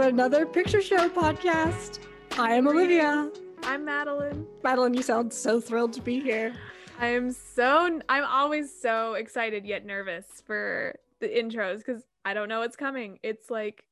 to 0.00 0.06
another 0.06 0.46
picture 0.46 0.80
show 0.80 1.08
podcast. 1.10 1.98
I 2.38 2.54
am 2.54 2.66
Olivia. 2.66 3.30
I'm 3.64 3.84
Madeline. 3.84 4.46
Madeline, 4.64 4.94
you 4.94 5.02
sound 5.02 5.32
so 5.32 5.60
thrilled 5.60 5.92
to 5.94 6.00
be 6.00 6.20
here. 6.20 6.54
I 6.98 7.08
am 7.08 7.32
so 7.32 8.00
I'm 8.08 8.24
always 8.24 8.70
so 8.80 9.14
excited 9.14 9.66
yet 9.66 9.84
nervous 9.84 10.24
for 10.46 10.94
the 11.20 11.28
intros 11.28 11.78
because 11.78 12.02
I 12.24 12.32
don't 12.32 12.48
know 12.48 12.60
what's 12.60 12.76
coming. 12.76 13.18
It's 13.22 13.50
like 13.50 13.84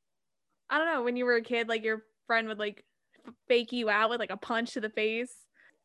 I 0.69 0.79
don't 0.79 0.87
know 0.87 1.03
when 1.03 1.15
you 1.15 1.25
were 1.25 1.35
a 1.35 1.43
kid, 1.43 1.67
like 1.67 1.83
your 1.83 2.03
friend 2.25 2.47
would 2.47 2.59
like 2.59 2.83
fake 3.47 3.71
you 3.71 3.89
out 3.89 4.09
with 4.09 4.19
like 4.19 4.31
a 4.31 4.37
punch 4.37 4.73
to 4.73 4.81
the 4.81 4.89
face. 4.89 5.33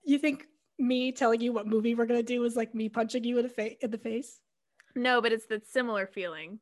You 0.05 0.19
think 0.19 0.47
me 0.79 1.13
telling 1.13 1.41
you 1.43 1.53
what 1.53 1.67
movie 1.67 1.95
we're 1.95 2.07
gonna 2.07 2.23
do 2.23 2.43
is 2.45 2.57
like 2.57 2.75
me 2.75 2.89
punching 2.89 3.25
you 3.25 3.39
in 3.39 3.43
the, 3.43 3.51
fa- 3.51 3.85
in 3.85 3.91
the 3.91 3.99
face? 3.99 4.41
No, 4.97 5.21
but 5.21 5.33
it's 5.33 5.47
that 5.47 5.67
similar 5.67 6.07
feeling. 6.07 6.61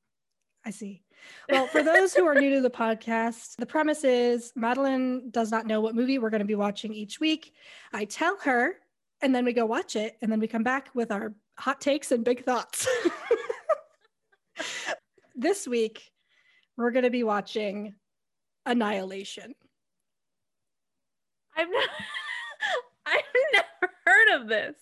I 0.64 0.70
see. 0.70 1.02
Well, 1.48 1.66
for 1.66 1.82
those 1.82 2.14
who 2.14 2.26
are 2.26 2.34
new 2.34 2.54
to 2.54 2.60
the 2.60 2.70
podcast, 2.70 3.56
the 3.56 3.66
premise 3.66 4.04
is 4.04 4.52
Madeline 4.56 5.30
does 5.30 5.50
not 5.50 5.66
know 5.66 5.80
what 5.80 5.94
movie 5.94 6.18
we're 6.18 6.30
going 6.30 6.40
to 6.40 6.46
be 6.46 6.54
watching 6.54 6.92
each 6.92 7.20
week. 7.20 7.52
I 7.92 8.04
tell 8.04 8.38
her, 8.44 8.76
and 9.20 9.34
then 9.34 9.44
we 9.44 9.52
go 9.52 9.66
watch 9.66 9.96
it, 9.96 10.16
and 10.22 10.30
then 10.30 10.40
we 10.40 10.48
come 10.48 10.62
back 10.62 10.90
with 10.94 11.10
our 11.10 11.34
hot 11.58 11.80
takes 11.80 12.12
and 12.12 12.24
big 12.24 12.44
thoughts. 12.44 12.86
this 15.36 15.66
week, 15.66 16.10
we're 16.76 16.90
going 16.90 17.04
to 17.04 17.10
be 17.10 17.22
watching 17.22 17.94
Annihilation. 18.66 19.54
I've 21.56 21.68
never, 21.68 21.86
I've 23.06 23.22
never 23.52 23.92
heard 24.06 24.40
of 24.40 24.48
this. 24.48 24.74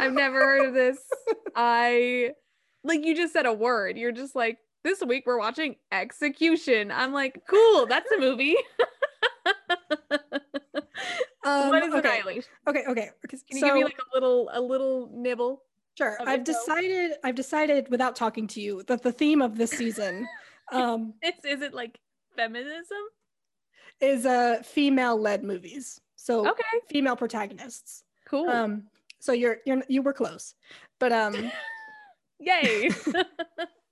I've 0.00 0.12
never 0.12 0.40
heard 0.40 0.68
of 0.68 0.74
this. 0.74 0.98
I 1.56 2.32
like 2.84 3.04
you 3.04 3.16
just 3.16 3.32
said 3.32 3.46
a 3.46 3.52
word. 3.52 3.96
You're 3.96 4.12
just 4.12 4.34
like 4.34 4.58
this 4.84 5.02
week 5.02 5.24
we're 5.26 5.38
watching 5.38 5.76
Execution. 5.92 6.90
I'm 6.90 7.12
like, 7.12 7.42
cool, 7.48 7.86
that's 7.86 8.10
a 8.12 8.18
movie. 8.18 8.56
Um, 11.44 11.68
what 11.70 11.82
is 11.82 11.94
okay. 11.94 12.08
Annihilation? 12.20 12.50
Okay, 12.66 12.84
okay. 12.88 13.10
Can 13.26 13.38
you 13.50 13.60
so, 13.60 13.66
give 13.68 13.74
me 13.76 13.84
like 13.84 13.98
a 13.98 14.14
little 14.14 14.50
a 14.52 14.60
little 14.60 15.08
nibble? 15.14 15.62
sure. 15.96 16.18
I've 16.26 16.44
decided. 16.44 17.12
I've 17.24 17.36
decided 17.36 17.88
without 17.90 18.16
talking 18.16 18.46
to 18.48 18.60
you 18.60 18.82
that 18.88 19.02
the 19.02 19.12
theme 19.12 19.40
of 19.40 19.56
this 19.56 19.70
season 19.70 20.28
um, 20.72 21.14
It's 21.22 21.44
is 21.44 21.62
it 21.62 21.72
like 21.72 21.98
feminism? 22.36 22.98
is 24.00 24.26
uh, 24.26 24.62
female-led 24.64 25.42
movies. 25.42 26.00
So 26.16 26.46
Okay, 26.48 26.62
female 26.90 27.16
protagonists. 27.16 28.04
cool. 28.26 28.48
Um, 28.50 28.84
so 29.18 29.32
you're 29.32 29.58
you're 29.64 29.82
you 29.88 30.02
were 30.02 30.12
close, 30.12 30.54
but 30.98 31.12
um, 31.12 31.50
Yay. 32.40 32.90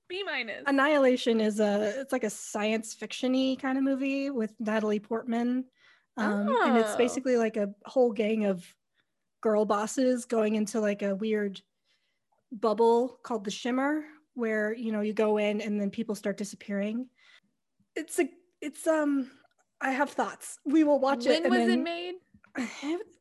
B 0.09 0.23
minus. 0.25 0.63
Annihilation 0.67 1.41
is 1.41 1.61
a 1.61 2.01
it's 2.01 2.13
like 2.13 2.25
a 2.25 2.31
science 2.31 2.95
fictiony 2.95 3.59
kind 3.61 3.77
of 3.79 3.85
movie 3.85 4.31
with 4.31 4.53
Natalie 4.61 5.01
Portman, 5.01 5.65
um, 6.17 6.49
and 6.49 6.77
it's 6.79 6.95
Oh. 6.95 6.97
basically 6.97 7.37
like 7.37 7.57
a 7.57 7.75
whole 7.85 8.13
gang 8.13 8.45
of 8.45 8.65
girl 9.41 9.65
bosses 9.65 10.25
going 10.25 10.55
into 10.55 10.81
like 10.81 11.03
a 11.03 11.15
weird 11.15 11.61
bubble 12.53 13.19
called 13.23 13.45
the 13.45 13.51
Shimmer, 13.51 14.05
where 14.35 14.73
you 14.75 14.93
know 14.93 15.01
you 15.01 15.13
go 15.13 15.39
in 15.39 15.61
and 15.61 15.81
then 15.81 15.91
people 15.91 16.15
start 16.15 16.37
disappearing. 16.37 17.09
It's 17.95 18.19
a 18.19 18.29
it's 18.61 18.87
um 18.87 19.31
I 19.81 19.91
have 19.91 20.11
thoughts. 20.11 20.59
We 20.65 20.85
will 20.85 21.01
watch 21.01 21.27
it. 21.27 21.43
when 21.43 21.51
was 21.51 21.61
it 21.63 21.67
then- 21.69 21.83
made? 21.83 22.15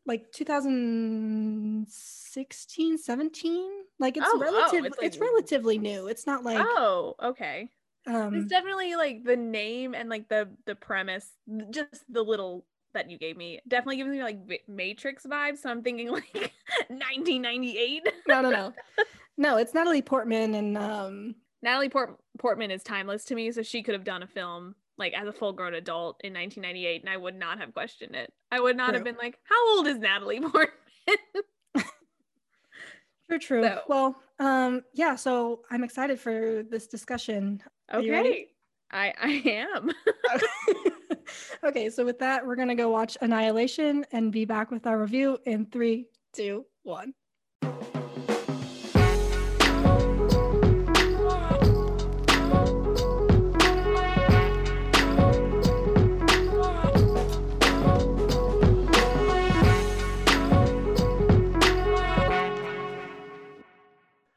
like 0.05 0.31
2016 0.31 2.97
17 2.97 3.72
like 3.99 4.17
it's 4.17 4.25
Oh, 4.27 4.33
oh, 4.35 4.39
relative 4.39 4.85
it's, 4.85 4.97
it's, 5.01 5.15
like- 5.17 5.21
relatively 5.29 5.77
new 5.77 6.07
it's 6.07 6.27
not 6.27 6.43
like 6.43 6.57
oh, 6.59 7.15
okay. 7.21 7.70
um 8.08 8.33
it's 8.36 8.47
definitely 8.49 8.95
like 8.95 9.23
the 9.23 9.36
name 9.37 9.93
and 9.95 10.09
like 10.09 10.27
the 10.30 10.49
the 10.65 10.75
premise, 10.75 11.27
just 11.71 12.03
the 12.09 12.21
little 12.23 12.65
that 12.93 13.09
you 13.09 13.17
gave 13.17 13.36
me, 13.36 13.59
definitely 13.67 13.97
gives 13.97 14.09
me 14.09 14.23
like 14.23 14.39
Matrix 14.70 15.25
vibes. 15.25 15.58
So 15.58 15.70
I'm 15.70 15.83
thinking 15.83 16.09
like 16.11 16.53
1998. 16.87 18.08
no 18.27 18.42
no 18.42 18.49
no 18.49 18.73
no 19.37 19.58
it's 19.58 19.73
natalie 19.73 20.02
portman 20.02 20.55
and 20.55 20.77
um 20.77 21.36
Natalie 21.64 21.89
Port- 21.89 22.20
Portman 22.37 22.70
is 22.70 22.83
timeless 22.83 23.25
to 23.25 23.33
me, 23.33 23.52
so 23.52 23.64
she 23.64 23.81
could 23.81 23.95
have 23.95 24.03
done 24.03 24.21
a 24.21 24.27
film 24.27 24.75
like 24.99 25.14
as 25.14 25.27
a 25.27 25.33
full 25.33 25.52
grown 25.52 25.73
adult 25.73 26.21
in 26.23 26.31
1998, 26.31 27.02
and 27.02 27.09
I 27.09 27.17
would 27.17 27.33
not 27.33 27.58
have 27.59 27.73
questioned 27.73 28.15
it. 28.15 28.31
I 28.52 28.59
would 28.59 28.77
not 28.77 28.93
have 28.93 29.03
been 29.03 29.15
like, 29.17 29.39
"How 29.45 29.75
old 29.75 29.87
is 29.87 29.97
Natalie 29.97 30.39
Portman?" 30.41 30.70
True 33.30 33.39
true 33.39 33.63
So- 33.63 33.81
well 33.87 34.15
um 34.39 34.83
yeah 34.93 35.15
so 35.15 35.61
i'm 35.71 35.83
excited 35.83 36.19
for 36.19 36.63
this 36.69 36.87
discussion 36.87 37.61
Are 37.89 38.02
you 38.02 38.11
ready? 38.11 38.30
okay, 38.30 38.47
I 38.91 39.13
I 39.19 39.49
am. 39.49 39.91
okay 41.64 41.89
so 41.89 42.05
with 42.05 42.19
that 42.19 42.45
we're 42.45 42.55
gonna 42.55 42.75
go 42.75 42.89
watch 42.89 43.17
annihilation 43.21 44.05
and 44.11 44.31
be 44.31 44.45
back 44.45 44.69
with 44.71 44.85
our 44.85 44.99
review 44.99 45.37
in 45.45 45.65
three 45.67 46.05
two 46.33 46.65
one 46.83 47.14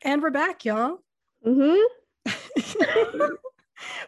and 0.08 0.22
we're 0.22 0.30
back 0.30 0.64
y'all 0.64 0.98
Mm-hmm. 1.46 3.30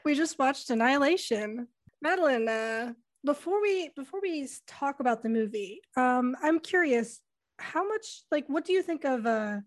we 0.05 0.15
just 0.17 0.37
watched 0.39 0.69
Annihilation. 0.71 1.69
Madeline, 2.03 2.49
uh, 2.49 2.93
before 3.25 3.63
we 3.63 3.91
before 3.95 4.21
we 4.21 4.49
talk 4.67 4.99
about 4.99 5.23
the 5.23 5.29
movie, 5.29 5.81
um, 5.97 6.35
I'm 6.43 6.59
curious, 6.59 7.21
how 7.59 7.87
much 7.87 8.23
like 8.33 8.47
what 8.49 8.65
do 8.65 8.73
you 8.73 8.83
think 8.83 9.05
of 9.05 9.27
uh 9.27 9.59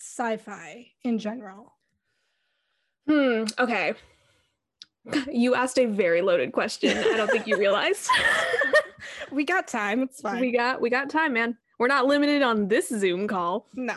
sci-fi 0.00 0.86
in 1.02 1.18
general? 1.18 1.72
Hmm. 3.08 3.44
Okay. 3.58 3.94
You 5.30 5.56
asked 5.56 5.78
a 5.78 5.86
very 5.86 6.22
loaded 6.22 6.52
question. 6.52 6.96
I 6.96 7.16
don't 7.16 7.30
think 7.30 7.46
you 7.46 7.56
realized. 7.58 8.08
We 9.30 9.44
got 9.44 9.68
time, 9.68 10.02
it's 10.02 10.20
fine. 10.20 10.40
we 10.40 10.52
got 10.52 10.80
we 10.80 10.88
got 10.90 11.10
time, 11.10 11.32
man. 11.32 11.58
We're 11.78 11.88
not 11.88 12.06
limited 12.06 12.40
on 12.42 12.68
this 12.68 12.88
Zoom 12.88 13.26
call. 13.26 13.66
no. 13.74 13.96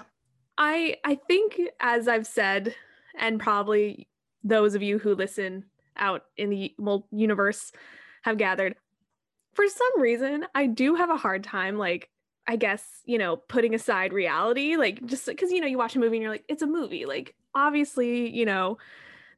I 0.58 0.98
I 1.04 1.16
think 1.16 1.60
as 1.80 2.08
I've 2.08 2.28
said, 2.28 2.76
and 3.18 3.40
probably 3.40 4.08
those 4.44 4.76
of 4.76 4.82
you 4.84 5.00
who 5.00 5.16
listen 5.16 5.66
out 5.98 6.26
in 6.38 6.50
the 6.50 6.74
universe 7.12 7.72
have 8.24 8.38
gathered, 8.38 8.76
for 9.54 9.68
some 9.68 10.02
reason 10.02 10.46
I 10.56 10.68
do 10.68 10.96
have 10.96 11.10
a 11.10 11.18
hard 11.18 11.44
time, 11.44 11.78
like 11.78 12.10
I 12.48 12.56
guess 12.56 13.02
you 13.06 13.18
know, 13.18 13.38
putting 13.38 13.74
aside 13.76 14.14
reality, 14.14 14.78
like 14.78 15.06
just 15.06 15.26
because 15.26 15.52
you 15.52 15.62
know 15.62 15.68
you 15.68 15.78
watch 15.78 15.96
a 15.96 16.00
movie 16.00 16.18
and 16.18 16.24
you're 16.24 16.32
like, 16.32 16.46
it's 16.48 16.62
a 16.62 16.68
movie, 16.68 17.06
like 17.06 17.36
obviously 17.56 18.30
you 18.30 18.46
know 18.46 18.78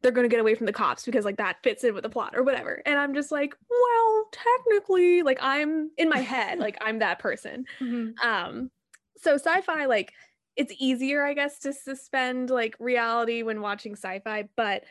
they're 0.02 0.12
going 0.12 0.24
to 0.24 0.34
get 0.34 0.40
away 0.40 0.56
from 0.56 0.66
the 0.66 0.74
cops 0.74 1.06
because 1.06 1.26
like 1.26 1.38
that 1.38 1.58
fits 1.64 1.84
in 1.84 1.94
with 1.94 2.04
the 2.04 2.10
plot 2.10 2.34
or 2.36 2.44
whatever 2.44 2.82
and 2.86 2.98
i'm 3.00 3.14
just 3.14 3.32
like 3.32 3.54
well 3.70 4.26
technically 4.32 5.22
like 5.24 5.38
i'm 5.42 5.90
in 5.98 6.10
my 6.10 6.20
head 6.20 6.58
like 6.66 6.78
i'm 6.82 7.00
that 7.00 7.20
person 7.20 7.66
Mhm. 7.82 8.14
um 8.24 8.72
so 9.18 9.36
sci-fi 9.36 9.86
like 9.86 10.14
it's 10.60 10.74
easier 10.78 11.24
i 11.24 11.34
guess 11.34 11.58
to 11.60 11.74
suspend 11.74 12.50
like 12.50 12.76
reality 12.80 13.42
when 13.42 13.62
watching 13.62 13.94
sci-fi 13.94 14.48
but 14.56 14.84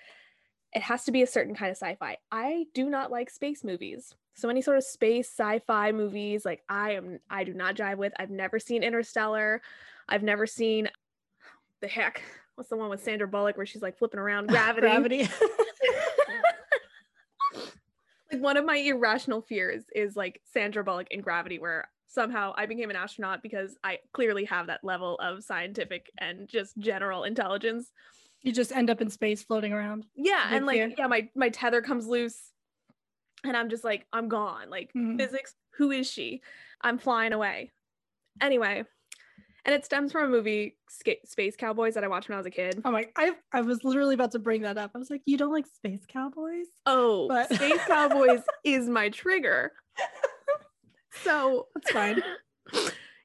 it 0.72 0.82
has 0.82 1.04
to 1.04 1.12
be 1.12 1.22
a 1.22 1.26
certain 1.26 1.54
kind 1.54 1.70
of 1.70 1.76
sci-fi. 1.76 2.18
I 2.30 2.66
do 2.74 2.90
not 2.90 3.10
like 3.10 3.30
space 3.30 3.64
movies. 3.64 4.14
So 4.34 4.48
any 4.48 4.62
sort 4.62 4.76
of 4.76 4.84
space 4.84 5.28
sci-fi 5.28 5.92
movies 5.92 6.44
like 6.44 6.62
i 6.68 6.92
am 6.92 7.18
i 7.28 7.42
do 7.44 7.54
not 7.54 7.74
jive 7.74 7.96
with. 7.96 8.12
I've 8.18 8.30
never 8.30 8.58
seen 8.58 8.82
interstellar. 8.82 9.62
I've 10.08 10.22
never 10.22 10.46
seen 10.46 10.88
the 11.80 11.88
heck 11.88 12.22
what's 12.54 12.70
the 12.70 12.76
one 12.76 12.90
with 12.90 13.02
sandra 13.02 13.28
bullock 13.28 13.56
where 13.56 13.66
she's 13.66 13.82
like 13.82 13.98
flipping 13.98 14.20
around? 14.20 14.48
Gravity. 14.48 14.86
Gravity. 14.86 15.28
like 18.32 18.42
one 18.42 18.56
of 18.56 18.64
my 18.64 18.76
irrational 18.76 19.40
fears 19.42 19.84
is 19.94 20.16
like 20.16 20.40
Sandra 20.52 20.84
Bullock 20.84 21.08
in 21.10 21.20
Gravity, 21.20 21.58
where 21.58 21.88
somehow 22.08 22.52
I 22.56 22.66
became 22.66 22.90
an 22.90 22.96
astronaut 22.96 23.42
because 23.42 23.76
I 23.84 23.98
clearly 24.12 24.44
have 24.46 24.66
that 24.66 24.82
level 24.82 25.16
of 25.16 25.44
scientific 25.44 26.10
and 26.18 26.48
just 26.48 26.76
general 26.78 27.24
intelligence. 27.24 27.92
you 28.42 28.52
just 28.52 28.70
end 28.72 28.88
up 28.88 29.00
in 29.00 29.10
space 29.10 29.42
floating 29.42 29.72
around. 29.72 30.06
Yeah, 30.14 30.46
and 30.50 30.64
like 30.66 30.96
yeah, 30.98 31.06
my 31.08 31.28
my 31.34 31.48
tether 31.50 31.82
comes 31.82 32.06
loose, 32.06 32.52
and 33.44 33.56
I'm 33.56 33.68
just 33.68 33.82
like 33.84 34.06
I'm 34.12 34.28
gone. 34.28 34.70
Like 34.70 34.90
Mhm. 34.96 35.18
physics, 35.18 35.54
who 35.76 35.90
is 35.90 36.08
she? 36.10 36.40
I'm 36.80 36.98
flying 36.98 37.32
away. 37.32 37.72
Anyway, 38.40 38.84
and 39.64 39.74
it 39.74 39.84
stems 39.84 40.12
from 40.12 40.26
a 40.26 40.28
movie 40.28 40.76
Sca- 40.88 41.26
Space 41.26 41.56
Cowboys 41.56 41.94
that 41.94 42.04
I 42.04 42.08
watched 42.08 42.28
when 42.28 42.36
I 42.36 42.38
was 42.38 42.46
a 42.46 42.50
kid. 42.50 42.80
Oh 42.84 42.92
my 42.92 43.08
I 43.16 43.32
I 43.52 43.60
was 43.62 43.82
literally 43.82 44.14
about 44.14 44.30
to 44.32 44.38
bring 44.38 44.62
that 44.62 44.78
up. 44.78 44.92
I 44.94 44.98
was 44.98 45.10
like, 45.10 45.22
you 45.26 45.36
don't 45.36 45.52
like 45.52 45.66
space 45.66 46.04
cowboys? 46.06 46.66
Oh, 46.86 47.26
But- 47.26 47.52
Space 47.52 47.80
Cowboys 47.88 48.42
is 48.64 48.88
my 48.88 49.08
trigger. 49.08 49.72
So 51.22 51.68
That's 51.74 51.90
fine. 51.90 52.22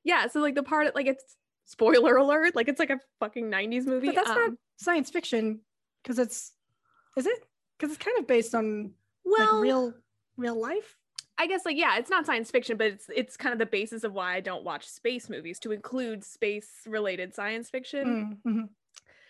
yeah, 0.04 0.28
so 0.28 0.40
like 0.40 0.56
the 0.56 0.64
part 0.64 0.94
like 0.96 1.08
it's 1.08 1.36
spoiler 1.66 2.18
alert, 2.18 2.56
like 2.56 2.68
it's 2.68 2.80
like 2.80 2.90
a 2.90 3.00
fucking 3.20 3.50
90s 3.50 3.86
movie. 3.86 4.08
But 4.08 4.16
that's 4.16 4.30
not 4.30 4.50
um, 4.50 4.58
science 4.78 5.10
fiction 5.10 5.62
because 6.02 6.20
it's 6.20 6.54
is 7.18 7.26
it? 7.26 7.44
Because 7.78 7.96
it's 7.96 8.04
kind 8.04 8.18
of 8.20 8.28
based 8.28 8.56
on 8.56 8.92
well 9.26 9.56
like 9.56 9.64
real 9.64 9.94
real 10.38 10.60
life. 10.60 10.96
I 11.38 11.48
guess 11.48 11.66
like 11.66 11.78
yeah, 11.78 11.98
it's 11.98 12.10
not 12.10 12.26
science 12.26 12.52
fiction, 12.52 12.78
but 12.78 12.88
it's 12.88 13.06
it's 13.14 13.38
kind 13.38 13.54
of 13.54 13.60
the 13.60 13.66
basis 13.66 14.04
of 14.04 14.14
why 14.14 14.36
I 14.36 14.40
don't 14.40 14.64
watch 14.64 14.88
space 14.88 15.30
movies 15.30 15.60
to 15.60 15.72
include 15.72 16.24
space 16.24 16.70
related 16.86 17.34
science 17.34 17.70
fiction. 17.70 18.40
Mm-hmm. 18.46 18.62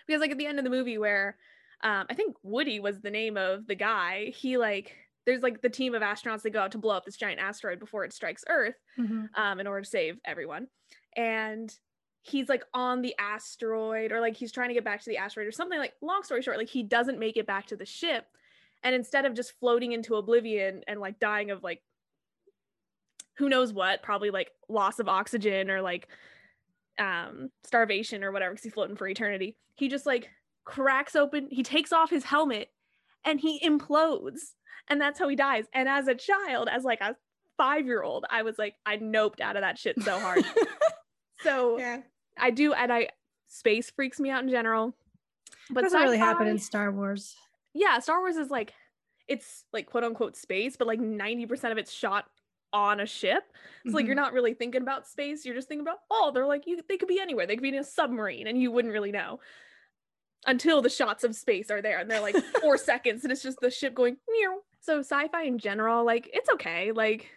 Because 0.05 0.19
like 0.19 0.31
at 0.31 0.38
the 0.38 0.45
end 0.45 0.59
of 0.59 0.65
the 0.65 0.69
movie 0.69 0.97
where 0.97 1.38
um, 1.83 2.05
I 2.09 2.13
think 2.13 2.35
Woody 2.44 2.79
was 2.79 3.00
the 3.00 3.11
name 3.11 3.38
of 3.38 3.67
the 3.67 3.75
guy, 3.75 4.33
he 4.35 4.57
like 4.57 4.95
there's 5.25 5.41
like 5.41 5.61
the 5.61 5.69
team 5.69 5.95
of 5.95 6.01
astronauts 6.01 6.41
that 6.41 6.51
go 6.51 6.59
out 6.59 6.71
to 6.73 6.77
blow 6.77 6.95
up 6.95 7.05
this 7.05 7.17
giant 7.17 7.39
asteroid 7.39 7.79
before 7.79 8.03
it 8.03 8.13
strikes 8.13 8.43
Earth 8.49 8.75
Mm-hmm. 8.99 9.25
um, 9.41 9.59
in 9.59 9.67
order 9.67 9.81
to 9.81 9.89
save 9.89 10.19
everyone. 10.25 10.67
And 11.15 11.73
he's 12.21 12.49
like 12.49 12.63
on 12.73 13.01
the 13.01 13.15
asteroid, 13.19 14.11
or 14.11 14.21
like 14.21 14.35
he's 14.35 14.51
trying 14.51 14.69
to 14.69 14.73
get 14.73 14.83
back 14.85 15.01
to 15.01 15.09
the 15.09 15.17
asteroid, 15.17 15.47
or 15.47 15.51
something 15.51 15.79
like. 15.79 15.93
Long 16.01 16.23
story 16.23 16.41
short, 16.41 16.57
like 16.57 16.69
he 16.69 16.83
doesn't 16.83 17.19
make 17.19 17.37
it 17.37 17.45
back 17.47 17.67
to 17.67 17.75
the 17.75 17.85
ship, 17.85 18.25
and 18.83 18.95
instead 18.95 19.25
of 19.25 19.33
just 19.33 19.59
floating 19.59 19.91
into 19.91 20.15
oblivion 20.15 20.81
and 20.87 20.99
like 20.99 21.19
dying 21.19 21.51
of 21.51 21.63
like 21.63 21.81
who 23.37 23.49
knows 23.49 23.73
what, 23.73 24.03
probably 24.03 24.29
like 24.29 24.51
loss 24.69 24.99
of 24.99 25.09
oxygen 25.09 25.71
or 25.71 25.81
like 25.81 26.07
um 26.99 27.49
starvation 27.63 28.23
or 28.23 28.31
whatever, 28.31 28.53
because 28.53 28.63
he's 28.63 28.73
floating 28.73 28.95
for 28.95 29.07
eternity. 29.07 29.57
He 29.75 29.87
just 29.87 30.05
like 30.05 30.29
cracks 30.65 31.15
open. 31.15 31.47
He 31.51 31.63
takes 31.63 31.91
off 31.91 32.09
his 32.09 32.23
helmet, 32.23 32.69
and 33.25 33.39
he 33.39 33.59
implodes, 33.65 34.53
and 34.89 35.00
that's 35.00 35.19
how 35.19 35.27
he 35.27 35.35
dies. 35.35 35.65
And 35.74 35.88
as 35.89 36.07
a 36.07 36.15
child, 36.15 36.68
as 36.71 36.83
like 36.83 37.01
a 37.01 37.15
five 37.57 37.85
year 37.85 38.01
old, 38.03 38.25
I 38.30 38.41
was 38.44 38.57
like, 38.57 38.75
I 38.85 38.97
noped 38.97 39.41
out 39.41 39.56
of 39.56 39.62
that 39.62 39.77
shit 39.77 40.01
so 40.01 40.19
hard. 40.19 40.44
so 41.44 41.77
yeah, 41.77 42.01
I 42.38 42.50
do, 42.51 42.74
and 42.74 42.91
I 42.91 43.09
space 43.47 43.89
freaks 43.91 44.19
me 44.19 44.30
out 44.30 44.44
in 44.44 44.50
general. 44.50 44.95
But 45.69 45.81
doesn't 45.81 46.01
really 46.01 46.18
happen 46.18 46.47
in 46.47 46.59
Star 46.59 46.91
Wars. 46.91 47.35
Yeah, 47.74 48.00
Star 48.00 48.19
Wars 48.19 48.35
is 48.35 48.50
like 48.50 48.74
it's 49.27 49.63
like 49.71 49.88
quote 49.89 50.03
unquote 50.03 50.35
space, 50.35 50.75
but 50.75 50.88
like 50.88 51.00
90% 51.00 51.71
of 51.71 51.77
it's 51.77 51.91
shot 51.91 52.25
on 52.74 53.00
a 53.00 53.06
ship. 53.06 53.44
So 53.86 53.94
like 53.94 54.06
you're 54.06 54.15
Mhm. 54.15 54.18
not 54.18 54.33
really 54.33 54.53
thinking 54.56 54.81
about 54.81 55.07
space. 55.07 55.45
You're 55.45 55.56
just 55.56 55.68
thinking 55.68 55.86
about, 55.86 56.00
oh, 56.09 56.31
they're 56.33 56.45
like 56.47 56.65
you 56.68 56.79
they 56.89 56.97
could 56.97 57.07
be 57.07 57.19
anywhere. 57.21 57.45
They 57.47 57.56
could 57.56 57.62
be 57.63 57.69
in 57.69 57.75
a 57.75 57.83
submarine 57.83 58.47
and 58.47 58.59
you 58.59 58.71
wouldn't 58.71 58.94
really 58.94 59.12
know. 59.12 59.39
Until 60.45 60.81
the 60.81 60.89
shots 60.89 61.24
of 61.24 61.36
space 61.36 61.71
are 61.71 61.81
there 61.81 62.00
and 62.00 62.12
they're 62.12 62.19
like 62.19 62.36
four 62.62 62.77
seconds 62.77 63.24
and 63.24 63.31
it's 63.31 63.41
just 63.44 63.59
the 63.62 63.71
ship 63.71 63.94
going 63.95 64.18
meow. 64.27 64.57
So 64.83 65.00
sci-fi 65.00 65.44
in 65.44 65.57
general, 65.57 66.06
like 66.06 66.30
it's 66.31 66.50
okay. 66.51 66.91
Like 66.91 67.30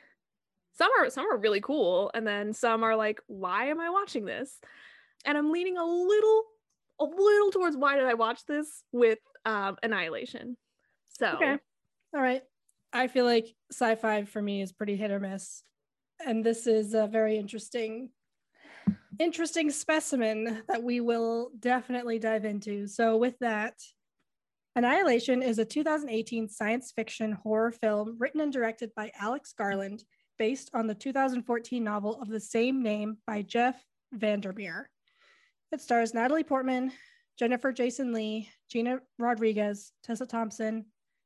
some 0.77 0.91
are 1.01 1.09
some 1.11 1.27
are 1.33 1.39
really 1.39 1.61
cool 1.61 2.11
and 2.13 2.27
then 2.27 2.53
some 2.53 2.83
are 2.83 2.97
like 2.97 3.19
why 3.29 3.69
am 3.69 3.81
i 3.81 3.89
watching 3.89 4.27
this 4.27 4.59
and 5.25 5.39
i'm 5.39 5.51
leaning 5.51 5.79
a 5.79 5.85
little 5.85 6.43
a 7.01 7.05
little 7.05 7.51
towards 7.51 7.79
why 7.79 7.97
did 7.97 8.05
i 8.05 8.13
watch 8.13 8.45
this 8.45 8.83
with 8.93 9.19
um 9.47 9.79
annihilation 9.83 10.55
so 11.09 11.31
Okay. 11.37 11.57
All 12.15 12.23
right. 12.23 12.43
I 12.93 13.09
feel 13.09 13.25
like 13.25 13.47
sci-fi 13.71 14.25
for 14.25 14.41
me 14.41 14.63
is 14.63 14.73
pretty 14.73 14.97
hit 14.97 15.11
or 15.11 15.21
miss. 15.21 15.63
And 16.25 16.45
this 16.45 16.67
is 16.67 16.95
a 16.95 17.07
very 17.07 17.37
interesting 17.37 18.11
interesting 19.19 19.71
specimen 19.71 20.63
that 20.69 20.83
we 20.83 21.01
will 21.01 21.51
definitely 21.59 22.19
dive 22.19 22.45
into. 22.45 22.87
So 22.87 23.17
with 23.17 23.39
that, 23.41 23.75
Annihilation 24.77 25.43
is 25.43 25.59
a 25.59 25.65
2018 25.65 26.51
science 26.51 26.93
fiction 26.93 27.33
horror 27.33 27.73
film 27.73 28.15
written 28.19 28.43
and 28.43 28.53
directed 28.53 28.95
by 28.95 29.11
Alex 29.19 29.55
Garland, 29.57 30.05
based 30.39 30.71
on 30.75 30.87
the 30.87 30.95
2014 30.95 31.83
novel 31.83 32.21
of 32.21 32.29
the 32.29 32.39
same 32.39 32.83
name 32.83 33.17
by 33.27 33.41
Jeff 33.41 33.83
Vandermeer. 34.13 34.91
It 35.73 35.81
stars 35.81 36.13
Natalie 36.13 36.45
Portman, 36.45 36.93
Jennifer 37.39 37.73
Jason 37.73 38.13
Lee, 38.13 38.51
Gina 38.71 39.01
Rodriguez, 39.19 39.93
Tessa 40.05 40.27
Thompson, 40.27 40.85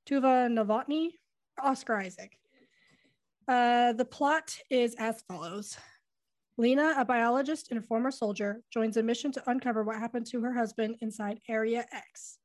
Tuva 0.08 0.49
Novotny, 0.49 1.14
Oscar 1.61 1.97
Isaac. 1.97 2.38
Uh, 3.49 3.94
the 3.94 4.05
plot 4.05 4.56
is 4.70 4.94
as 4.94 5.25
follows 5.26 5.76
Lena, 6.56 6.94
a 6.97 7.05
biologist 7.05 7.73
and 7.73 7.85
former 7.85 8.12
soldier, 8.12 8.62
joins 8.73 8.97
a 8.97 9.02
mission 9.02 9.32
to 9.32 9.50
uncover 9.50 9.82
what 9.82 9.97
happened 9.97 10.26
to 10.26 10.41
her 10.41 10.52
husband 10.52 10.94
inside 11.00 11.41
Area 11.49 11.85
X, 11.91 12.38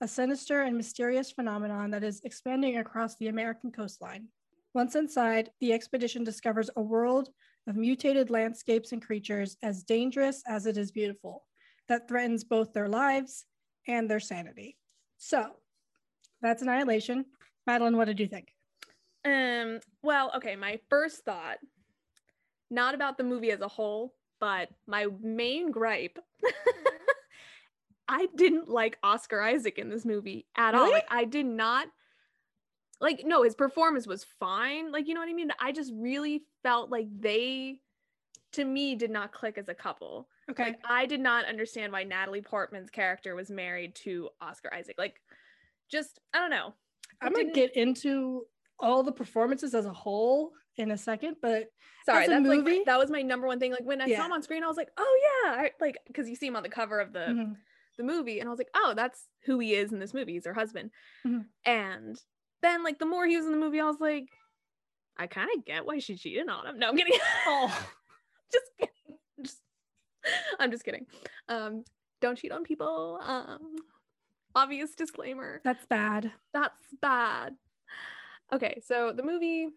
a 0.00 0.08
sinister 0.08 0.62
and 0.62 0.76
mysterious 0.76 1.30
phenomenon 1.30 1.90
that 1.90 2.04
is 2.04 2.20
expanding 2.24 2.78
across 2.78 3.16
the 3.16 3.28
American 3.28 3.72
coastline. 3.72 4.28
Once 4.74 4.94
inside, 4.94 5.50
the 5.60 5.72
expedition 5.72 6.22
discovers 6.24 6.70
a 6.76 6.82
world 6.82 7.30
of 7.66 7.76
mutated 7.76 8.30
landscapes 8.30 8.92
and 8.92 9.04
creatures 9.04 9.56
as 9.62 9.82
dangerous 9.82 10.42
as 10.46 10.66
it 10.66 10.76
is 10.76 10.92
beautiful, 10.92 11.44
that 11.88 12.06
threatens 12.08 12.44
both 12.44 12.72
their 12.72 12.88
lives 12.88 13.46
and 13.88 14.08
their 14.08 14.20
sanity. 14.20 14.76
So, 15.16 15.50
that's 16.40 16.62
Annihilation. 16.62 17.24
Madeline, 17.66 17.96
what 17.96 18.06
did 18.06 18.20
you 18.20 18.28
think? 18.28 18.54
um 19.24 19.80
well 20.02 20.30
okay 20.36 20.54
my 20.54 20.78
first 20.88 21.24
thought 21.24 21.58
not 22.70 22.94
about 22.94 23.18
the 23.18 23.24
movie 23.24 23.50
as 23.50 23.60
a 23.60 23.68
whole 23.68 24.14
but 24.38 24.68
my 24.86 25.06
main 25.20 25.72
gripe 25.72 26.18
i 28.08 28.26
didn't 28.36 28.68
like 28.68 28.98
oscar 29.02 29.40
isaac 29.42 29.78
in 29.78 29.88
this 29.88 30.04
movie 30.04 30.46
at 30.56 30.74
all 30.74 30.90
like 30.90 31.04
i 31.10 31.24
did 31.24 31.46
not 31.46 31.86
like 33.00 33.22
no 33.24 33.42
his 33.42 33.54
performance 33.54 34.06
was 34.06 34.24
fine 34.40 34.90
like 34.90 35.06
you 35.06 35.14
know 35.14 35.20
what 35.20 35.28
i 35.28 35.32
mean 35.32 35.52
i 35.60 35.70
just 35.72 35.92
really 35.94 36.42
felt 36.62 36.90
like 36.90 37.06
they 37.20 37.80
to 38.52 38.64
me 38.64 38.94
did 38.94 39.10
not 39.10 39.32
click 39.32 39.58
as 39.58 39.68
a 39.68 39.74
couple 39.74 40.28
Okay. 40.50 40.64
like 40.64 40.78
i 40.88 41.04
did 41.06 41.20
not 41.20 41.44
understand 41.44 41.92
why 41.92 42.02
natalie 42.04 42.40
portman's 42.42 42.90
character 42.90 43.34
was 43.34 43.50
married 43.50 43.94
to 43.94 44.28
oscar 44.40 44.72
isaac 44.74 44.96
like 44.98 45.20
just 45.90 46.18
i 46.34 46.38
don't 46.38 46.50
know 46.50 46.74
I'm 47.20 47.32
going 47.32 47.46
to 47.46 47.52
get 47.52 47.74
into 47.76 48.46
all 48.78 49.02
the 49.02 49.10
performances 49.10 49.74
as 49.74 49.86
a 49.86 49.92
whole 49.92 50.52
in 50.76 50.92
a 50.92 50.96
second, 50.96 51.34
but 51.42 51.64
Sorry, 52.06 52.28
that's 52.28 52.46
like 52.46 52.58
movie? 52.60 52.78
my- 52.78 52.82
that 52.86 52.96
was 52.96 53.10
my 53.10 53.22
number 53.22 53.48
one 53.48 53.58
thing. 53.58 53.72
Like 53.72 53.82
when 53.84 54.00
I 54.00 54.06
Yeah. 54.06 54.18
saw 54.18 54.26
him 54.26 54.32
on 54.32 54.42
screen, 54.44 54.62
I 54.62 54.68
was 54.68 54.76
like, 54.76 54.90
oh 54.96 55.20
yeah, 55.44 55.50
I, 55.52 55.70
like 55.80 55.96
because 56.06 56.28
you 56.28 56.36
see 56.36 56.46
him 56.46 56.54
on 56.54 56.62
the 56.62 56.68
cover 56.68 57.00
of 57.00 57.12
the 57.12 57.18
mhm, 57.20 57.56
the 57.98 58.04
movie, 58.04 58.40
and 58.40 58.48
I 58.48 58.50
was 58.50 58.58
like, 58.58 58.70
oh, 58.74 58.94
that's 58.96 59.26
who 59.44 59.58
he 59.58 59.74
is 59.74 59.92
in 59.92 59.98
this 59.98 60.14
movie. 60.14 60.32
He's 60.32 60.46
her 60.46 60.54
husband. 60.54 60.90
Mhm. 61.26 61.44
And 61.66 62.16
then 62.62 62.82
like 62.82 62.98
the 62.98 63.06
more 63.06 63.26
he 63.26 63.36
was 63.36 63.44
in 63.46 63.52
the 63.52 63.58
movie, 63.58 63.80
I 63.80 63.84
was 63.84 64.00
like, 64.00 64.28
I 65.18 65.26
kind 65.26 65.50
of 65.56 65.64
get 65.64 65.84
why 65.84 65.98
she 65.98 66.16
cheated 66.16 66.48
on 66.48 66.66
him. 66.66 66.78
No, 66.78 66.88
I'm 66.88 66.96
kidding. 66.96 67.18
Oh. 67.46 67.88
just 68.52 68.64
kidding. 68.78 69.18
Just, 69.42 69.58
I'm 70.58 70.70
just 70.70 70.84
kidding. 70.84 71.06
Um, 71.48 71.84
don't 72.20 72.38
cheat 72.38 72.52
on 72.52 72.64
people. 72.64 73.20
Um, 73.22 73.76
obvious 74.54 74.94
disclaimer. 74.94 75.60
that's 75.64 75.84
bad. 75.86 76.32
That's 76.52 76.74
bad. 77.02 77.54
Okay, 78.52 78.80
so 78.84 79.12
the 79.14 79.22
movie 79.22 79.68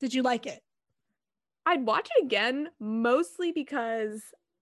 Did 0.00 0.12
you 0.14 0.22
like 0.22 0.46
it? 0.46 0.60
I'd 1.66 1.86
watch 1.86 2.08
it 2.16 2.24
again 2.24 2.68
mostly 2.78 3.50
because 3.52 4.20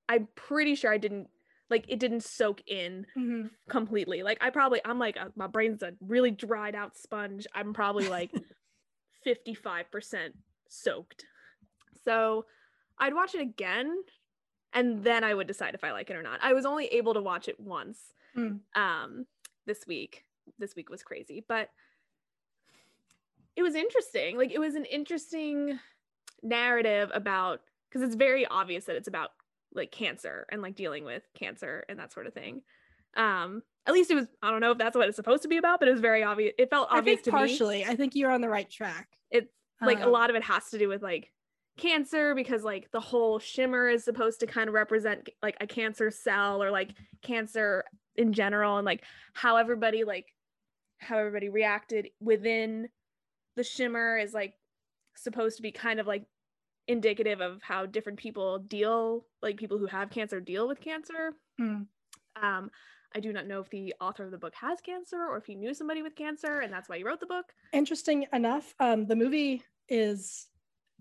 I'm 0.09 0.29
pretty 0.37 0.75
sure 0.77 0.93
I 0.93 0.99
didn't 0.99 1.29
like 1.73 1.87
it 1.89 1.99
didn't 1.99 2.23
soak 2.23 2.63
in 2.69 3.07
Mhm. 3.17 3.51
completely. 3.69 4.23
Like 4.23 4.39
I 4.41 4.51
probably 4.51 4.81
I'm 4.85 4.99
like 5.01 5.17
a, 5.17 5.33
my 5.35 5.49
brain's 5.49 5.83
a 5.83 5.95
really 6.01 6.31
dried 6.31 6.77
out 6.77 6.97
sponge. 6.97 7.47
I'm 7.55 7.73
probably 7.73 8.09
like 8.09 8.31
55% 9.27 10.35
soaked. 10.69 11.25
So 12.05 12.45
I'd 12.99 13.15
watch 13.15 13.35
it 13.35 13.41
again 13.41 14.03
and 14.73 15.03
then 15.03 15.25
I 15.25 15.35
would 15.35 15.47
decide 15.47 15.75
if 15.75 15.83
I 15.85 15.93
like 15.93 16.11
it 16.11 16.17
or 16.17 16.23
not. 16.23 16.39
I 16.43 16.53
was 16.53 16.65
only 16.67 16.87
able 16.87 17.15
to 17.15 17.21
watch 17.21 17.49
it 17.49 17.59
once 17.59 17.99
Mm. 18.37 18.61
um 18.75 19.27
this 19.67 19.87
week. 19.87 20.25
This 20.59 20.75
week 20.77 20.91
was 20.91 21.03
crazy, 21.03 21.45
but 21.47 21.71
it 23.57 23.63
was 23.63 23.75
interesting. 23.75 24.37
Like 24.37 24.51
it 24.51 24.59
was 24.59 24.75
an 24.75 24.85
interesting 24.85 25.79
narrative 26.43 27.11
about 27.15 27.61
because 27.89 28.03
it's 28.03 28.15
very 28.17 28.47
obvious 28.47 28.87
that 28.87 28.97
it's 28.97 29.09
about 29.09 29.31
like 29.75 29.91
cancer 29.93 30.47
and 30.51 30.63
like 30.63 30.75
dealing 30.75 31.05
with 31.05 31.23
cancer 31.35 31.85
and 31.89 31.99
that 31.99 32.13
sort 32.13 32.27
of 32.27 32.35
thing. 32.35 32.63
Um, 33.17 33.63
at 33.87 33.93
least 33.95 34.11
it 34.11 34.15
was. 34.15 34.27
I 34.43 34.51
don't 34.51 34.61
know 34.61 34.71
if 34.73 34.79
that's 34.79 34.97
what 34.97 35.09
it's 35.09 35.17
supposed 35.17 35.43
to 35.43 35.49
be 35.49 35.57
about, 35.57 35.81
but 35.81 35.89
it 35.89 35.93
was 35.93 36.01
very 36.01 36.23
obvious. 36.23 36.53
It 36.59 36.71
felt 36.71 36.89
I 36.91 36.99
obvious 36.99 37.17
think 37.17 37.25
to 37.25 37.31
me. 37.33 37.37
partially. 37.39 37.85
I 37.85 37.97
think 37.97 38.15
you're 38.15 38.31
on 38.31 38.41
the 38.41 38.49
right 38.49 38.71
track. 38.71 39.09
It's 39.31 39.49
like 39.81 40.01
a 40.01 40.07
Um, 40.07 40.13
lot 40.13 40.31
of 40.31 40.37
it 40.37 40.43
has 40.45 40.71
to 40.71 40.79
do 40.79 40.89
with 40.89 41.03
like 41.03 41.33
cancer 41.79 42.35
because 42.35 42.63
like 42.63 42.91
the 42.93 43.01
whole 43.01 43.39
shimmer 43.39 43.89
is 43.89 44.05
supposed 44.05 44.41
to 44.41 44.47
kind 44.47 44.69
of 44.69 44.75
represent 44.75 45.29
like 45.43 45.57
a 45.61 45.67
cancer 45.67 46.11
cell 46.11 46.63
or 46.63 46.71
like 46.71 46.91
cancer 47.23 47.83
in 48.17 48.33
general 48.33 48.77
and 48.77 48.85
like 48.85 49.03
how 49.33 49.57
everybody 49.57 50.05
like 50.05 50.27
how 50.99 51.19
everybody 51.19 51.49
reacted 51.49 52.09
within 52.21 52.89
the 53.57 53.65
shimmer 53.65 54.19
is 54.19 54.33
like 54.35 54.55
supposed 55.17 55.57
to 55.57 55.63
be 55.63 55.73
kind 55.73 55.99
of 55.99 56.07
like 56.07 56.25
indicative 56.89 57.41
of 57.41 57.63
how 57.63 57.87
different 57.87 58.19
people 58.19 58.59
deal 58.59 59.25
like 59.41 59.57
people 59.57 59.79
who 59.79 59.87
have 59.87 60.11
cancer 60.11 60.41
deal 60.41 60.67
with 60.69 60.81
cancer 60.81 61.33
Mm. 61.61 61.87
um 62.43 62.71
i 63.15 63.21
do 63.21 63.33
not 63.33 63.47
know 63.47 63.61
if 63.61 63.69
the 63.71 63.95
author 64.01 64.25
of 64.25 64.31
the 64.31 64.39
book 64.39 64.55
has 64.55 64.81
cancer 64.81 65.19
or 65.29 65.37
if 65.37 65.45
he 65.45 65.55
knew 65.55 65.75
somebody 65.75 66.03
with 66.03 66.17
cancer 66.17 66.61
and 66.61 66.73
that's 66.73 66.89
why 66.89 66.97
he 66.97 67.05
wrote 67.05 67.21
the 67.21 67.27
book 67.27 67.53
Interesting 67.73 68.27
enough, 68.33 68.75
um, 68.81 69.07
the 69.07 69.17
movie 69.17 69.63
is 69.89 70.49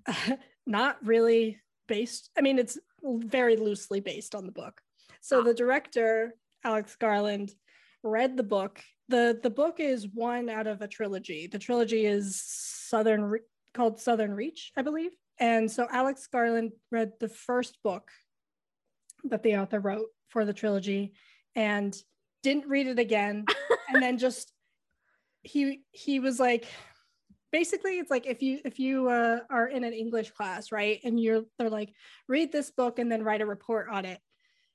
not 0.65 0.97
really 1.05 1.59
based. 1.87 2.29
I 2.37 2.41
mean, 2.41 2.57
it's 2.59 2.77
very 3.03 3.55
loosely 3.57 3.99
based 3.99 4.35
on 4.35 4.45
the 4.45 4.51
book. 4.51 4.81
So 5.21 5.39
Ah. 5.39 5.43
the 5.43 5.53
director, 5.53 6.35
Alex 6.63 6.95
Garland, 6.95 7.51
read 8.03 8.37
the 8.37 8.43
book. 8.43 8.81
the 9.09 9.39
The 9.43 9.49
book 9.49 9.79
is 9.79 10.07
one 10.07 10.47
out 10.49 10.67
of 10.67 10.81
a 10.81 10.87
trilogy. 10.87 11.47
The 11.47 11.59
trilogy 11.59 12.05
is 12.05 12.41
Southern 12.41 13.23
Re- 13.23 13.39
called 13.73 13.99
Southern 13.99 14.33
Reach, 14.33 14.71
I 14.77 14.81
believe. 14.81 15.11
And 15.41 15.69
so 15.69 15.87
Alex 15.91 16.27
Garland 16.27 16.71
read 16.91 17.13
the 17.19 17.27
first 17.27 17.79
book 17.83 18.11
that 19.23 19.41
the 19.41 19.57
author 19.57 19.79
wrote 19.79 20.05
for 20.29 20.45
the 20.45 20.53
trilogy 20.53 21.13
and 21.55 21.97
didn't 22.43 22.69
read 22.69 22.87
it 22.87 22.99
again. 22.99 23.45
And 23.93 24.01
then 24.01 24.17
just 24.17 24.53
he 25.43 25.81
he 25.91 26.21
was 26.21 26.39
like 26.39 26.65
basically 27.51 27.99
it's 27.99 28.09
like 28.09 28.25
if 28.25 28.41
you 28.41 28.61
if 28.63 28.79
you 28.79 29.09
uh, 29.09 29.39
are 29.49 29.67
in 29.67 29.83
an 29.83 29.91
english 29.91 30.31
class 30.31 30.71
right 30.71 31.01
and 31.03 31.19
you're 31.19 31.41
they're 31.59 31.69
like 31.69 31.91
read 32.29 32.53
this 32.53 32.71
book 32.71 32.99
and 32.99 33.11
then 33.11 33.21
write 33.21 33.41
a 33.41 33.45
report 33.45 33.89
on 33.89 34.05
it. 34.05 34.21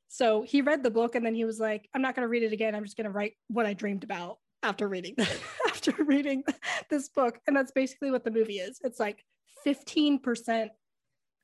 So 0.09 0.43
he 0.43 0.61
read 0.61 0.83
the 0.83 0.91
book 0.91 1.15
and 1.15 1.25
then 1.25 1.35
he 1.35 1.47
was 1.47 1.59
like 1.59 1.89
i'm 1.95 2.03
not 2.03 2.15
going 2.15 2.25
to 2.25 2.29
read 2.29 2.43
it 2.43 2.53
again. 2.53 2.75
I'm 2.75 2.85
just 2.85 2.99
going 2.99 3.07
to 3.07 3.11
write 3.11 3.33
what 3.49 3.65
i 3.65 3.73
dreamed 3.73 4.05
about 4.05 4.37
after 4.63 4.87
reading 4.87 5.15
after 5.67 5.93
reading 6.05 6.45
this 6.91 7.09
book. 7.09 7.41
And 7.47 7.57
that's 7.57 7.73
basically 7.73 8.11
what 8.11 8.23
the 8.23 8.31
movie 8.31 8.59
is. 8.59 8.81
It's 8.85 9.01
like 9.01 9.25
15% 9.67 10.69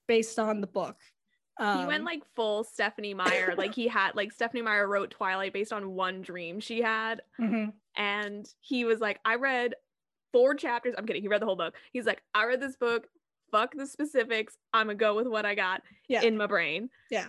based 0.06 0.38
on 0.38 0.60
the 0.60 0.66
book 0.66 0.96
um, 1.58 1.80
he 1.80 1.86
went 1.86 2.00
um, 2.00 2.06
like 2.06 2.22
full 2.34 2.64
Stephenie 2.64 3.14
Meyer. 3.14 3.54
like 3.58 3.74
he 3.74 3.88
had 3.88 4.14
like 4.14 4.32
Stephenie 4.32 4.62
Meyer 4.62 4.88
wrote 4.88 5.10
Twilight 5.10 5.52
based 5.52 5.72
on 5.72 5.92
one 5.92 6.22
dream 6.22 6.60
she 6.60 6.80
had. 6.80 7.22
Mm-hmm. 7.40 7.70
And 7.96 8.46
he 8.60 8.84
was 8.84 9.00
like, 9.00 9.20
I 9.24 9.36
read 9.36 9.74
four 10.32 10.54
chapters. 10.54 10.94
I'm 10.96 11.06
kidding. 11.06 11.22
He 11.22 11.28
read 11.28 11.42
the 11.42 11.46
whole 11.46 11.56
book. 11.56 11.74
He's 11.92 12.06
like, 12.06 12.22
I 12.34 12.46
read 12.46 12.60
this 12.60 12.76
book. 12.76 13.06
Fuck 13.50 13.74
the 13.76 13.86
specifics. 13.86 14.56
I'm 14.72 14.86
gonna 14.86 14.96
go 14.96 15.14
with 15.14 15.26
what 15.26 15.44
I 15.44 15.54
got 15.54 15.82
yeah. 16.08 16.22
in 16.22 16.36
my 16.36 16.46
brain. 16.46 16.88
Yeah. 17.10 17.26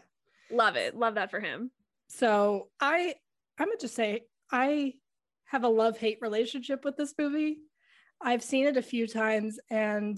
Love 0.50 0.78
it. 0.78 0.96
Love 0.96 1.16
that 1.16 1.30
for 1.30 1.42
him. 1.42 1.72
So 2.08 2.70
I 2.80 3.16
I'm 3.60 3.68
gonna 3.68 3.78
just 3.80 3.96
say 3.96 4.22
I 4.52 4.94
have 5.46 5.64
a 5.64 5.70
love-hate 5.70 6.20
relationship 6.22 6.86
with 6.86 6.96
this 6.96 7.14
movie. 7.20 7.58
I've 8.22 8.42
seen 8.42 8.66
it 8.68 8.78
a 8.78 8.82
few 8.82 9.06
times 9.06 9.60
and 9.70 10.18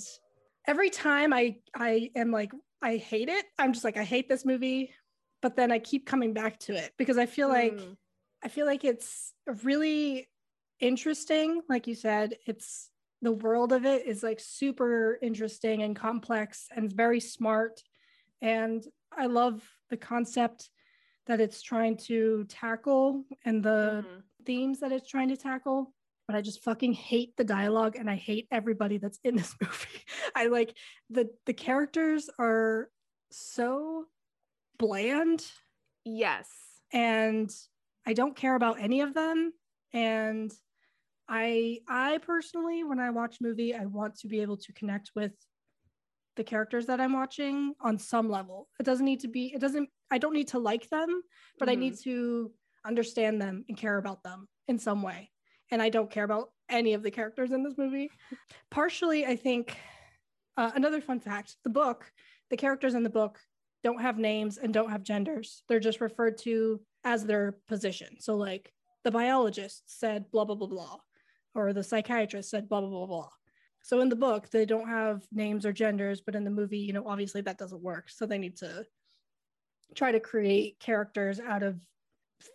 every 0.68 0.90
time 0.90 1.34
I 1.34 1.58
I 1.76 2.12
am 2.16 2.32
like 2.32 2.52
I 2.82 2.98
hate 2.98 3.30
it. 3.30 3.46
I'm 3.58 3.74
just 3.74 3.86
like 3.86 3.98
I 3.98 4.04
hate 4.04 4.30
this 4.30 4.46
movie, 4.46 4.92
but 5.42 5.56
then 5.56 5.72
I 5.72 5.80
keep 5.80 6.06
coming 6.06 6.34
back 6.34 6.60
to 6.62 6.76
it 6.76 6.92
because 6.98 7.18
I 7.18 7.26
feel 7.26 7.50
like 7.50 7.74
mm. 7.74 7.96
I 8.44 8.48
feel 8.48 8.66
like 8.66 8.84
it's 8.84 9.34
really 9.64 10.30
interesting. 10.80 11.62
Like 11.68 11.88
you 11.88 11.96
said, 11.96 12.36
it's 12.46 12.90
the 13.22 13.32
world 13.32 13.74
of 13.74 13.86
it 13.86 14.06
is 14.06 14.22
like 14.22 14.40
super 14.40 15.18
interesting 15.22 15.82
and 15.82 15.96
complex 15.96 16.68
and 16.76 16.92
very 16.92 17.20
smart. 17.20 17.82
And 18.42 18.84
I 19.12 19.26
love 19.26 19.68
the 19.90 19.98
concept 19.98 20.70
that 21.26 21.42
it's 21.42 21.62
trying 21.62 21.98
to 21.98 22.46
tackle 22.48 23.24
and 23.44 23.64
the 23.64 24.04
mm-hmm. 24.06 24.20
themes 24.46 24.82
that 24.82 24.92
it's 24.92 25.10
trying 25.10 25.30
to 25.30 25.38
tackle 25.38 25.95
but 26.28 26.36
I 26.36 26.42
just 26.42 26.64
fucking 26.64 26.94
hate 26.94 27.36
the 27.38 27.44
dialogue 27.44 27.96
and 27.98 28.10
I 28.10 28.16
hate 28.16 28.48
everybody 28.52 28.98
that's 28.98 29.20
in 29.24 29.36
this 29.36 29.56
movie. 29.62 30.04
I 30.36 30.48
like 30.48 30.76
the 31.10 31.30
the 31.46 31.54
characters 31.54 32.30
are 32.40 32.90
so 33.32 34.06
bland. 34.78 35.46
Yes. 36.04 36.50
And 36.94 37.52
I 38.06 38.14
don't 38.14 38.36
care 38.36 38.56
about 38.56 38.80
any 38.80 39.02
of 39.02 39.14
them 39.14 39.52
and 39.94 40.52
I 41.28 41.80
I 41.88 42.20
personally 42.20 42.84
when 42.84 43.00
I 43.00 43.10
watch 43.10 43.38
movie 43.42 43.76
I 43.76 43.86
want 43.86 44.18
to 44.20 44.28
be 44.28 44.42
able 44.42 44.58
to 44.58 44.74
connect 44.74 45.12
with 45.16 45.32
the 46.36 46.44
characters 46.44 46.88
that 46.88 47.00
I'm 47.00 47.14
watching 47.14 47.74
on 47.82 47.98
some 47.98 48.30
level. 48.30 48.68
It 48.80 48.84
doesn't 48.84 49.06
need 49.06 49.22
to 49.22 49.28
be 49.28 49.52
it 49.54 49.62
doesn't 49.62 49.90
I 50.12 50.18
don't 50.18 50.34
need 50.34 50.50
to 50.50 50.60
like 50.60 50.90
them, 50.90 51.22
but 51.60 51.68
mm-hmm. 51.68 51.72
I 51.72 51.76
need 51.76 51.94
mm-hmm. 51.94 52.10
to 52.10 52.52
understand 52.86 53.42
them 53.42 53.66
and 53.68 53.78
care 53.78 53.98
about 53.98 54.22
them 54.24 54.48
in 54.68 54.78
some 54.78 55.02
way 55.02 55.32
and 55.72 55.82
I 55.82 55.90
don't 55.90 56.12
care 56.12 56.24
about 56.24 56.52
any 56.70 56.94
of 56.94 57.04
the 57.04 57.12
characters 57.12 57.52
in 57.52 57.64
this 57.64 57.78
movie. 57.78 58.10
Partially, 58.72 59.26
I 59.26 59.36
think 59.36 59.78
uh, 60.58 60.72
another 60.76 61.02
fun 61.02 61.20
fact 61.20 61.58
the 61.64 61.70
book, 61.70 62.12
the 62.50 62.58
characters 62.58 62.94
in 62.94 63.04
the 63.04 63.10
book 63.10 63.40
don't 63.84 64.02
have 64.02 64.18
names 64.18 64.58
and 64.58 64.74
don't 64.74 64.90
have 64.90 65.04
genders. 65.04 65.64
They're 65.68 65.80
just 65.80 66.02
referred 66.02 66.38
to 66.40 66.82
as 67.04 67.26
their 67.26 67.58
position. 67.68 68.20
So, 68.20 68.36
like, 68.36 68.72
the 69.04 69.12
biologist 69.12 69.84
said 69.86 70.32
blah, 70.32 70.46
blah, 70.46 70.56
blah, 70.56 70.68
blah, 70.68 70.98
or 71.54 71.72
the 71.72 71.84
psychiatrist 71.84 72.50
said 72.50 72.68
blah, 72.68 72.82
blah, 72.82 72.90
blah, 72.90 73.06
blah. 73.06 73.30
So, 73.84 74.02
in 74.02 74.10
the 74.10 74.16
book, 74.16 74.50
they 74.50 74.66
don't 74.66 74.90
have 74.90 75.24
names 75.32 75.66
or 75.66 75.72
genders, 75.72 76.22
but 76.22 76.36
in 76.36 76.44
the 76.44 76.50
movie, 76.50 76.80
you 76.80 76.94
know, 76.94 77.08
obviously 77.08 77.42
that 77.42 77.60
doesn't 77.60 77.84
work. 77.84 78.10
So, 78.10 78.26
they 78.26 78.40
need 78.40 78.58
to 78.58 78.86
try 79.94 80.12
to 80.12 80.20
create 80.20 80.80
characters 80.80 81.40
out 81.40 81.62
of 81.62 81.80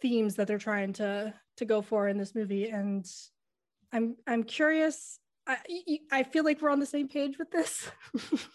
themes 0.03 0.35
that 0.35 0.49
they're 0.49 0.59
trying 0.59 0.93
to 0.95 1.33
to 1.61 1.65
go 1.65 1.81
for 1.81 2.09
in 2.09 2.19
this 2.19 2.35
movie. 2.35 2.69
And 2.69 3.07
i'm 3.93 4.17
i'm 4.27 4.43
curious. 4.43 5.19
I 5.47 5.59
i 6.13 6.23
feel 6.25 6.45
like 6.45 6.61
we're 6.61 6.71
on 6.71 6.81
the 6.81 6.87
same 6.87 7.09
page 7.09 7.39
with 7.39 7.51
this. 7.51 7.89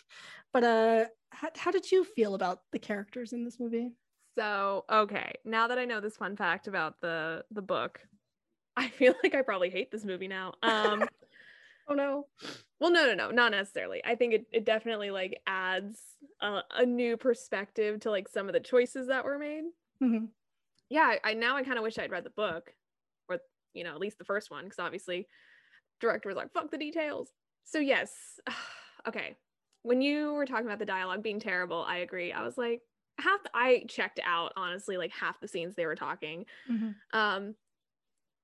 But 0.53 0.63
uh 0.63 1.05
how, 1.31 1.49
how 1.57 1.71
did 1.71 1.91
you 1.91 2.05
feel 2.05 2.33
about 2.33 2.59
the 2.71 2.79
characters 2.79 3.33
in 3.33 3.43
this 3.43 3.59
movie? 3.59 3.91
So 4.37 4.85
okay. 4.89 5.33
Now 5.43 5.67
that 5.67 5.77
i 5.77 5.83
know 5.83 5.99
this 5.99 6.15
fun 6.15 6.37
fact 6.37 6.67
about 6.67 7.01
the 7.01 7.43
the 7.51 7.61
book 7.61 7.99
i 8.77 8.87
feel 8.87 9.13
like 9.21 9.35
i 9.35 9.41
probably 9.41 9.69
hate 9.69 9.91
this 9.91 10.05
movie 10.05 10.29
now. 10.29 10.53
Um 10.63 11.03
oh 11.89 11.93
no. 11.93 12.27
Well 12.79 12.89
no 12.89 13.05
no 13.05 13.15
no 13.15 13.31
not 13.31 13.51
necessarily. 13.51 14.01
I 14.05 14.15
think 14.15 14.33
it, 14.33 14.45
it 14.53 14.65
definitely 14.65 15.11
like 15.11 15.41
adds 15.45 15.99
a, 16.41 16.61
a 16.73 16.85
new 16.85 17.17
perspective 17.17 17.99
to 18.01 18.09
like 18.09 18.29
some 18.29 18.47
of 18.47 18.53
the 18.53 18.61
choices 18.61 19.07
that 19.09 19.25
were 19.25 19.37
made. 19.37 19.63
Mm-hmm. 20.01 20.25
Yeah, 20.89 21.15
I 21.21 21.33
now 21.33 21.57
I 21.57 21.63
kind 21.63 21.77
of 21.77 21.83
wish 21.83 21.97
I'd 21.97 22.11
read 22.11 22.23
the 22.23 22.29
book, 22.29 22.71
you 23.75 23.83
know, 23.83 23.91
at 23.91 23.99
least 23.99 24.17
the 24.17 24.25
first 24.25 24.49
one, 24.49 24.63
because 24.63 24.79
obviously, 24.79 25.27
director 25.99 26.29
was 26.29 26.35
like, 26.35 26.51
"Fuck 26.53 26.71
the 26.71 26.77
details." 26.77 27.29
So 27.63 27.79
yes, 27.79 28.11
okay. 29.07 29.35
When 29.83 30.01
you 30.01 30.33
were 30.33 30.47
talking 30.47 30.65
about 30.65 30.79
the 30.79 30.85
dialogue 30.85 31.21
being 31.21 31.39
terrible, 31.39 31.83
I 31.87 31.97
agree. 31.97 32.31
I 32.31 32.43
was 32.43 32.57
like, 32.57 32.81
half 33.19 33.39
I 33.53 33.85
checked 33.87 34.19
out 34.25 34.51
honestly, 34.57 34.97
like 34.97 35.11
half 35.11 35.39
the 35.39 35.47
scenes 35.47 35.75
they 35.75 35.85
were 35.85 35.95
talking, 35.95 36.45
mm-hmm. 36.71 36.89
um, 37.17 37.55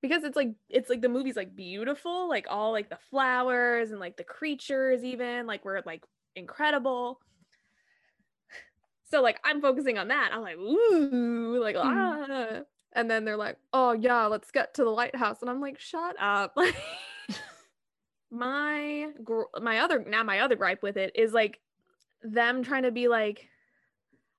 because 0.04 0.24
it's 0.24 0.36
like 0.36 0.54
it's 0.70 0.90
like 0.90 1.02
the 1.02 1.10
movie's 1.10 1.36
like 1.36 1.56
beautiful, 1.56 2.30
like 2.30 2.46
all 2.50 2.72
like 2.72 2.90
the 2.90 3.00
flowers 3.10 3.92
and 3.92 4.00
like 4.00 4.18
the 4.18 4.24
creatures, 4.24 5.04
even 5.04 5.48
like 5.48 5.66
were 5.66 5.82
like 5.86 6.04
incredible 6.36 7.20
so 9.12 9.22
like 9.22 9.40
I'm 9.44 9.62
focusing 9.62 9.98
on 9.98 10.08
that. 10.08 10.32
I'm 10.34 10.42
like, 10.42 10.56
ooh, 10.56 11.60
like 11.62 11.76
mm. 11.76 11.82
ah. 11.84 12.62
And 12.94 13.10
then 13.10 13.26
they're 13.26 13.38
like, 13.38 13.58
oh 13.74 13.94
yeah, 13.94 14.26
let's 14.26 14.52
get 14.52 14.74
to 14.76 14.84
the 14.84 14.90
lighthouse. 14.90 15.38
And 15.42 15.50
I'm 15.50 15.62
like, 15.62 15.80
shut 15.80 16.16
up. 16.20 16.54
Like 16.56 16.76
my 18.32 19.10
my 19.62 19.80
other 19.80 20.04
now 20.08 20.24
my 20.24 20.40
other 20.40 20.56
gripe 20.56 20.82
with 20.82 20.96
it 20.96 21.12
is 21.16 21.34
like 21.34 21.60
them 22.24 22.64
trying 22.64 22.84
to 22.84 22.92
be 22.92 23.10
like 23.10 23.48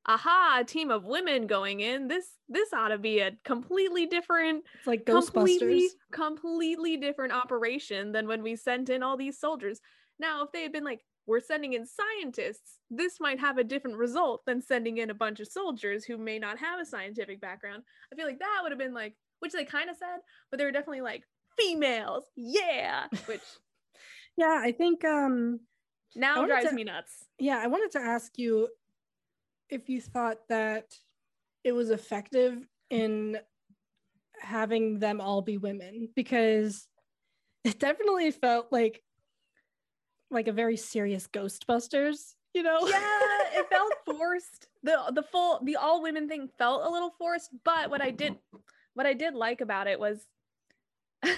aha 0.06 0.59
a 0.61 0.64
team 0.64 0.90
of 0.90 1.04
women 1.04 1.47
going 1.47 1.80
in 1.80 2.09
this 2.09 2.26
this 2.49 2.73
ought 2.73 2.88
to 2.88 2.99
be 2.99 3.21
a 3.21 3.30
completely 3.44 4.06
different 4.06 4.64
it's 4.78 4.87
like 4.87 5.04
ghostbusters 5.04 5.30
completely, 5.30 5.88
completely 6.11 6.97
different 6.97 7.32
operation 7.32 8.12
than 8.12 8.26
when 8.26 8.42
we 8.42 8.56
sent 8.56 8.88
in 8.88 9.02
all 9.02 9.16
these 9.16 9.38
soldiers 9.38 9.80
now 10.18 10.42
if 10.42 10.50
they 10.52 10.62
had 10.62 10.73
been 10.73 10.85
like 10.85 11.04
we're 11.26 11.40
sending 11.40 11.74
in 11.74 11.86
scientists, 11.86 12.78
this 12.90 13.18
might 13.20 13.38
have 13.38 13.58
a 13.58 13.64
different 13.64 13.96
result 13.96 14.42
than 14.46 14.60
sending 14.60 14.98
in 14.98 15.10
a 15.10 15.14
bunch 15.14 15.40
of 15.40 15.48
soldiers 15.48 16.04
who 16.04 16.18
may 16.18 16.38
not 16.38 16.58
have 16.58 16.80
a 16.80 16.86
scientific 16.86 17.40
background. 17.40 17.82
I 18.12 18.16
feel 18.16 18.26
like 18.26 18.40
that 18.40 18.60
would 18.62 18.72
have 18.72 18.78
been 18.78 18.94
like, 18.94 19.14
which 19.40 19.52
they 19.52 19.64
kind 19.64 19.88
of 19.88 19.96
said, 19.96 20.20
but 20.50 20.58
they 20.58 20.64
were 20.64 20.72
definitely 20.72 21.02
like 21.02 21.24
females, 21.58 22.24
yeah. 22.36 23.06
Which, 23.26 23.40
yeah, 24.36 24.60
I 24.62 24.72
think 24.72 25.04
um 25.04 25.60
now 26.14 26.44
drives 26.44 26.70
to, 26.70 26.74
me 26.74 26.84
nuts. 26.84 27.26
Yeah, 27.38 27.60
I 27.62 27.68
wanted 27.68 27.92
to 27.92 28.00
ask 28.00 28.36
you 28.36 28.68
if 29.70 29.88
you 29.88 30.00
thought 30.00 30.38
that 30.48 30.86
it 31.64 31.72
was 31.72 31.90
effective 31.90 32.58
in 32.90 33.38
having 34.40 34.98
them 34.98 35.20
all 35.20 35.40
be 35.40 35.56
women 35.56 36.08
because 36.16 36.86
it 37.64 37.78
definitely 37.78 38.30
felt 38.32 38.66
like 38.72 39.02
like 40.32 40.48
a 40.48 40.52
very 40.52 40.76
serious 40.76 41.26
Ghostbusters, 41.26 42.34
you 42.54 42.62
know? 42.62 42.86
Yeah, 42.86 43.60
it 43.60 43.66
felt 43.70 43.92
forced. 44.04 44.68
The 44.82 45.12
the 45.14 45.22
full 45.22 45.60
the 45.62 45.76
all 45.76 46.02
women 46.02 46.28
thing 46.28 46.48
felt 46.58 46.84
a 46.84 46.90
little 46.90 47.14
forced, 47.18 47.50
but 47.64 47.90
what 47.90 48.02
I 48.02 48.10
did 48.10 48.36
what 48.94 49.06
I 49.06 49.14
did 49.14 49.34
like 49.34 49.60
about 49.60 49.86
it 49.86 49.98
was 49.98 50.26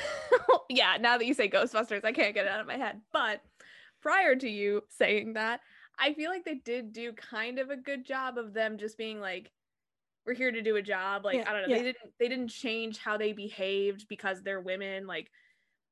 yeah, 0.70 0.96
now 0.98 1.18
that 1.18 1.26
you 1.26 1.34
say 1.34 1.48
Ghostbusters, 1.48 2.04
I 2.04 2.12
can't 2.12 2.34
get 2.34 2.46
it 2.46 2.50
out 2.50 2.60
of 2.60 2.66
my 2.66 2.76
head. 2.76 3.00
But 3.12 3.40
prior 4.00 4.34
to 4.36 4.48
you 4.48 4.82
saying 4.88 5.34
that, 5.34 5.60
I 5.98 6.14
feel 6.14 6.30
like 6.30 6.44
they 6.44 6.54
did 6.54 6.92
do 6.92 7.12
kind 7.12 7.58
of 7.58 7.70
a 7.70 7.76
good 7.76 8.04
job 8.04 8.38
of 8.38 8.52
them 8.52 8.78
just 8.78 8.98
being 8.98 9.20
like 9.20 9.50
we're 10.26 10.34
here 10.34 10.50
to 10.50 10.62
do 10.62 10.76
a 10.76 10.82
job. 10.82 11.24
Like, 11.24 11.36
yeah, 11.36 11.44
I 11.46 11.52
don't 11.52 11.68
know, 11.68 11.74
yeah. 11.74 11.82
they 11.82 11.84
didn't 11.84 12.12
they 12.18 12.28
didn't 12.28 12.48
change 12.48 12.98
how 12.98 13.16
they 13.16 13.32
behaved 13.32 14.06
because 14.08 14.42
they're 14.42 14.60
women. 14.60 15.06
Like 15.06 15.30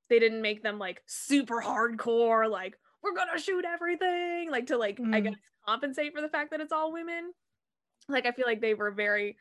they 0.08 0.18
didn't 0.18 0.42
make 0.42 0.62
them 0.62 0.78
like 0.78 1.02
super 1.06 1.60
hardcore, 1.60 2.50
like 2.50 2.76
we're 3.02 3.14
gonna 3.14 3.38
shoot 3.38 3.64
everything 3.64 4.50
like 4.50 4.66
to 4.66 4.76
like 4.76 4.98
mm. 4.98 5.14
i 5.14 5.20
guess 5.20 5.34
compensate 5.66 6.12
for 6.14 6.20
the 6.20 6.28
fact 6.28 6.50
that 6.50 6.60
it's 6.60 6.72
all 6.72 6.92
women 6.92 7.32
like 8.08 8.26
i 8.26 8.32
feel 8.32 8.46
like 8.46 8.60
they 8.60 8.74
were 8.74 8.90
very 8.90 9.36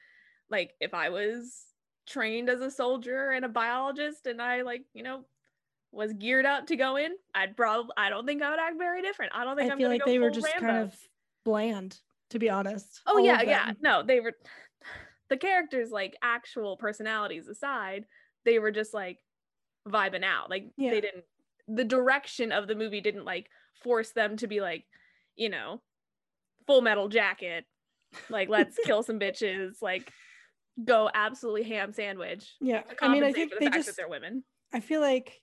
like 0.50 0.72
if 0.80 0.94
i 0.94 1.10
was 1.10 1.66
trained 2.12 2.50
as 2.50 2.62
a 2.62 2.72
soldier 2.72 3.32
and 3.32 3.46
a 3.46 3.50
biologist 3.50 4.28
and 4.28 4.42
I 4.42 4.62
like, 4.62 4.84
you 4.94 5.04
know, 5.04 5.26
was 5.92 6.14
geared 6.14 6.46
up 6.46 6.68
to 6.68 6.76
go 6.76 6.96
in, 6.96 7.12
I'd 7.36 7.58
probably 7.58 7.92
I 7.98 8.10
don't 8.10 8.26
think 8.26 8.42
I 8.42 8.50
would 8.50 8.60
act 8.60 8.78
very 8.78 9.02
different. 9.02 9.34
I 9.36 9.44
don't 9.44 9.58
think 9.58 9.70
I 9.70 9.74
am 9.74 9.78
feel 9.78 9.90
like 9.90 10.06
they 10.06 10.20
were 10.20 10.30
just 10.30 10.48
Rambo. 10.48 10.68
kind 10.68 10.84
of 10.84 10.96
bland, 11.44 12.00
to 12.30 12.40
be 12.40 12.50
honest. 12.50 13.02
Oh 13.06 13.18
yeah, 13.18 13.42
yeah. 13.42 13.72
No, 13.82 14.04
they 14.04 14.20
were 14.20 14.34
the 15.30 15.38
characters 15.38 15.92
like 15.92 16.16
actual 16.22 16.78
personalities 16.78 17.48
aside, 17.48 18.06
they 18.46 18.60
were 18.60 18.72
just 18.72 18.94
like 18.94 19.20
vibing 19.88 20.24
out. 20.24 20.50
Like 20.50 20.68
Yeah. 20.78 20.92
they 20.92 21.02
didn't 21.02 21.26
the 21.74 21.84
direction 21.84 22.52
of 22.52 22.68
the 22.68 22.76
movie 22.76 23.02
didn't 23.02 23.26
like 23.26 23.48
force 23.84 24.12
them 24.12 24.38
to 24.38 24.48
be 24.48 24.62
like, 24.62 24.86
you 25.36 25.50
know, 25.50 25.82
full 26.68 26.82
metal 26.82 27.08
jacket. 27.08 27.66
Like 28.30 28.50
let's 28.50 28.78
kill 28.86 29.04
some 29.04 29.20
bitches, 29.20 29.82
like 29.82 30.12
go 30.84 31.10
absolutely 31.14 31.64
ham 31.64 31.94
sandwich. 31.94 32.56
Yeah, 32.60 32.84
I 33.02 33.08
mean, 33.10 33.24
I 33.24 33.32
think 33.32 33.52
the 33.52 33.58
they 33.60 33.66
fact 33.66 33.76
just. 33.76 33.88
that 33.88 33.98
they're 33.98 34.10
women. 34.10 34.44
I 34.74 34.80
feel 34.80 35.02
like 35.02 35.42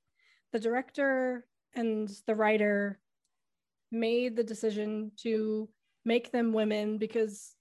the 0.52 0.58
director 0.58 1.44
and 1.74 2.10
the 2.26 2.34
writer 2.34 2.98
made 3.90 4.36
the 4.36 4.44
decision 4.44 5.12
to 5.22 5.68
make 6.04 6.30
them 6.32 6.52
women 6.52 6.98
because 6.98 7.54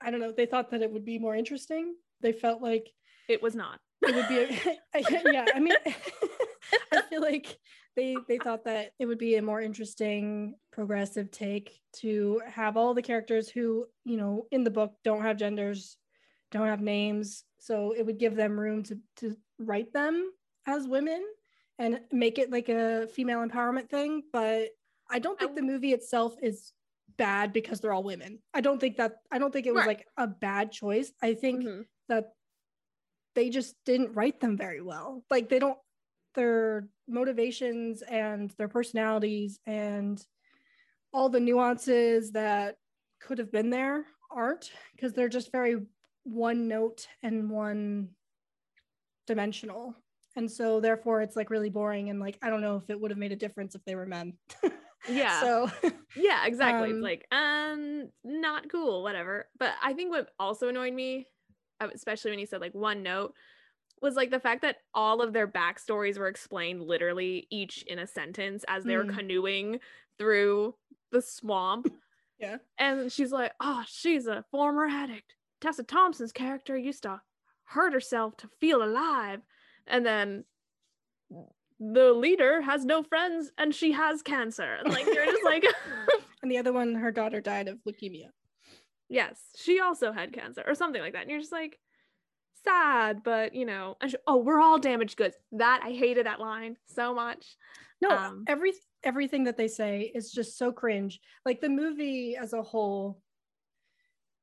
I 0.00 0.10
don't 0.10 0.20
know, 0.20 0.32
they 0.32 0.46
thought 0.46 0.70
that 0.70 0.82
it 0.82 0.90
would 0.92 1.04
be 1.04 1.18
more 1.18 1.34
interesting. 1.34 1.94
They 2.20 2.32
felt 2.32 2.60
like 2.62 2.88
It 3.28 3.42
was 3.42 3.54
not. 3.54 3.80
it 4.02 4.14
would 4.14 4.28
be 4.28 4.38
a, 4.38 5.32
yeah, 5.32 5.46
I 5.54 5.60
mean 5.60 5.74
I 6.92 7.02
feel 7.08 7.22
like 7.22 7.56
they 7.96 8.16
they 8.28 8.38
thought 8.38 8.64
that 8.64 8.92
it 8.98 9.06
would 9.06 9.18
be 9.18 9.36
a 9.36 9.42
more 9.42 9.60
interesting 9.60 10.54
progressive 10.72 11.30
take 11.30 11.80
to 11.94 12.40
have 12.46 12.76
all 12.76 12.94
the 12.94 13.02
characters 13.02 13.48
who, 13.48 13.86
you 14.04 14.16
know, 14.16 14.46
in 14.50 14.64
the 14.64 14.70
book 14.70 14.94
don't 15.04 15.22
have 15.22 15.36
genders, 15.36 15.96
don't 16.50 16.66
have 16.68 16.80
names, 16.80 17.44
so 17.58 17.92
it 17.92 18.04
would 18.04 18.18
give 18.18 18.34
them 18.36 18.58
room 18.58 18.82
to 18.84 18.98
to 19.16 19.36
write 19.58 19.92
them 19.92 20.30
as 20.66 20.88
women 20.88 21.24
and 21.78 22.00
make 22.12 22.38
it 22.38 22.50
like 22.50 22.68
a 22.68 23.06
female 23.08 23.40
empowerment 23.46 23.88
thing, 23.88 24.22
but 24.32 24.68
I 25.10 25.18
don't 25.18 25.38
think 25.38 25.54
the 25.54 25.62
movie 25.62 25.92
itself 25.92 26.34
is 26.42 26.72
bad 27.16 27.52
because 27.52 27.80
they're 27.80 27.92
all 27.92 28.02
women. 28.02 28.38
I 28.54 28.60
don't 28.60 28.80
think 28.80 28.96
that 28.96 29.16
I 29.30 29.38
don't 29.38 29.52
think 29.52 29.66
it 29.66 29.74
was 29.74 29.80
Right. 29.86 29.98
like 29.98 30.06
a 30.16 30.26
bad 30.26 30.72
choice. 30.72 31.12
I 31.22 31.34
think 31.34 31.64
Mhm. 31.64 31.86
that 32.08 32.32
they 33.34 33.50
just 33.50 33.74
didn't 33.84 34.14
write 34.14 34.40
them 34.40 34.56
very 34.56 34.80
well. 34.80 35.24
Like 35.30 35.48
they 35.48 35.58
don't 35.58 35.78
their 36.34 36.88
motivations 37.08 38.02
and 38.02 38.50
their 38.58 38.68
personalities 38.68 39.58
and 39.66 40.24
all 41.12 41.28
the 41.28 41.40
nuances 41.40 42.32
that 42.32 42.76
could 43.20 43.38
have 43.38 43.52
been 43.52 43.70
there 43.70 44.06
aren't 44.30 44.72
because 44.94 45.12
they're 45.12 45.28
just 45.28 45.52
very 45.52 45.76
one 46.24 46.68
note 46.68 47.06
and 47.22 47.50
one 47.50 48.08
dimensional. 49.26 49.94
And 50.36 50.50
so 50.50 50.80
therefore 50.80 51.22
it's 51.22 51.36
like 51.36 51.50
really 51.50 51.70
boring 51.70 52.10
and 52.10 52.18
like 52.18 52.38
I 52.42 52.50
don't 52.50 52.60
know 52.60 52.76
if 52.76 52.90
it 52.90 53.00
would 53.00 53.10
have 53.10 53.18
made 53.18 53.32
a 53.32 53.36
difference 53.36 53.74
if 53.74 53.84
they 53.84 53.94
were 53.94 54.06
men. 54.06 54.34
Yeah. 55.08 55.40
so 55.40 55.70
Yeah, 56.16 56.46
exactly. 56.46 56.90
Um, 56.90 56.96
it's 56.96 57.02
like, 57.02 57.26
um, 57.32 58.08
not 58.24 58.70
cool, 58.70 59.02
whatever. 59.02 59.48
But 59.58 59.72
I 59.82 59.92
think 59.92 60.10
what 60.10 60.30
also 60.38 60.68
annoyed 60.68 60.94
me, 60.94 61.26
uh, 61.80 61.88
especially 61.94 62.30
when 62.30 62.40
you 62.40 62.46
said 62.46 62.60
like 62.60 62.74
one 62.74 63.02
note, 63.02 63.34
was 64.02 64.16
like 64.16 64.30
the 64.30 64.40
fact 64.40 64.62
that 64.62 64.76
all 64.94 65.22
of 65.22 65.32
their 65.32 65.48
backstories 65.48 66.18
were 66.18 66.28
explained 66.28 66.82
literally 66.82 67.46
each 67.50 67.82
in 67.84 67.98
a 67.98 68.06
sentence 68.06 68.64
as 68.68 68.84
they 68.84 68.96
were 68.96 69.04
Mm. 69.04 69.16
canoeing 69.16 69.80
through 70.18 70.74
the 71.10 71.22
swamp. 71.22 71.86
Yeah. 72.40 72.56
And 72.78 73.10
she's 73.12 73.30
like, 73.30 73.52
oh, 73.60 73.84
she's 73.86 74.26
a 74.26 74.44
former 74.50 74.86
addict. 74.86 75.34
Tessa 75.60 75.84
Thompson's 75.84 76.32
character 76.32 76.76
used 76.76 77.04
to 77.04 77.20
hurt 77.62 77.92
herself 77.92 78.36
to 78.38 78.48
feel 78.60 78.82
alive. 78.82 79.40
And 79.86 80.04
then 80.04 80.44
the 81.80 82.12
leader 82.12 82.60
has 82.60 82.84
no 82.84 83.02
friends 83.04 83.50
and 83.56 83.72
she 83.74 83.92
has 83.92 84.20
cancer. 84.20 84.78
Like, 84.84 85.06
you're 85.06 85.24
just 85.26 85.44
like, 85.44 85.64
and 86.42 86.50
the 86.50 86.58
other 86.58 86.72
one 86.72 86.94
her 86.96 87.12
daughter 87.12 87.40
died 87.40 87.68
of 87.68 87.78
leukemia. 87.88 88.28
yes, 89.08 89.40
she 89.56 89.80
also 89.80 90.12
had 90.12 90.32
cancer 90.32 90.64
or 90.66 90.74
something 90.74 91.00
like 91.00 91.12
that. 91.12 91.22
And 91.22 91.30
you're 91.30 91.40
just 91.40 91.52
like, 91.52 91.78
sad, 92.64 93.22
but 93.22 93.54
you 93.54 93.66
know, 93.66 93.96
she, 94.06 94.16
oh, 94.26 94.36
we're 94.38 94.60
all 94.60 94.78
damaged 94.78 95.16
goods. 95.16 95.36
That 95.52 95.80
I 95.84 95.90
hated 95.90 96.26
that 96.26 96.40
line 96.40 96.76
so 96.86 97.14
much. 97.14 97.56
No, 98.00 98.10
Um, 98.10 98.44
every 98.46 98.72
everything 99.02 99.44
that 99.44 99.56
they 99.56 99.68
say 99.68 100.10
is 100.14 100.32
just 100.32 100.58
so 100.58 100.72
cringe. 100.72 101.20
Like 101.44 101.60
the 101.60 101.68
movie 101.68 102.36
as 102.36 102.52
a 102.52 102.62
whole, 102.62 103.20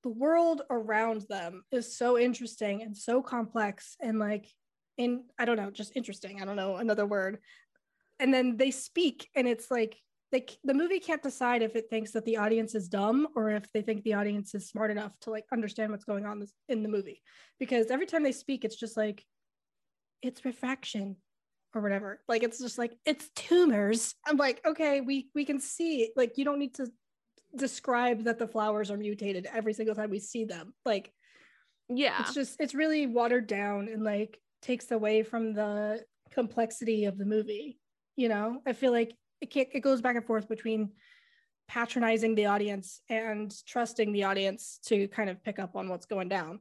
the 0.03 0.09
world 0.09 0.61
around 0.69 1.25
them 1.29 1.63
is 1.71 1.97
so 1.97 2.17
interesting 2.17 2.81
and 2.81 2.95
so 2.95 3.21
complex 3.21 3.95
and 3.99 4.19
like 4.19 4.47
in 4.97 5.23
I 5.37 5.45
don't 5.45 5.57
know, 5.57 5.71
just 5.71 5.95
interesting. 5.95 6.41
I 6.41 6.45
don't 6.45 6.55
know 6.55 6.77
another 6.77 7.05
word. 7.05 7.39
And 8.19 8.33
then 8.33 8.57
they 8.57 8.71
speak 8.71 9.29
and 9.35 9.47
it's 9.47 9.71
like 9.71 9.97
they 10.31 10.45
the 10.63 10.73
movie 10.73 10.99
can't 10.99 11.21
decide 11.21 11.61
if 11.61 11.75
it 11.75 11.89
thinks 11.89 12.11
that 12.11 12.25
the 12.25 12.37
audience 12.37 12.73
is 12.75 12.87
dumb 12.87 13.27
or 13.35 13.49
if 13.51 13.71
they 13.73 13.81
think 13.81 14.03
the 14.03 14.13
audience 14.13 14.55
is 14.55 14.69
smart 14.69 14.91
enough 14.91 15.13
to 15.21 15.29
like 15.29 15.45
understand 15.51 15.91
what's 15.91 16.05
going 16.05 16.25
on 16.25 16.39
this, 16.39 16.53
in 16.69 16.83
the 16.83 16.89
movie. 16.89 17.21
Because 17.59 17.91
every 17.91 18.05
time 18.05 18.23
they 18.23 18.31
speak 18.31 18.63
it's 18.63 18.75
just 18.75 18.95
like 18.95 19.23
it's 20.21 20.45
refraction 20.45 21.17
or 21.73 21.81
whatever. 21.81 22.21
Like 22.27 22.43
it's 22.43 22.59
just 22.59 22.77
like 22.77 22.93
it's 23.05 23.29
tumors. 23.35 24.15
I'm 24.25 24.37
like 24.37 24.61
okay 24.65 25.01
we 25.01 25.29
we 25.35 25.45
can 25.45 25.59
see 25.59 26.11
like 26.15 26.37
you 26.37 26.45
don't 26.45 26.59
need 26.59 26.75
to 26.75 26.87
describe 27.55 28.23
that 28.23 28.39
the 28.39 28.47
flowers 28.47 28.89
are 28.89 28.97
mutated 28.97 29.47
every 29.53 29.73
single 29.73 29.95
time 29.95 30.09
we 30.09 30.19
see 30.19 30.45
them. 30.45 30.73
Like 30.85 31.11
Yeah. 31.89 32.21
it's 32.21 32.33
just 32.33 32.55
it's 32.59 32.73
really 32.73 33.05
watered 33.05 33.47
down 33.47 33.89
and 33.89 34.03
like 34.03 34.39
takes 34.61 34.91
away 34.91 35.23
from 35.23 35.53
the 35.53 36.03
complexity 36.31 37.05
of 37.05 37.17
the 37.17 37.25
movie 37.25 37.77
you 38.15 38.29
know? 38.29 38.61
I 38.67 38.73
feel 38.73 38.91
like 38.91 39.13
it 39.41 39.49
can't 39.49 39.67
it 39.73 39.81
goes 39.81 40.01
back 40.01 40.15
and 40.15 40.25
forth 40.25 40.47
between 40.47 40.91
patronizing 41.67 42.35
the 42.35 42.45
audience 42.45 43.01
and 43.09 43.53
trusting 43.65 44.11
the 44.11 44.23
audience 44.23 44.79
to 44.85 45.07
kind 45.07 45.29
of 45.29 45.43
pick 45.43 45.57
up 45.57 45.75
on 45.75 45.87
what's 45.89 46.05
going 46.05 46.29
down 46.29 46.59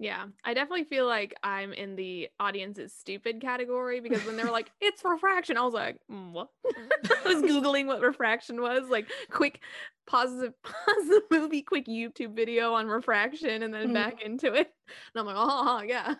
Yeah, 0.00 0.24
I 0.44 0.54
definitely 0.54 0.84
feel 0.84 1.06
like 1.06 1.34
I'm 1.42 1.74
in 1.74 1.94
the 1.94 2.30
audience 2.40 2.78
is 2.78 2.94
stupid 2.94 3.40
category 3.40 4.00
because 4.00 4.24
when 4.24 4.36
they 4.36 4.42
were 4.42 4.50
like, 4.50 4.70
it's 4.80 5.04
refraction, 5.04 5.58
I 5.58 5.62
was 5.62 5.74
like, 5.74 5.98
mm, 6.10 6.32
what? 6.32 6.48
I 6.74 7.28
was 7.28 7.42
Googling 7.50 7.86
what 7.86 8.00
refraction 8.00 8.62
was, 8.62 8.88
like 8.88 9.10
quick 9.30 9.60
pause 10.06 10.34
the, 10.38 10.54
pause 10.64 11.06
the 11.06 11.22
movie, 11.30 11.60
quick 11.60 11.86
YouTube 11.86 12.34
video 12.34 12.72
on 12.72 12.88
refraction 12.88 13.62
and 13.62 13.74
then 13.74 13.92
back 13.92 14.22
into 14.22 14.54
it. 14.54 14.72
And 15.14 15.20
I'm 15.20 15.26
like, 15.26 15.36
oh, 15.38 15.82
yeah. 15.86 16.14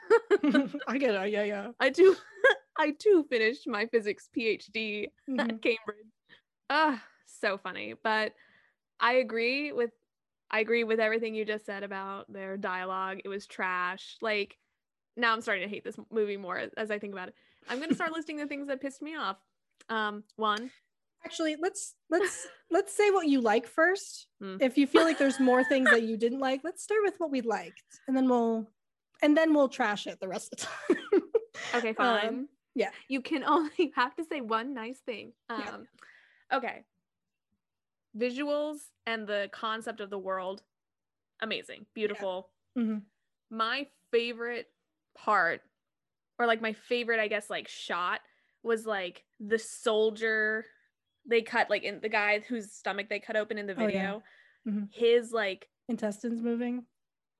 i 0.86 0.98
get 0.98 1.14
it 1.14 1.32
yeah 1.32 1.44
yeah 1.44 1.68
I 1.80 1.88
too, 1.88 2.14
I 2.80 2.92
too 2.92 3.24
finished 3.28 3.66
my 3.68 3.86
physics 3.86 4.28
PhD 4.34 5.08
Mhm. 5.28 5.38
at 5.38 5.62
Cambridge. 5.62 6.06
Ah, 6.70 7.04
so 7.26 7.58
funny. 7.58 7.94
But 8.02 8.34
I 8.98 9.14
agree 9.14 9.72
with 9.72 9.90
I 10.50 10.60
agree 10.60 10.82
with 10.82 10.98
everything 10.98 11.34
you 11.36 11.44
just 11.44 11.64
said 11.64 11.84
about 11.84 12.32
their 12.32 12.56
dialogue. 12.56 13.20
It 13.24 13.28
was 13.28 13.46
trash. 13.46 14.16
Like 14.20 14.58
now 15.16 15.32
I'm 15.32 15.42
starting 15.42 15.62
to 15.62 15.68
hate 15.68 15.84
this 15.84 15.96
movie 16.10 16.36
more 16.38 16.58
as 16.76 16.90
I 16.90 16.98
think 16.98 17.12
about 17.12 17.28
it. 17.28 17.34
I'm 17.68 17.78
gonna 17.80 17.94
start 17.94 18.12
listing 18.16 18.36
the 18.36 18.46
things 18.46 18.66
that 18.68 18.80
pissed 18.80 19.02
me 19.02 19.14
off. 19.14 19.36
Um, 19.90 20.24
one, 20.36 20.70
actually 21.24 21.56
let's 21.56 21.94
let's 22.08 22.48
let's 22.70 22.92
say 22.96 23.10
what 23.10 23.28
you 23.28 23.40
like 23.42 23.66
first 23.66 24.26
Hmm. 24.40 24.56
if 24.60 24.78
you 24.78 24.86
feel 24.86 25.02
like 25.02 25.18
there's 25.18 25.38
more 25.38 25.62
things 25.62 25.90
that 25.90 26.02
you 26.02 26.16
didn't 26.16 26.40
like 26.40 26.62
let's 26.64 26.82
start 26.82 27.00
with 27.04 27.14
what 27.18 27.30
we 27.30 27.42
liked 27.42 27.82
and 28.08 28.16
then 28.16 28.26
we'll 28.28 28.66
and 29.22 29.36
then 29.36 29.52
we'll 29.52 29.68
trash 29.68 30.06
it 30.06 30.18
the 30.20 30.28
rest 30.28 30.52
of 30.52 30.58
the 30.58 30.66
time 30.66 31.22
okay, 31.74 31.88
Um, 31.98 32.18
fine. 32.18 32.48
Yeah. 32.74 32.90
You 33.08 33.20
can 33.20 33.44
only 33.54 33.92
have 33.96 34.14
to 34.16 34.24
say 34.24 34.40
one 34.40 34.74
nice 34.74 34.98
thing. 35.00 35.32
Um, 35.48 35.58
Yeah. 35.60 36.56
okay. 36.58 36.84
Visuals 38.16 38.78
and 39.06 39.26
the 39.26 39.48
concept 39.52 40.00
of 40.00 40.10
the 40.10 40.18
world, 40.18 40.62
amazing, 41.40 41.86
beautiful. 41.94 42.50
Mhm. 42.78 43.02
my 43.50 43.86
favorite 44.12 44.66
part 45.16 45.60
or 46.38 46.46
like 46.46 46.60
my 46.60 46.72
favorite 46.72 47.18
i 47.18 47.26
guess 47.26 47.50
like 47.50 47.66
shot 47.66 48.20
was 48.62 48.86
like 48.86 49.24
the 49.40 49.58
soldier 49.58 50.64
they 51.26 51.42
cut 51.42 51.68
like 51.68 51.82
in 51.82 51.98
the 52.00 52.08
guy 52.08 52.38
whose 52.38 52.70
stomach 52.72 53.08
they 53.08 53.18
cut 53.18 53.34
open 53.36 53.58
in 53.58 53.66
the 53.66 53.74
Oh, 53.76 53.80
yeah. 53.82 53.86
video 53.86 54.22
Mhm. 54.68 54.88
his 54.92 55.32
like 55.32 55.68
intestines 55.88 56.40
moving 56.40 56.86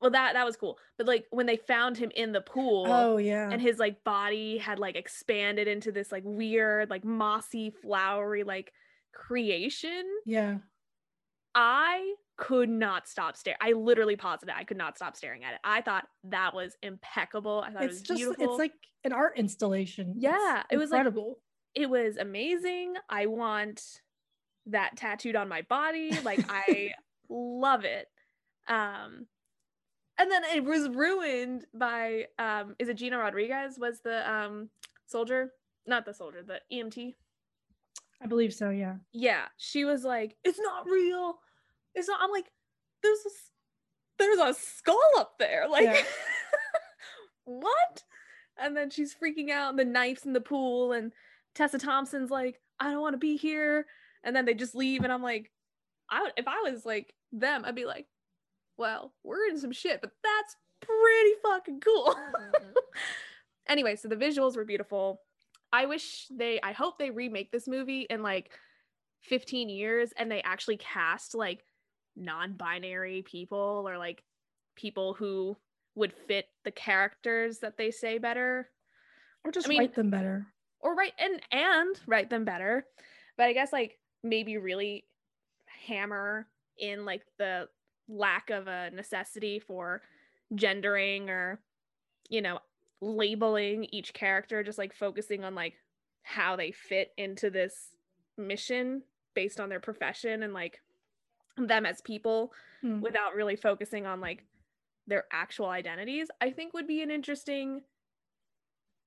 well 0.01 0.11
that 0.11 0.33
that 0.35 0.45
was 0.47 0.57
cool 0.57 0.79
but 0.99 1.07
like 1.07 1.27
when 1.31 1.47
they 1.47 1.57
found 1.57 1.97
him 1.97 2.11
in 2.15 2.33
the 2.33 2.41
pool 2.41 2.87
oh 2.89 3.17
yeah 3.19 3.49
and 3.51 3.61
his 3.61 3.79
like 3.79 4.03
body 4.05 4.57
had 4.59 4.79
like 4.79 4.97
expanded 4.97 5.69
into 5.69 5.93
this 5.93 6.11
like 6.11 6.23
weird 6.25 6.89
like 6.91 7.05
mossy 7.05 7.71
flowery 7.83 8.43
like 8.45 8.73
creation 9.13 10.05
yeah 10.27 10.59
I 11.55 12.15
could 12.37 12.69
not 12.71 13.09
stop 13.09 13.37
staring. 13.37 13.59
I 13.61 13.73
literally 13.73 14.15
paused 14.17 14.45
it. 14.45 14.51
I 14.57 14.63
could 14.65 14.77
not 14.77 14.97
stop 14.97 15.17
staring 15.17 15.43
at 15.45 15.55
it. 15.55 15.61
I 15.65 15.81
thought 15.83 16.07
that 16.25 16.55
was 16.55 16.77
impeccable. 16.81 17.65
I 17.67 17.73
thought 17.73 17.83
it's 17.83 17.97
it 17.97 17.99
was 17.99 18.03
just 18.03 18.19
beautiful. 18.19 18.45
it's 18.55 18.59
like 18.59 18.73
an 19.03 19.13
art 19.13 19.33
installation 19.37 20.11
It's 20.17 20.23
Yeah, 20.23 20.63
it 20.71 20.77
was 20.77 20.91
like- 20.91 20.99
incredible 21.01 21.39
it 21.75 21.91
was 21.91 22.17
amazing. 22.17 22.95
I 23.09 23.27
want 23.27 23.83
that 24.67 24.97
tattooed 24.97 25.35
on 25.37 25.49
my 25.49 25.63
body. 25.63 26.11
Like 26.25 26.45
I 26.49 26.93
love 27.29 27.85
it. 27.85 28.07
Um 28.69 29.27
and 30.21 30.31
then 30.31 30.43
it 30.55 30.65
was 30.65 30.89
ruined 30.91 31.65
by 31.75 32.27
um 32.39 32.77
is 32.79 32.89
it 32.89 32.95
Gina 32.95 33.19
Rodriguez 33.19 33.79
was 33.79 34.01
the 34.03 34.31
um 34.31 34.69
soldier? 35.07 35.53
Not 35.87 36.05
the 36.05 36.15
soldier, 36.15 36.43
the 36.43 36.61
EMT. 36.73 37.15
I 38.23 38.27
believe 38.27 38.53
so, 38.53 38.69
yeah. 38.69 38.97
Yeah, 39.13 39.47
she 39.57 39.85
was 39.85 40.05
like, 40.05 40.37
"It's 40.45 40.61
not 40.61 40.85
real. 40.87 41.39
It's 41.95 42.07
not." 42.07 42.21
I'm 42.21 42.31
like, 42.31 42.53
"There's 43.03 43.19
a 43.27 43.31
there's 44.19 44.39
a 44.39 44.55
skull 44.55 44.99
up 45.17 45.39
there." 45.39 45.67
Like, 45.69 45.85
Yeah. 45.85 46.03
what? 47.45 48.05
And 48.59 48.77
then 48.77 48.91
she's 48.91 49.15
freaking 49.15 49.51
out, 49.51 49.71
and 49.71 49.79
the 49.79 49.87
knives 49.87 50.27
in 50.27 50.35
the 50.35 50.41
pool, 50.41 50.93
and 50.93 51.13
Tessa 51.55 51.79
Thompson's 51.79 52.31
like, 52.31 52.61
"I 52.79 52.91
don't 52.91 53.01
want 53.01 53.15
to 53.15 53.19
be 53.19 53.39
here," 53.39 53.87
and 54.23 54.37
then 54.37 54.45
they 54.45 54.53
just 54.53 54.75
leave, 54.75 55.03
and 55.03 55.13
I'm 55.13 55.23
like, 55.23 55.51
I 56.11 56.23
would 56.23 56.33
if 56.37 56.47
I 56.47 56.71
was 56.71 56.85
like 56.85 57.15
them, 57.33 57.65
I'd 57.65 57.75
be 57.75 57.87
like, 57.87 58.07
"Well, 58.81 59.13
we're 59.23 59.47
in 59.49 59.59
some 59.59 59.73
shit, 59.73 60.01
but 60.01 60.11
that's 60.25 60.57
pretty 60.81 61.35
fucking 61.45 61.81
cool." 61.81 62.15
Mm-hmm. 62.17 62.71
anyway, 63.69 63.95
so 63.97 64.09
the 64.09 64.17
visuals 64.17 64.57
were 64.57 64.65
beautiful. 64.65 65.21
I 65.73 65.87
wish 65.87 66.27
they 66.31 66.59
I 66.63 66.73
hope 66.73 66.99
they 66.99 67.11
remake 67.11 67.53
this 67.53 67.69
movie 67.69 68.07
in 68.11 68.23
like 68.23 68.51
15 69.23 69.69
years 69.69 70.13
and 70.17 70.31
they 70.31 70.43
actually 70.43 70.79
cast 70.79 71.35
like 71.35 71.63
non-binary 72.17 73.23
people 73.23 73.85
or 73.87 73.99
like 73.99 74.25
people 74.77 75.15
who 75.15 75.57
would 75.95 76.13
fit 76.27 76.47
the 76.65 76.71
characters 76.71 77.59
that 77.59 77.77
they 77.77 77.91
say 77.91 78.19
better 78.19 78.69
Or 79.45 79.53
just 79.53 79.67
I 79.67 79.71
mean- 79.71 79.79
write 79.81 79.95
them 79.95 80.11
better. 80.11 80.47
or 80.81 80.95
write 80.95 81.13
and 81.19 81.41
and 81.53 82.01
write 82.07 82.31
them 82.31 82.45
better 82.45 82.87
but 83.37 83.47
i 83.47 83.53
guess 83.53 83.73
like 83.73 83.99
maybe 84.23 84.57
really 84.57 85.05
hammer 85.87 86.47
in 86.79 87.05
like 87.05 87.23
the 87.39 87.69
lack 88.11 88.51
of 88.51 88.67
a 88.67 88.91
necessity 88.91 89.59
for 89.59 90.03
gendering 90.55 91.31
or 91.31 91.61
you 92.29 92.43
know 92.43 92.59
labeling 93.01 93.87
each 93.93 94.13
character 94.13 94.63
just 94.63 94.79
like 94.79 94.93
focusing 94.93 95.45
on 95.45 95.55
like 95.55 95.75
how 96.23 96.57
they 96.57 96.71
fit 96.73 97.13
into 97.17 97.51
this 97.51 97.95
mission 98.37 99.03
based 99.35 99.61
on 99.61 99.69
their 99.69 99.81
profession 99.81 100.43
and 100.43 100.53
like 100.53 100.81
them 101.57 101.87
as 101.87 102.01
people 102.01 102.53
Hmm. 102.83 103.01
without 103.03 103.35
really 103.35 103.57
focusing 103.57 104.07
on 104.07 104.21
like 104.23 104.45
their 105.07 105.25
actual 105.33 105.67
identities 105.69 106.29
i 106.41 106.51
think 106.51 106.73
would 106.73 106.87
be 106.87 107.03
an 107.03 107.11
interesting 107.11 107.83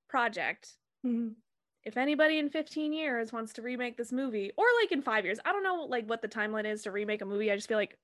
project 0.07 0.77
Mhm. 1.05 1.35
if 1.83 1.97
anybody 1.97 2.37
in 2.37 2.49
15 2.49 2.93
years 2.93 3.33
wants 3.33 3.51
to 3.53 3.61
remake 3.61 3.97
this 3.97 4.11
movie 4.11 4.51
or 4.57 4.65
like 4.81 4.91
in 4.91 5.01
five 5.01 5.25
years 5.25 5.39
i 5.43 5.51
don't 5.51 5.63
know 5.63 5.85
like 5.85 6.05
what 6.07 6.21
the 6.21 6.27
timeline 6.27 6.65
is 6.65 6.83
to 6.83 6.91
remake 6.91 7.21
a 7.21 7.25
movie 7.25 7.51
i 7.51 7.55
just 7.55 7.67
feel 7.67 7.77
like 7.77 7.97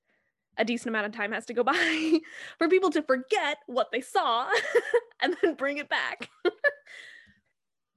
a 0.60 0.64
decent 0.64 0.88
amount 0.88 1.06
of 1.06 1.12
time 1.12 1.32
has 1.32 1.46
to 1.46 1.54
go 1.54 1.64
by 1.72 2.20
for 2.58 2.68
people 2.68 2.90
to 2.90 3.02
forget 3.02 3.58
what 3.66 3.90
they 3.90 4.00
saw 4.00 4.48
and 5.22 5.36
then 5.42 5.54
bring 5.54 5.78
it 5.78 5.88
back 5.88 6.28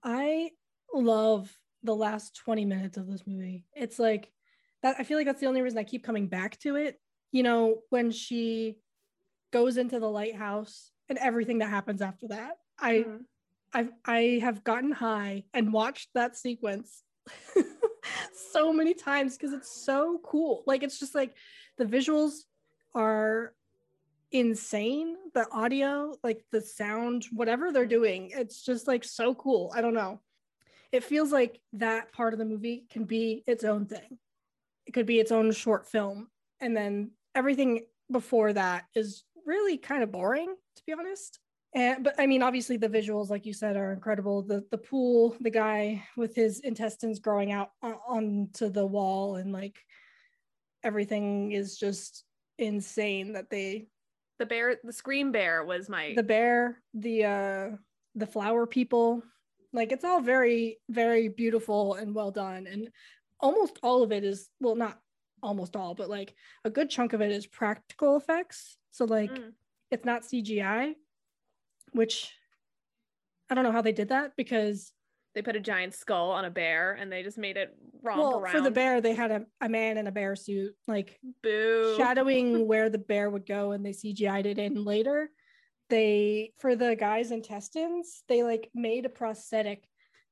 I 0.04 0.52
love 0.94 1.56
the 1.84 1.96
last 1.96 2.36
20 2.36 2.66
minutes 2.66 2.98
of 2.98 3.08
this 3.08 3.26
movie. 3.26 3.66
It's 3.74 4.00
like 4.00 4.32
that 4.82 4.98
I 5.00 5.04
feel 5.04 5.18
like 5.18 5.26
that's 5.26 5.40
the 5.40 5.48
only 5.48 5.62
reason 5.62 5.80
I 5.80 5.84
keep 5.84 6.04
coming 6.04 6.28
back 6.28 6.60
to 6.60 6.76
it. 6.76 7.00
You 7.32 7.44
know, 7.44 7.78
when 7.90 8.12
she 8.12 8.78
goes 9.52 9.78
into 9.78 10.00
the 10.00 10.10
lighthouse 10.10 10.92
and 11.10 11.18
everything 11.20 11.60
that 11.60 11.70
happens 11.70 12.02
after 12.02 12.28
that. 12.30 12.58
I 12.80 13.06
Mhm. 13.08 13.26
I've 13.74 13.92
I 14.06 14.40
have 14.42 14.64
gotten 14.64 14.92
high 14.92 15.46
and 15.54 15.74
watched 15.74 16.10
that 16.14 16.38
sequence 16.38 17.04
so 18.52 18.72
many 18.74 18.94
times 18.94 19.38
because 19.38 19.54
it's 19.54 19.72
so 19.72 20.20
cool. 20.24 20.64
Like 20.68 20.84
it's 20.84 21.00
just 21.00 21.16
like 21.16 21.36
the 21.78 21.86
visuals 21.86 22.44
are 22.96 23.54
insane. 24.32 25.16
The 25.34 25.48
audio, 25.52 26.16
like 26.24 26.44
the 26.52 26.62
sound, 26.62 27.26
whatever 27.32 27.72
they're 27.72 27.86
doing, 27.86 28.32
it's 28.34 28.64
just 28.64 28.88
like 28.88 29.04
so 29.04 29.34
cool. 29.36 29.72
I 29.76 29.82
don't 29.82 29.94
know. 29.94 30.20
It 30.92 31.04
feels 31.04 31.32
like 31.32 31.60
that 31.74 32.12
part 32.12 32.34
of 32.34 32.40
the 32.40 32.46
movie 32.46 32.86
can 32.90 33.06
be 33.06 33.44
its 33.48 33.64
own 33.64 33.86
thing. 33.86 34.20
It 34.86 34.92
could 34.92 35.06
be 35.06 35.20
its 35.20 35.32
own 35.32 35.52
short 35.52 35.88
film. 35.88 36.28
And 36.60 36.76
then 36.76 37.12
everything 37.36 37.86
before 38.12 38.54
that 38.54 38.86
is 38.94 39.24
really 39.46 39.78
kind 39.78 40.04
of 40.04 40.12
boring, 40.12 40.56
to 40.76 40.84
be 40.86 40.94
honest. 40.94 41.40
And 41.76 42.04
but 42.04 42.14
I 42.20 42.28
mean, 42.28 42.44
obviously 42.44 42.78
the 42.78 42.90
visuals, 42.90 43.30
like 43.30 43.46
you 43.46 43.54
said, 43.54 43.76
are 43.76 43.92
incredible. 43.92 44.44
The 44.44 44.64
the 44.70 44.78
pool, 44.78 45.36
the 45.42 45.50
guy 45.50 46.04
with 46.16 46.36
his 46.36 46.60
intestines 46.60 47.20
growing 47.20 47.52
out 47.52 47.72
uh, 47.82 47.96
onto 48.08 48.70
the 48.70 48.86
wall, 48.86 49.38
and 49.38 49.52
like 49.52 49.80
everything 50.84 51.52
is 51.52 51.78
just 51.78 52.26
insane. 52.66 53.34
That 53.34 53.50
they 53.50 53.88
the 54.40 54.46
bear 54.46 54.78
the 54.84 54.94
scream 54.94 55.32
bear 55.32 55.64
was 55.64 55.90
my 55.90 56.14
the 56.16 56.24
bear, 56.24 56.82
the 56.94 57.26
uh 57.26 57.70
the 58.16 58.28
flower 58.28 58.66
people, 58.68 59.24
like 59.72 59.92
it's 59.92 60.04
all 60.04 60.22
very 60.22 60.80
very 60.90 61.28
beautiful 61.28 61.96
and 61.96 62.14
well 62.16 62.32
done. 62.32 62.68
And 62.68 62.90
almost 63.40 63.80
all 63.84 64.04
of 64.04 64.12
it 64.12 64.24
is 64.24 64.50
well, 64.60 64.76
not 64.76 65.00
almost 65.42 65.76
all, 65.76 65.94
but 65.94 66.10
like 66.10 66.34
a 66.64 66.70
good 66.70 66.90
chunk 66.90 67.14
of 67.14 67.22
it 67.22 67.32
is 67.32 67.46
practical 67.46 68.16
effects. 68.16 68.78
So 68.92 69.06
like 69.06 69.32
Mm. 69.32 69.52
it's 69.92 70.06
not 70.06 70.24
CGI, 70.24 70.96
which 71.92 72.32
I 73.50 73.56
don't 73.56 73.66
know 73.66 73.72
how 73.74 73.82
they 73.82 73.92
did 73.92 74.10
that 74.10 74.36
because 74.38 74.93
they 75.34 75.42
put 75.42 75.56
a 75.56 75.60
giant 75.60 75.94
skull 75.94 76.32
on 76.32 76.46
a 76.46 76.50
bear 76.50 76.94
and 76.94 77.12
they 77.12 77.24
just 77.24 77.38
made 77.38 77.58
it 77.58 77.76
romp 78.02 78.20
well 78.20 78.40
around 78.40 78.52
for 78.52 78.62
the 78.62 78.72
bear 78.72 79.02
they 79.02 79.14
had 79.14 79.32
a, 79.32 79.46
a 79.62 79.70
man 79.70 79.98
in 79.98 80.08
a 80.08 80.12
bear 80.12 80.36
suit 80.36 80.74
like 80.88 81.20
boo 81.42 81.96
shadowing 81.98 82.68
where 82.68 82.90
the 82.90 82.98
bear 82.98 83.30
would 83.30 83.46
go 83.46 83.72
and 83.72 83.86
they 83.86 83.92
CGI'd 83.92 84.46
it 84.46 84.58
in 84.58 84.84
later. 84.84 85.30
They 85.90 86.54
for 86.60 86.76
the 86.76 86.96
guy's 86.96 87.32
intestines, 87.32 88.24
they 88.28 88.44
like 88.44 88.70
made 88.74 89.06
a 89.06 89.10
prosthetic 89.10 89.84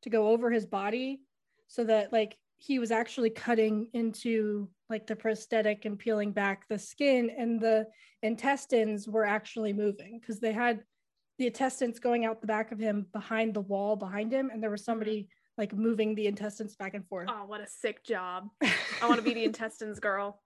to 0.04 0.10
go 0.10 0.30
over 0.30 0.50
his 0.50 0.66
body 0.66 1.22
so 1.68 1.84
that 1.84 2.12
like 2.12 2.38
he 2.58 2.80
was 2.80 2.92
actually 2.92 3.30
cutting 3.30 3.88
into 3.94 4.70
like 4.90 5.08
the 5.08 5.16
prosthetic 5.16 5.86
and 5.86 5.98
peeling 5.98 6.32
back 6.32 6.68
the 6.68 6.78
skin 6.78 7.32
and 7.36 7.60
the 7.60 7.88
intestines 8.24 9.08
were 9.08 9.26
actually 9.26 9.74
moving 9.74 10.20
because 10.20 10.40
they 10.40 10.52
had 10.52 10.82
the 11.42 11.48
intestines 11.48 12.00
going 12.00 12.24
out 12.26 12.40
the 12.40 12.48
back 12.48 12.72
of 12.72 12.80
him 12.80 13.06
behind 13.12 13.54
the 13.54 13.62
wall 13.62 13.96
behind 13.96 14.32
him 14.32 14.50
and 14.52 14.62
there 14.62 14.70
was 14.70 14.82
mm-hmm. 14.82 14.92
somebody 14.92 15.28
like 15.58 15.74
moving 15.74 16.16
the 16.16 16.28
intestines 16.28 16.76
back 16.76 16.94
and 16.94 17.06
forth. 17.08 17.28
oh 17.30 17.46
what 17.46 17.60
a 17.60 17.68
sick 17.68 18.04
job 18.06 18.48
i 18.62 19.08
want 19.08 19.18
to 19.18 19.22
be 19.22 19.34
the 19.34 19.44
intestines 19.44 20.00
girl 20.00 20.42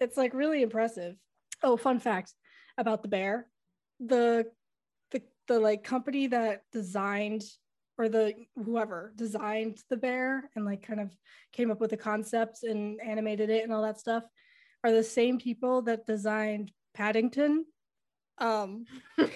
it's 0.00 0.16
like 0.16 0.34
really 0.34 0.62
impressive. 0.62 1.16
Oh, 1.62 1.76
fun 1.76 1.98
fact 1.98 2.32
about 2.78 3.02
the 3.02 3.08
bear. 3.08 3.46
The 4.00 4.46
the 5.10 5.22
the 5.48 5.58
like 5.58 5.84
company 5.84 6.26
that 6.28 6.62
designed 6.72 7.42
or 7.98 8.08
the 8.08 8.34
whoever 8.56 9.12
designed 9.16 9.78
the 9.88 9.96
bear 9.96 10.50
and 10.54 10.66
like 10.66 10.82
kind 10.82 11.00
of 11.00 11.10
came 11.52 11.70
up 11.70 11.80
with 11.80 11.90
the 11.90 11.96
concepts 11.96 12.62
and 12.62 13.00
animated 13.00 13.48
it 13.48 13.64
and 13.64 13.72
all 13.72 13.82
that 13.82 13.98
stuff 13.98 14.24
are 14.84 14.92
the 14.92 15.02
same 15.02 15.38
people 15.38 15.82
that 15.82 16.06
designed 16.06 16.70
Paddington. 16.94 17.64
Um 18.38 18.84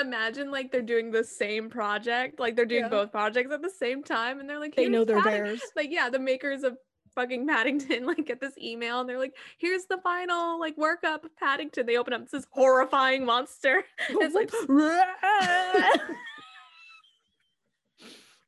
Imagine 0.00 0.50
like 0.50 0.70
they're 0.72 0.82
doing 0.82 1.10
the 1.10 1.24
same 1.24 1.70
project, 1.70 2.38
like 2.40 2.56
they're 2.56 2.66
doing 2.66 2.82
Yeah. 2.82 2.88
both 2.88 3.12
projects 3.12 3.52
at 3.52 3.62
the 3.62 3.70
same 3.70 4.02
time, 4.02 4.40
and 4.40 4.48
they're 4.50 4.58
like, 4.58 4.74
they 4.74 4.88
know 4.88 4.98
"Here's 4.98 5.06
they're 5.06 5.22
Padding-" 5.22 5.42
bears. 5.44 5.62
Like, 5.76 5.90
yeah, 5.90 6.10
the 6.10 6.18
makers 6.18 6.64
of 6.64 6.76
fucking 7.14 7.46
Paddington 7.46 8.04
like 8.06 8.26
get 8.26 8.40
this 8.40 8.58
email, 8.58 9.00
and 9.00 9.08
they're 9.08 9.18
like, 9.18 9.34
"Here's 9.58 9.86
the 9.86 9.98
final 9.98 10.58
like 10.60 10.76
workup 10.76 11.24
of 11.24 11.34
Paddington." 11.36 11.86
They 11.86 11.96
open 11.96 12.12
up 12.12 12.28
this 12.28 12.46
horrifying 12.50 13.24
monster. 13.24 13.84
It's 14.10 14.34
like, 14.34 14.50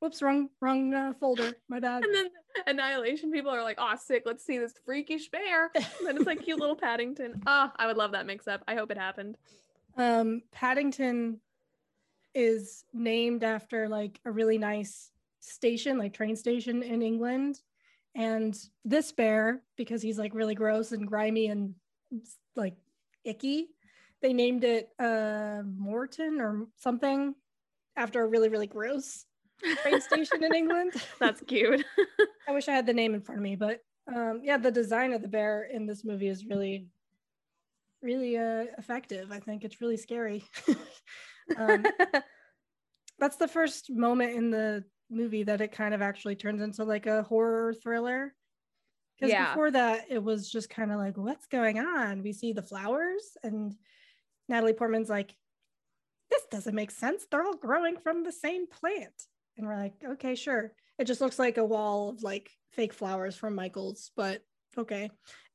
Whoops, 0.01 0.21
wrong 0.21 0.51
wrong 0.61 0.93
uh, 0.93 1.15
folder. 1.19 1.55
My 1.69 1.81
bad. 1.81 2.05
and 2.05 2.15
then 2.15 2.27
Annihilation 2.67 3.31
people 3.31 3.51
are 3.51 3.63
like, 3.63 3.77
"Oh, 3.79 3.95
sick! 3.97 4.23
Let's 4.27 4.45
see 4.45 4.59
this 4.59 4.75
freakish 4.85 5.29
bear." 5.29 5.71
And 5.75 6.07
then 6.07 6.17
it's 6.17 6.27
like 6.27 6.43
cute 6.43 6.59
little 6.61 6.77
Paddington. 6.77 7.43
Ah, 7.47 7.73
I 7.77 7.87
would 7.87 7.97
love 7.97 8.13
that 8.13 8.27
mix 8.27 8.47
up. 8.49 8.63
I 8.69 8.75
hope 8.75 8.91
it 8.91 8.99
happened. 8.99 9.37
Um, 9.97 10.43
Paddington 10.53 11.41
is 12.35 12.85
named 12.93 13.45
after 13.45 13.89
like 13.89 14.21
a 14.25 14.31
really 14.31 14.59
nice 14.59 15.11
station, 15.41 15.99
like 15.99 16.13
train 16.13 16.37
station 16.37 16.83
in 16.83 17.03
England. 17.03 17.61
And 18.15 18.59
this 18.85 19.13
bear, 19.13 19.63
because 19.77 20.03
he's 20.03 20.19
like 20.19 20.35
really 20.35 20.55
gross 20.55 20.93
and 20.93 21.07
grimy 21.07 21.49
and 21.49 21.75
like 22.55 22.75
icky, 23.25 23.69
they 24.23 24.33
named 24.33 24.65
it 24.65 24.91
uh 24.99 25.63
Morton 25.65 26.41
or 26.41 26.67
something 26.77 27.35
after 27.97 28.23
a 28.23 28.27
really, 28.27 28.49
really 28.49 28.67
gross 28.67 29.25
train 29.83 30.01
station 30.01 30.45
in 30.45 30.55
England. 30.55 30.93
That's 31.21 31.41
cute. 31.41 31.85
I 32.49 32.53
wish 32.53 32.69
I 32.69 32.73
had 32.73 32.87
the 32.87 32.93
name 32.93 33.15
in 33.15 33.21
front 33.21 33.39
of 33.41 33.43
me, 33.43 33.57
but 33.57 33.81
um, 34.15 34.41
yeah, 34.43 34.57
the 34.57 34.71
design 34.71 35.13
of 35.13 35.23
the 35.23 35.29
bear 35.29 35.69
in 35.73 35.87
this 35.87 36.05
movie 36.05 36.29
is 36.29 36.45
really, 36.45 36.89
really 38.03 38.37
uh, 38.37 38.67
effective. 38.79 39.33
I 39.33 39.41
think 39.41 39.65
it's 39.65 39.81
really 39.81 39.97
scary. 39.97 40.45
um, 41.57 41.85
that's 43.19 43.37
the 43.37 43.49
first 43.49 43.91
moment 43.91 44.37
in 44.37 44.51
the 44.51 44.85
movie 45.11 45.45
that 45.45 45.61
it 45.61 45.73
kind 45.73 45.95
of 45.95 46.03
actually 46.03 46.37
turns 46.37 46.63
into 46.63 46.85
like 46.85 47.07
a 47.07 47.23
horror 47.23 47.75
thriller. 47.75 48.35
Because 49.17 49.33
Yeah. 49.33 49.49
before 49.49 49.71
that, 49.71 50.05
it 50.11 50.23
was 50.23 50.51
just 50.51 50.69
kind 50.69 50.93
of 50.93 50.99
like, 50.99 51.17
what's 51.17 51.47
going 51.47 51.79
on? 51.79 52.23
We 52.23 52.33
see 52.33 52.53
the 52.53 52.63
flowers, 52.63 53.37
and 53.43 53.75
Natalie 54.49 54.75
Portman's 54.75 55.09
like, 55.09 55.35
this 56.31 56.43
doesn't 56.51 56.75
make 56.75 56.91
sense. 56.91 57.27
They're 57.31 57.45
all 57.45 57.57
growing 57.57 57.97
from 57.97 58.25
the 58.25 58.33
same 58.33 58.67
plant. 58.67 59.15
And 59.57 59.67
we're 59.67 59.77
like, 59.77 59.95
okay, 60.05 60.35
sure. 60.35 60.73
It 60.99 61.07
just 61.07 61.21
looks 61.21 61.39
like 61.39 61.59
a 61.59 61.65
wall 61.65 62.11
of 62.11 62.23
like 62.23 62.51
fake 62.73 62.93
flowers 62.93 63.37
from 63.37 63.55
Michael's, 63.55 64.11
but 64.17 64.43
okay. 64.77 65.11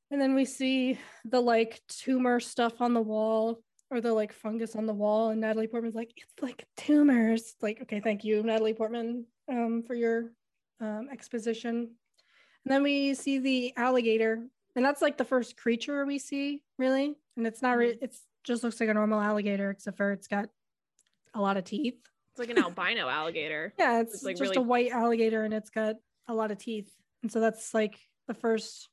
And 0.10 0.20
then 0.20 0.36
we 0.36 0.46
see 0.46 1.00
the 1.26 1.40
like 1.40 1.82
tumor 1.88 2.40
stuff 2.40 2.82
on 2.82 2.94
the 2.94 3.02
wall 3.02 3.62
or 3.90 4.02
the 4.02 4.14
like 4.14 4.34
fungus 4.34 4.76
on 4.76 4.86
the 4.86 4.94
wall. 4.94 5.30
And 5.30 5.42
Natalie 5.42 5.68
Portman's 5.68 5.96
like, 5.96 6.12
it's 6.16 6.42
like 6.42 6.66
tumors. 6.78 7.42
It's 7.42 7.64
like, 7.64 7.80
okay, 7.84 8.00
thank 8.00 8.24
you, 8.24 8.42
Natalie 8.44 8.74
Portman, 8.74 9.26
um, 9.50 9.84
for 9.86 9.96
your 9.96 10.32
um, 10.80 11.08
exposition. 11.12 11.92
And 12.66 12.72
then 12.72 12.84
we 12.84 13.14
see 13.14 13.40
the 13.40 13.74
alligator, 13.76 14.46
and 14.76 14.86
that's 14.86 15.02
like 15.02 15.18
the 15.18 15.26
first 15.26 15.58
creature 15.58 16.06
we 16.06 16.20
see, 16.20 16.62
really. 16.78 17.16
And 17.36 17.48
it's 17.48 17.62
not, 17.62 17.78
re- 17.78 17.98
it's 18.02 18.22
just 18.44 18.64
looks 18.64 18.80
like 18.80 18.90
a 18.90 18.94
normal 18.94 19.20
alligator, 19.20 19.72
except 19.72 19.98
for 19.98 20.12
it's 20.12 20.28
got 20.28 20.50
a 21.34 21.42
lot 21.42 21.58
of 21.58 21.64
teeth. 21.64 22.00
Like 22.42 22.58
an 22.58 22.64
albino 22.64 23.08
alligator. 23.08 23.72
Yeah, 23.80 24.02
it's, 24.02 24.16
It's, 24.16 24.24
like, 24.24 24.36
just 24.36 24.56
really- 24.56 24.64
a 24.64 24.68
white 24.68 24.92
alligator, 24.92 25.44
and 25.44 25.54
it's 25.54 25.70
got 25.70 25.96
a 26.28 26.34
lot 26.34 26.50
of 26.50 26.58
teeth. 26.58 26.92
And 27.22 27.32
so 27.32 27.40
that's 27.40 27.74
like 27.74 28.00
the 28.28 28.34
first. 28.34 28.90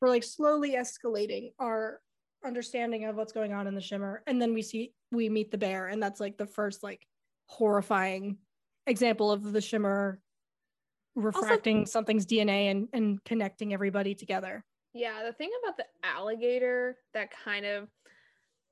We're 0.00 0.08
like 0.08 0.22
slowly 0.22 0.74
escalating 0.76 1.52
our 1.58 2.00
understanding 2.44 3.04
of 3.04 3.16
what's 3.16 3.32
going 3.32 3.52
on 3.52 3.66
in 3.66 3.74
the 3.74 3.80
shimmer, 3.80 4.22
and 4.26 4.40
then 4.40 4.54
we 4.54 4.62
see 4.62 4.92
we 5.10 5.28
meet 5.28 5.50
the 5.50 5.58
bear, 5.58 5.88
and 5.88 6.00
that's 6.02 6.20
like 6.20 6.38
the 6.38 6.46
first 6.46 6.82
like 6.84 7.04
horrifying 7.46 8.38
example 8.86 9.30
of 9.32 9.52
the 9.52 9.60
shimmer 9.60 10.20
refracting 11.14 11.84
something's 11.86 12.26
DNA 12.26 12.70
and 12.70 12.88
and 12.92 13.22
connecting 13.24 13.72
everybody 13.74 14.14
together. 14.14 14.64
Yeah, 14.94 15.24
the 15.24 15.32
thing 15.32 15.50
about 15.64 15.76
the 15.76 15.86
alligator 16.04 16.96
that 17.14 17.30
kind 17.44 17.66
of 17.66 17.88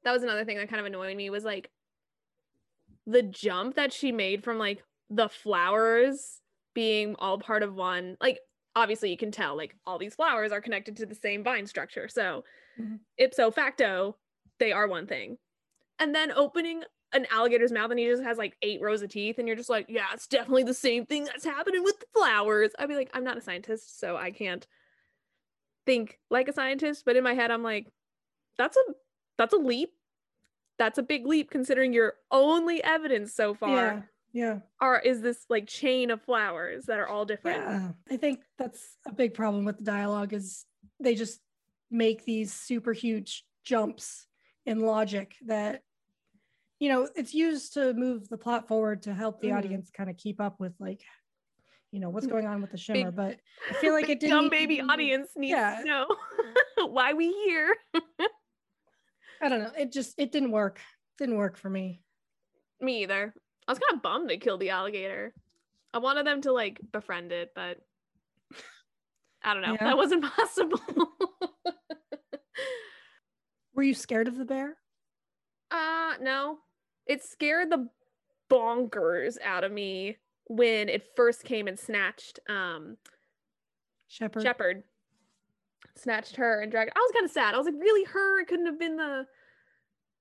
that 0.04 0.12
was 0.12 0.22
another 0.22 0.44
thing 0.44 0.56
that 0.58 0.68
kind 0.68 0.80
of 0.80 0.86
annoyed 0.86 1.16
me 1.16 1.28
was 1.30 1.44
like 1.44 1.70
the 3.06 3.22
jump 3.22 3.74
that 3.76 3.92
she 3.92 4.12
made 4.12 4.44
from 4.44 4.58
like 4.58 4.84
the 5.08 5.28
flowers 5.28 6.42
being 6.74 7.16
all 7.18 7.38
part 7.38 7.62
of 7.62 7.74
one. 7.74 8.16
Like 8.20 8.40
obviously 8.76 9.10
you 9.10 9.16
can 9.16 9.32
tell 9.32 9.56
like 9.56 9.76
all 9.86 9.98
these 9.98 10.14
flowers 10.14 10.52
are 10.52 10.60
connected 10.60 10.96
to 10.96 11.06
the 11.06 11.14
same 11.14 11.42
vine 11.42 11.66
structure. 11.66 12.08
So 12.08 12.44
Mhm. 12.76 13.04
ipso 13.18 13.50
facto, 13.50 14.18
they 14.58 14.72
are 14.72 14.88
one 14.88 15.06
thing. 15.06 15.38
And 15.98 16.14
then 16.14 16.32
opening 16.32 16.84
an 17.12 17.26
alligator's 17.30 17.72
mouth 17.72 17.90
and 17.90 18.00
he 18.00 18.06
just 18.06 18.22
has 18.22 18.38
like 18.38 18.56
eight 18.62 18.80
rows 18.82 19.02
of 19.02 19.10
teeth 19.10 19.38
and 19.38 19.48
you're 19.48 19.56
just 19.56 19.70
like, 19.70 19.86
yeah, 19.88 20.08
it's 20.14 20.28
definitely 20.28 20.64
the 20.64 20.74
same 20.74 21.06
thing 21.06 21.24
that's 21.24 21.44
happening 21.44 21.84
with 21.84 22.00
the 22.00 22.06
flowers. 22.14 22.72
I'd 22.78 22.88
be 22.88 22.96
like, 22.96 23.10
I'm 23.14 23.24
not 23.24 23.38
a 23.38 23.42
scientist, 23.42 23.98
so 24.00 24.16
I 24.16 24.30
can't 24.32 24.66
think 25.86 26.20
like 26.30 26.48
a 26.48 26.52
scientist, 26.52 27.04
but 27.04 27.16
in 27.16 27.24
my 27.24 27.34
head 27.34 27.50
I'm 27.50 27.62
like 27.62 27.88
that's 28.58 28.76
a 28.76 28.84
that's 29.38 29.54
a 29.54 29.58
leap. 29.58 29.94
That's 30.80 30.96
a 30.96 31.02
big 31.02 31.26
leap 31.26 31.50
considering 31.50 31.92
your 31.92 32.14
only 32.30 32.82
evidence 32.82 33.34
so 33.34 33.52
far 33.52 33.76
Yeah, 33.76 34.02
yeah. 34.32 34.58
are 34.80 34.98
is 34.98 35.20
this 35.20 35.44
like 35.50 35.66
chain 35.66 36.10
of 36.10 36.22
flowers 36.22 36.86
that 36.86 36.98
are 36.98 37.06
all 37.06 37.26
different. 37.26 37.58
Yeah, 37.58 37.90
I 38.10 38.16
think 38.16 38.40
that's 38.56 38.96
a 39.06 39.12
big 39.12 39.34
problem 39.34 39.66
with 39.66 39.76
the 39.76 39.84
dialogue 39.84 40.32
is 40.32 40.64
they 40.98 41.14
just 41.14 41.38
make 41.90 42.24
these 42.24 42.50
super 42.54 42.94
huge 42.94 43.44
jumps 43.62 44.26
in 44.64 44.80
logic 44.80 45.34
that 45.48 45.82
you 46.78 46.88
know 46.88 47.06
it's 47.14 47.34
used 47.34 47.74
to 47.74 47.92
move 47.92 48.26
the 48.30 48.38
plot 48.38 48.66
forward 48.66 49.02
to 49.02 49.12
help 49.12 49.42
the 49.42 49.48
Mhm. 49.48 49.58
audience 49.58 49.90
kind 49.90 50.08
of 50.08 50.16
keep 50.16 50.40
up 50.40 50.58
with 50.60 50.72
like 50.80 51.02
you 51.92 52.00
know 52.00 52.08
what's 52.08 52.26
going 52.26 52.46
on 52.46 52.62
with 52.62 52.70
the 52.70 52.76
Big- 52.78 52.82
shimmer 52.96 53.10
but 53.10 53.36
i 53.68 53.74
feel 53.74 53.92
like 53.92 54.08
it 54.08 54.18
didn't 54.18 54.34
dumb 54.36 54.48
baby 54.48 54.80
audience 54.80 55.28
needs 55.36 55.50
Yeah. 55.50 55.80
to 55.80 55.84
know 55.84 56.06
why 56.88 57.12
we 57.12 57.30
here. 57.44 57.76
i 59.40 59.48
don't 59.48 59.60
know 59.62 59.70
it 59.78 59.92
just 59.92 60.14
it 60.18 60.32
didn't 60.32 60.50
work 60.52 60.80
didn't 61.18 61.36
work 61.36 61.56
for 61.56 61.68
me 61.70 62.00
Me 62.80 63.02
either. 63.02 63.34
I 63.68 63.72
was 63.72 63.78
kind 63.78 63.94
of 63.96 64.02
bummed 64.02 64.28
they 64.30 64.38
killed 64.38 64.60
the 64.60 64.70
alligator. 64.70 65.32
I 65.94 65.98
wanted 65.98 66.26
them 66.26 66.40
to 66.42 66.52
like 66.52 66.80
befriend 66.92 67.30
it, 67.30 67.50
but 67.54 67.78
I 69.44 69.52
don't 69.52 69.62
know. 69.62 69.72
Yeah. 69.72 69.84
That 69.84 69.96
wasn't 69.96 70.24
possible. 70.36 70.80
were 73.74 73.82
you 73.82 73.94
scared 73.94 74.28
of 74.28 74.36
the 74.36 74.44
bear 74.44 74.76
uh 75.70 76.14
no. 76.20 76.58
It 77.06 77.22
scared 77.22 77.70
the 77.70 77.88
bonkers 78.50 79.36
out 79.44 79.62
of 79.64 79.70
me 79.72 80.16
when 80.46 80.88
it 80.88 81.06
first 81.14 81.44
came 81.44 81.68
and 81.68 81.78
snatched 81.78 82.40
um 82.48 82.96
sheppard 84.08 84.42
Sheppard. 84.42 84.82
Snatched 85.96 86.36
her 86.36 86.60
and 86.60 86.70
dragged 86.70 86.92
I 86.94 87.00
was 87.00 87.12
kind 87.12 87.24
of 87.24 87.30
sad. 87.30 87.54
I 87.54 87.58
was 87.58 87.66
like, 87.66 87.74
really 87.78 88.04
her? 88.04 88.40
It 88.40 88.48
couldn't 88.48 88.66
have 88.66 88.78
been 88.78 88.96
the 88.96 89.26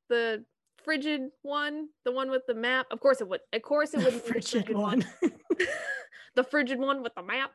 the 0.09 0.43
frigid 0.83 1.29
one, 1.41 1.89
the 2.05 2.11
one 2.11 2.29
with 2.31 2.43
the 2.47 2.53
map. 2.55 2.87
Of 2.91 2.99
course 2.99 3.21
it 3.21 3.27
would. 3.29 3.41
Of 3.53 3.61
course 3.61 3.93
it 3.93 3.99
the 3.99 4.05
be 4.11 4.17
the 4.17 4.19
frigid 4.19 4.69
one 4.69 5.05
the 6.35 6.43
frigid 6.43 6.79
one 6.79 7.03
with 7.03 7.13
the 7.15 7.23
map. 7.23 7.51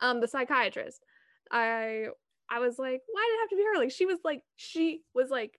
Um, 0.00 0.20
the 0.20 0.28
psychiatrist. 0.28 1.04
I 1.50 2.06
I 2.50 2.60
was 2.60 2.78
like, 2.78 3.02
why 3.12 3.28
did 3.28 3.34
it 3.34 3.40
have 3.40 3.48
to 3.50 3.56
be 3.56 3.64
her? 3.64 3.78
Like 3.78 3.90
she 3.92 4.06
was 4.06 4.18
like 4.24 4.42
she 4.56 5.02
was 5.14 5.30
like 5.30 5.58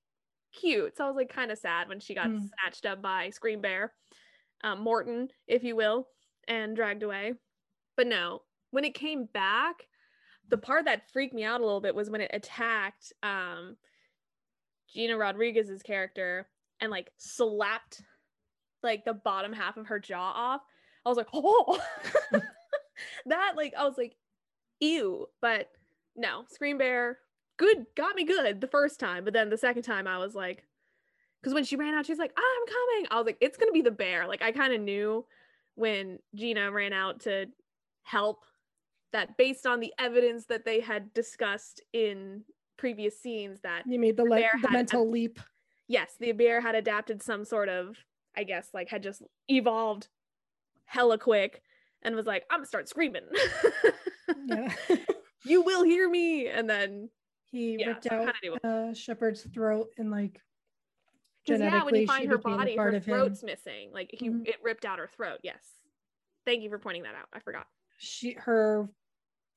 cute. 0.59 0.97
So 0.97 1.03
I 1.03 1.07
was 1.07 1.15
like 1.15 1.33
kind 1.33 1.51
of 1.51 1.57
sad 1.57 1.87
when 1.89 1.99
she 1.99 2.15
got 2.15 2.27
Mm. 2.29 2.49
snatched 2.61 2.85
up 2.85 3.01
by 3.01 3.29
Scream 3.29 3.61
Bear, 3.61 3.93
um, 4.63 4.81
Morton, 4.81 5.27
if 5.47 5.63
you 5.63 5.75
will, 5.75 6.07
and 6.47 6.75
dragged 6.75 7.03
away. 7.03 7.33
But 7.95 8.07
no, 8.07 8.41
when 8.71 8.85
it 8.85 8.95
came 8.95 9.25
back, 9.25 9.87
the 10.49 10.57
part 10.57 10.85
that 10.85 11.09
freaked 11.11 11.33
me 11.33 11.43
out 11.43 11.61
a 11.61 11.65
little 11.65 11.81
bit 11.81 11.95
was 11.95 12.09
when 12.09 12.21
it 12.21 12.31
attacked 12.33 13.13
um 13.23 13.77
Gina 14.93 15.17
Rodriguez's 15.17 15.83
character 15.83 16.47
and 16.81 16.91
like 16.91 17.11
slapped 17.17 18.01
like 18.81 19.05
the 19.05 19.13
bottom 19.13 19.53
half 19.53 19.77
of 19.77 19.87
her 19.87 19.99
jaw 19.99 20.31
off. 20.31 20.61
I 21.05 21.09
was 21.09 21.17
like, 21.17 21.27
oh, 21.33 21.79
that 23.25 23.53
like 23.55 23.73
I 23.77 23.85
was 23.85 23.97
like, 23.97 24.15
ew. 24.79 25.27
But 25.41 25.69
no, 26.15 26.43
Scream 26.49 26.77
Bear, 26.77 27.19
good, 27.57 27.85
got 27.95 28.15
me 28.15 28.23
good 28.25 28.61
the 28.61 28.67
first 28.67 28.99
time, 28.99 29.23
but 29.23 29.33
then 29.33 29.49
the 29.49 29.57
second 29.57 29.83
time 29.83 30.07
I 30.07 30.17
was 30.17 30.35
like, 30.35 30.63
because 31.41 31.53
when 31.53 31.63
she 31.63 31.75
ran 31.75 31.93
out, 31.93 32.05
she's 32.05 32.17
like, 32.17 32.33
I'm 32.35 32.67
coming. 32.67 33.07
I 33.11 33.17
was 33.17 33.25
like, 33.25 33.37
it's 33.41 33.57
gonna 33.57 33.71
be 33.71 33.81
the 33.81 33.91
bear. 33.91 34.27
Like 34.27 34.41
I 34.41 34.51
kind 34.51 34.73
of 34.73 34.81
knew 34.81 35.25
when 35.75 36.19
Gina 36.35 36.71
ran 36.71 36.93
out 36.93 37.21
to 37.21 37.45
help 38.03 38.43
that 39.11 39.37
based 39.37 39.65
on 39.65 39.79
the 39.79 39.93
evidence 39.99 40.45
that 40.45 40.65
they 40.65 40.79
had 40.79 41.13
discussed 41.13 41.81
in 41.93 42.43
previous 42.77 43.19
scenes 43.19 43.59
that 43.61 43.83
you 43.85 43.99
made 43.99 44.15
the, 44.17 44.23
le- 44.23 44.41
the 44.61 44.69
mental 44.71 45.09
leap 45.09 45.39
yes, 45.87 46.13
the 46.19 46.31
bear 46.31 46.61
had 46.61 46.75
adapted 46.75 47.21
some 47.21 47.43
sort 47.43 47.67
of, 47.67 47.97
I 48.37 48.43
guess, 48.43 48.69
like 48.73 48.89
had 48.89 49.03
just 49.03 49.23
evolved 49.49 50.07
hella 50.85 51.17
quick 51.17 51.61
and 52.03 52.15
was 52.15 52.25
like, 52.27 52.45
I'm 52.51 52.59
gonna 52.59 52.67
start 52.67 52.87
screaming. 52.87 53.23
yeah 54.45 54.73
you 55.45 55.61
will 55.61 55.83
hear 55.83 56.09
me. 56.09 56.47
And 56.47 56.69
then, 56.69 57.09
he 57.51 57.77
yeah, 57.79 57.87
ripped 57.87 58.11
out 58.11 58.35
uh, 58.63 58.93
sheppard's 58.93 59.41
throat 59.53 59.87
and 59.97 60.11
like 60.11 60.39
yeah, 61.45 61.83
when 61.83 61.95
you 61.95 62.05
find 62.05 62.29
her 62.29 62.37
body, 62.37 62.75
her 62.75 62.89
of 62.89 62.93
him. 62.93 63.01
throat's 63.01 63.41
missing. 63.41 63.89
Like 63.91 64.11
he, 64.13 64.29
Mhm. 64.29 64.47
it 64.47 64.57
ripped 64.61 64.85
out 64.85 64.99
her 64.99 65.07
throat. 65.07 65.39
Yes. 65.41 65.63
Thank 66.45 66.61
you 66.61 66.69
for 66.69 66.77
pointing 66.77 67.03
that 67.03 67.15
out. 67.15 67.27
I 67.33 67.39
forgot. 67.39 67.65
She 67.99 68.33
her 68.39 68.89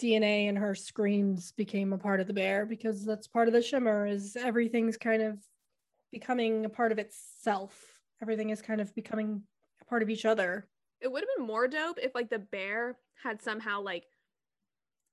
DNA 0.00 0.48
and 0.48 0.58
her 0.58 0.74
screams 0.74 1.52
became 1.52 1.92
a 1.92 1.98
part 1.98 2.20
of 2.20 2.26
the 2.26 2.32
bear 2.32 2.66
because 2.66 3.04
that's 3.04 3.28
part 3.28 3.46
of 3.46 3.54
the 3.54 3.62
shimmer 3.62 4.04
is 4.04 4.36
everything's 4.36 4.96
kind 4.96 5.22
of 5.22 5.38
becoming 6.10 6.64
a 6.64 6.68
part 6.68 6.90
of 6.92 6.98
itself. 6.98 8.00
Everything 8.20 8.50
is 8.50 8.60
kind 8.60 8.80
of 8.80 8.92
becoming 8.94 9.42
a 9.80 9.84
part 9.84 10.02
of 10.02 10.10
each 10.10 10.24
other. 10.24 10.66
It 11.00 11.10
would 11.10 11.22
have 11.22 11.28
been 11.36 11.46
more 11.46 11.68
dope 11.68 11.98
if 12.02 12.14
like 12.14 12.30
the 12.30 12.40
bear 12.40 12.98
had 13.22 13.40
somehow 13.40 13.80
like, 13.80 14.04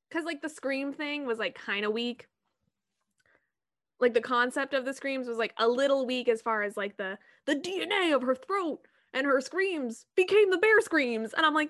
because 0.09 0.25
like 0.25 0.41
the 0.41 0.49
scream 0.49 0.91
thing 0.91 1.27
was 1.27 1.37
like 1.37 1.53
kind 1.53 1.85
of 1.85 1.93
weak. 1.93 2.25
Like 3.99 4.15
the 4.15 4.21
concept 4.21 4.73
of 4.73 4.85
the 4.85 4.93
screams 4.93 5.27
was 5.27 5.37
like 5.37 5.53
a 5.57 5.67
little 5.67 6.07
weak 6.07 6.29
as 6.29 6.41
far 6.41 6.63
as 6.63 6.75
like 6.75 6.97
the 6.97 7.19
the 7.45 7.55
DNA 7.55 8.15
of 8.15 8.23
her 8.23 8.35
throat 8.35 8.79
and 9.13 9.27
her 9.27 9.41
screams 9.41 10.05
became 10.15 10.49
the 10.49 10.57
bear 10.57 10.81
screams, 10.81 11.33
and 11.33 11.45
I'm 11.45 11.53
like, 11.53 11.69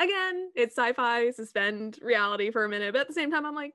again, 0.00 0.50
it's 0.56 0.76
sci-fi. 0.76 1.30
Suspend 1.30 1.98
reality 2.02 2.50
for 2.50 2.64
a 2.64 2.68
minute, 2.68 2.92
but 2.92 3.02
at 3.02 3.08
the 3.08 3.14
same 3.14 3.30
time, 3.30 3.46
I'm 3.46 3.54
like, 3.54 3.74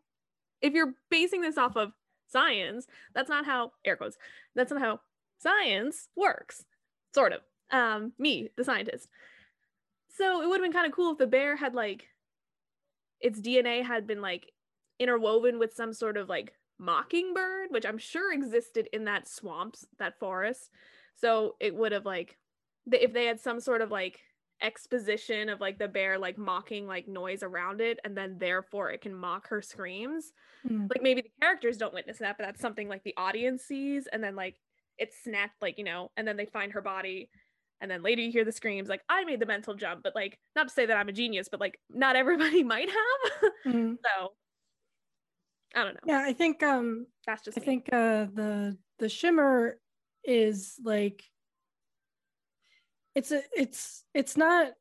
if 0.61 0.73
you're 0.73 0.93
basing 1.09 1.41
this 1.41 1.57
off 1.57 1.77
of 1.77 1.91
science, 2.27 2.88
that's 3.13 3.29
not 3.29 3.45
how 3.45 3.71
air 3.85 3.95
quotes. 3.95 4.17
That's 4.55 4.71
not 4.71 4.81
how 4.81 4.99
science 5.38 6.09
works. 6.15 6.65
Sort 7.13 7.33
of. 7.33 7.41
Um, 7.71 8.13
me, 8.19 8.49
the 8.57 8.63
scientist. 8.63 9.07
So 10.09 10.41
it 10.41 10.47
would 10.47 10.55
have 10.55 10.63
been 10.63 10.73
kind 10.73 10.88
of 10.88 10.93
cool 10.93 11.11
if 11.11 11.17
the 11.17 11.27
bear 11.27 11.55
had 11.55 11.73
like 11.73 12.07
its 13.19 13.39
DNA 13.39 13.83
had 13.83 14.07
been 14.07 14.21
like 14.21 14.51
interwoven 14.99 15.59
with 15.59 15.73
some 15.73 15.93
sort 15.93 16.17
of 16.17 16.29
like 16.29 16.53
mockingbird, 16.77 17.67
which 17.69 17.85
I'm 17.85 17.97
sure 17.97 18.33
existed 18.33 18.88
in 18.93 19.05
that 19.05 19.27
swamps, 19.27 19.85
that 19.99 20.19
forest. 20.19 20.69
So 21.15 21.55
it 21.59 21.75
would 21.75 21.91
have 21.91 22.05
like 22.05 22.38
if 22.91 23.13
they 23.13 23.25
had 23.25 23.39
some 23.39 23.59
sort 23.59 23.81
of 23.81 23.91
like 23.91 24.19
exposition 24.61 25.49
of 25.49 25.59
like 25.59 25.77
the 25.77 25.87
bear 25.87 26.17
like 26.17 26.37
mocking 26.37 26.87
like 26.87 27.07
noise 27.07 27.43
around 27.43 27.81
it 27.81 27.99
and 28.05 28.17
then 28.17 28.37
therefore 28.37 28.89
it 28.91 29.01
can 29.01 29.13
mock 29.13 29.47
her 29.47 29.61
screams 29.61 30.31
Mm. 30.65 30.87
like 30.89 31.01
maybe 31.03 31.21
the 31.21 31.31
characters 31.41 31.77
don't 31.77 31.93
witness 31.93 32.19
that 32.19 32.37
but 32.37 32.45
that's 32.45 32.61
something 32.61 32.89
like 32.89 33.03
the 33.03 33.13
audience 33.17 33.63
sees 33.63 34.07
and 34.07 34.23
then 34.23 34.35
like 34.35 34.59
it's 34.97 35.23
snapped 35.23 35.61
like 35.61 35.77
you 35.77 35.83
know 35.83 36.11
and 36.17 36.27
then 36.27 36.37
they 36.37 36.45
find 36.45 36.73
her 36.73 36.81
body 36.81 37.29
and 37.81 37.91
then 37.91 38.01
later 38.01 38.21
you 38.21 38.31
hear 38.31 38.45
the 38.45 38.51
screams 38.51 38.89
like 38.89 39.01
i 39.09 39.23
made 39.25 39.39
the 39.39 39.45
mental 39.45 39.75
jump 39.75 40.01
but 40.03 40.15
like 40.15 40.39
not 40.55 40.67
to 40.67 40.73
say 40.73 40.85
that 40.85 40.97
i'm 40.97 41.09
a 41.09 41.13
genius 41.13 41.49
but 41.49 41.59
like 41.59 41.79
not 41.89 42.15
everybody 42.15 42.63
might 42.75 42.89
have 42.89 43.51
Mm. 43.65 43.97
so 44.03 44.29
i 45.75 45.83
don't 45.83 45.95
know 45.95 45.99
Yeah, 46.05 46.21
I 46.21 46.33
think 46.33 46.63
um 46.63 47.07
that's 47.25 47.43
just 47.43 47.57
I 47.57 47.61
me. 47.61 47.65
think 47.65 47.89
uh 47.91 48.25
the 48.25 48.77
the 48.99 49.09
shimmer 49.09 49.79
is 50.23 50.79
like 50.83 51.23
it's 53.15 53.32
a 53.32 53.41
it's 53.58 54.04
it's 54.13 54.38
not 54.38 54.73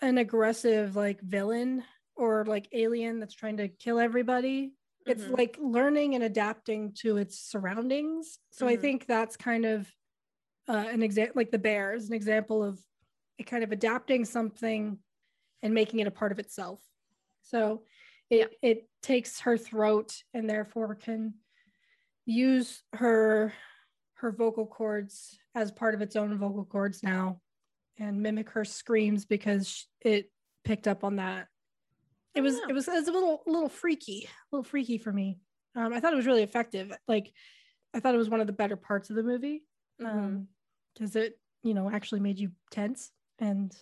an 0.00 0.18
aggressive 0.18 0.96
like 0.96 1.20
villain 1.20 1.84
or 2.16 2.44
like 2.46 2.68
alien 2.72 3.20
that's 3.20 3.34
trying 3.34 3.58
to 3.58 3.68
kill 3.68 3.98
everybody. 4.00 4.74
It's 5.06 5.24
Mhm. 5.24 5.38
like 5.38 5.58
learning 5.60 6.14
and 6.14 6.24
adapting 6.24 6.92
to 7.00 7.18
its 7.18 7.38
surroundings. 7.38 8.38
So 8.50 8.66
I 8.66 8.76
Mhm. 8.76 8.80
think 8.80 9.06
that's 9.06 9.36
kind 9.36 9.64
of 9.66 9.92
uh, 10.68 10.86
an 10.90 11.02
example 11.02 11.34
like 11.36 11.50
the 11.50 11.58
bear 11.58 11.92
is 11.92 12.08
an 12.08 12.14
example 12.14 12.62
of 12.62 12.80
it 13.38 13.44
kind 13.44 13.64
of 13.64 13.72
adapting 13.72 14.24
something 14.24 14.98
and 15.62 15.74
making 15.74 16.00
it 16.00 16.06
a 16.06 16.10
part 16.10 16.32
of 16.32 16.38
itself. 16.38 16.80
So 17.42 17.84
it 18.30 18.56
it 18.62 18.88
takes 19.02 19.40
her 19.40 19.58
throat 19.58 20.22
and 20.32 20.48
therefore 20.48 20.94
can 20.94 21.34
use 22.24 22.84
her 22.94 23.52
her 24.14 24.30
vocal 24.30 24.66
cords 24.66 25.36
as 25.54 25.72
part 25.72 25.94
of 25.94 26.00
its 26.00 26.14
own 26.14 26.38
vocal 26.38 26.64
cords 26.64 27.02
now 27.02 27.40
and 27.98 28.22
mimic 28.22 28.50
her 28.50 28.64
screams 28.64 29.24
because 29.24 29.86
it 30.00 30.30
picked 30.64 30.88
up 30.88 31.04
on 31.04 31.16
that. 31.16 31.48
It 32.34 32.40
was 32.40 32.56
it 32.68 32.72
was 32.72 32.88
it 32.88 32.92
was 32.94 33.08
a 33.08 33.12
little 33.12 33.42
little 33.46 33.68
freaky 33.68 34.26
a 34.52 34.56
little 34.56 34.64
freaky 34.68 34.98
for 34.98 35.12
me. 35.12 35.38
Um 35.74 35.92
i 35.92 36.00
thought 36.00 36.12
it 36.12 36.16
was 36.16 36.26
really 36.26 36.42
effective. 36.42 36.90
Like 37.06 37.30
i 37.94 38.00
thought 38.00 38.14
it 38.14 38.18
was 38.18 38.30
one 38.30 38.40
of 38.40 38.46
the 38.46 38.52
better 38.54 38.76
parts 38.76 39.10
of 39.10 39.16
the 39.16 39.22
movie 39.22 39.64
Mhm. 40.00 40.06
um 40.08 40.48
because 40.94 41.14
it 41.16 41.38
you 41.62 41.74
know 41.74 41.90
actually 41.90 42.20
made 42.20 42.38
you 42.38 42.50
tense 42.70 43.10
and 43.38 43.74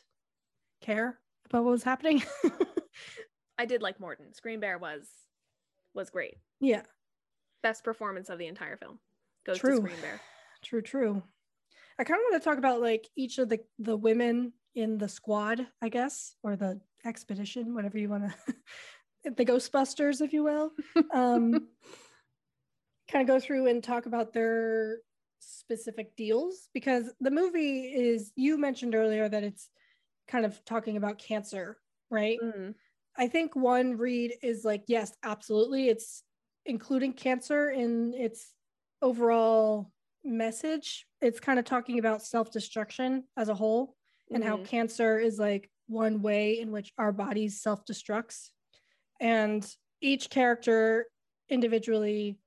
care 0.80 1.18
about 1.46 1.64
what 1.64 1.70
was 1.70 1.82
happening. 1.84 2.22
I 3.58 3.66
did 3.66 3.82
like 3.82 4.00
morton. 4.00 4.32
Scream 4.34 4.58
bear 4.60 4.78
was 4.78 5.06
was 5.94 6.10
great. 6.10 6.38
Yeah. 6.60 6.82
Best 7.62 7.84
performance 7.84 8.30
of 8.30 8.38
the 8.38 8.46
entire 8.46 8.76
film 8.76 8.98
goes 9.44 9.58
True. 9.58 9.76
to 9.80 9.86
scream 9.86 10.00
bear. 10.00 10.20
True, 10.62 10.82
true. 10.82 11.22
I 12.00 12.04
kind 12.04 12.18
of 12.18 12.24
want 12.30 12.42
to 12.42 12.48
talk 12.48 12.56
about 12.56 12.80
like 12.80 13.06
each 13.14 13.36
of 13.36 13.50
the 13.50 13.60
the 13.78 13.94
women 13.96 14.54
in 14.74 14.96
the 14.96 15.08
squad, 15.08 15.66
I 15.82 15.90
guess, 15.90 16.34
or 16.42 16.56
the 16.56 16.80
expedition, 17.04 17.74
whatever 17.74 17.98
you 17.98 18.08
want 18.08 18.24
to, 18.24 18.54
the 19.36 19.44
Ghostbusters, 19.44 20.22
if 20.22 20.32
you 20.32 20.42
will. 20.42 20.72
Um, 21.12 21.68
kind 23.10 23.28
of 23.28 23.34
go 23.34 23.38
through 23.38 23.66
and 23.66 23.84
talk 23.84 24.06
about 24.06 24.32
their 24.32 24.98
specific 25.40 26.16
deals 26.16 26.68
because 26.72 27.12
the 27.20 27.30
movie 27.30 27.82
is. 27.82 28.32
You 28.34 28.56
mentioned 28.56 28.94
earlier 28.94 29.28
that 29.28 29.44
it's 29.44 29.68
kind 30.26 30.46
of 30.46 30.64
talking 30.64 30.96
about 30.96 31.18
cancer, 31.18 31.76
right? 32.10 32.38
Mhm. 32.42 32.74
I 33.18 33.28
think 33.28 33.54
one 33.54 33.98
read 33.98 34.32
is 34.42 34.64
like, 34.64 34.84
yes, 34.86 35.12
absolutely. 35.22 35.88
It's 35.90 36.22
including 36.64 37.12
cancer 37.12 37.68
in 37.68 38.14
its 38.14 38.54
overall 39.02 39.92
message. 40.24 41.06
It's 41.20 41.40
kind 41.40 41.58
of 41.58 41.64
talking 41.64 41.98
about 41.98 42.22
self 42.22 42.50
destruction 42.50 43.24
as 43.36 43.48
a 43.48 43.54
whole 43.54 43.96
and 44.32 44.44
how 44.44 44.58
Mhm. 44.58 44.64
cancer 44.66 45.18
is 45.18 45.38
like 45.38 45.70
one 45.86 46.22
way 46.22 46.60
in 46.60 46.70
which 46.70 46.92
our 46.98 47.12
bodies 47.12 47.60
self 47.60 47.84
destructs. 47.84 48.50
And 49.20 49.66
each 50.00 50.30
character 50.30 51.06
individually 51.48 52.38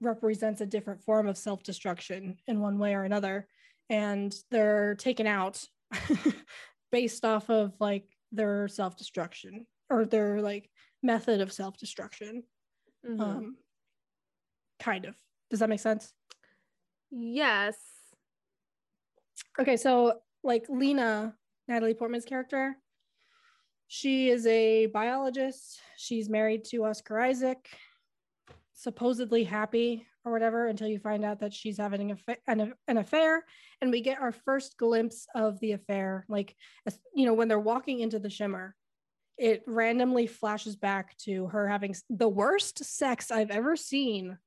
represents 0.00 0.60
a 0.60 0.66
different 0.66 1.02
form 1.02 1.26
of 1.26 1.38
self 1.38 1.62
destruction 1.62 2.38
in 2.46 2.60
one 2.60 2.78
way 2.78 2.94
or 2.94 3.04
another. 3.04 3.48
And 3.88 4.34
they're 4.50 4.94
taken 4.96 5.26
out 5.26 5.64
based 6.92 7.24
off 7.24 7.48
of 7.48 7.74
like 7.80 8.04
their 8.32 8.68
self 8.68 8.96
destruction 8.96 9.66
or 9.88 10.04
their 10.04 10.42
like 10.42 10.70
method 11.02 11.40
of 11.40 11.52
self 11.52 11.78
destruction. 11.78 12.44
Mhm. 13.04 13.20
Um, 13.20 13.58
kind 14.78 15.06
of. 15.06 15.16
Does 15.50 15.60
that 15.60 15.68
make 15.68 15.80
sense? 15.80 16.12
Yes 17.10 17.76
Okay, 19.60 19.76
so 19.76 20.20
like 20.44 20.66
Lena, 20.68 21.34
Natalie 21.66 21.94
Portman's 21.94 22.24
character, 22.24 22.76
she 23.88 24.30
is 24.30 24.46
a 24.46 24.86
biologist. 24.86 25.80
She's 25.96 26.28
married 26.28 26.64
to 26.66 26.84
Oscar 26.84 27.20
Isaac, 27.20 27.68
supposedly 28.74 29.42
happy 29.42 30.06
or 30.24 30.30
whatever, 30.30 30.66
until 30.66 30.86
you 30.86 31.00
find 31.00 31.24
out 31.24 31.40
that 31.40 31.52
she's 31.52 31.78
having 31.78 32.16
an, 32.46 32.74
an 32.86 32.98
affair. 32.98 33.44
And 33.80 33.90
we 33.90 34.00
get 34.00 34.20
our 34.20 34.32
first 34.32 34.76
glimpse 34.76 35.26
of 35.34 35.58
the 35.58 35.72
affair. 35.72 36.24
Like, 36.28 36.54
you 37.14 37.26
know, 37.26 37.34
when 37.34 37.48
they're 37.48 37.58
walking 37.58 38.00
into 38.00 38.20
the 38.20 38.30
shimmer, 38.30 38.76
it 39.38 39.62
randomly 39.66 40.28
flashes 40.28 40.76
back 40.76 41.16
to 41.18 41.46
her 41.48 41.66
having 41.66 41.96
the 42.10 42.28
worst 42.28 42.84
sex 42.84 43.30
I've 43.30 43.50
ever 43.50 43.74
seen 43.74 44.38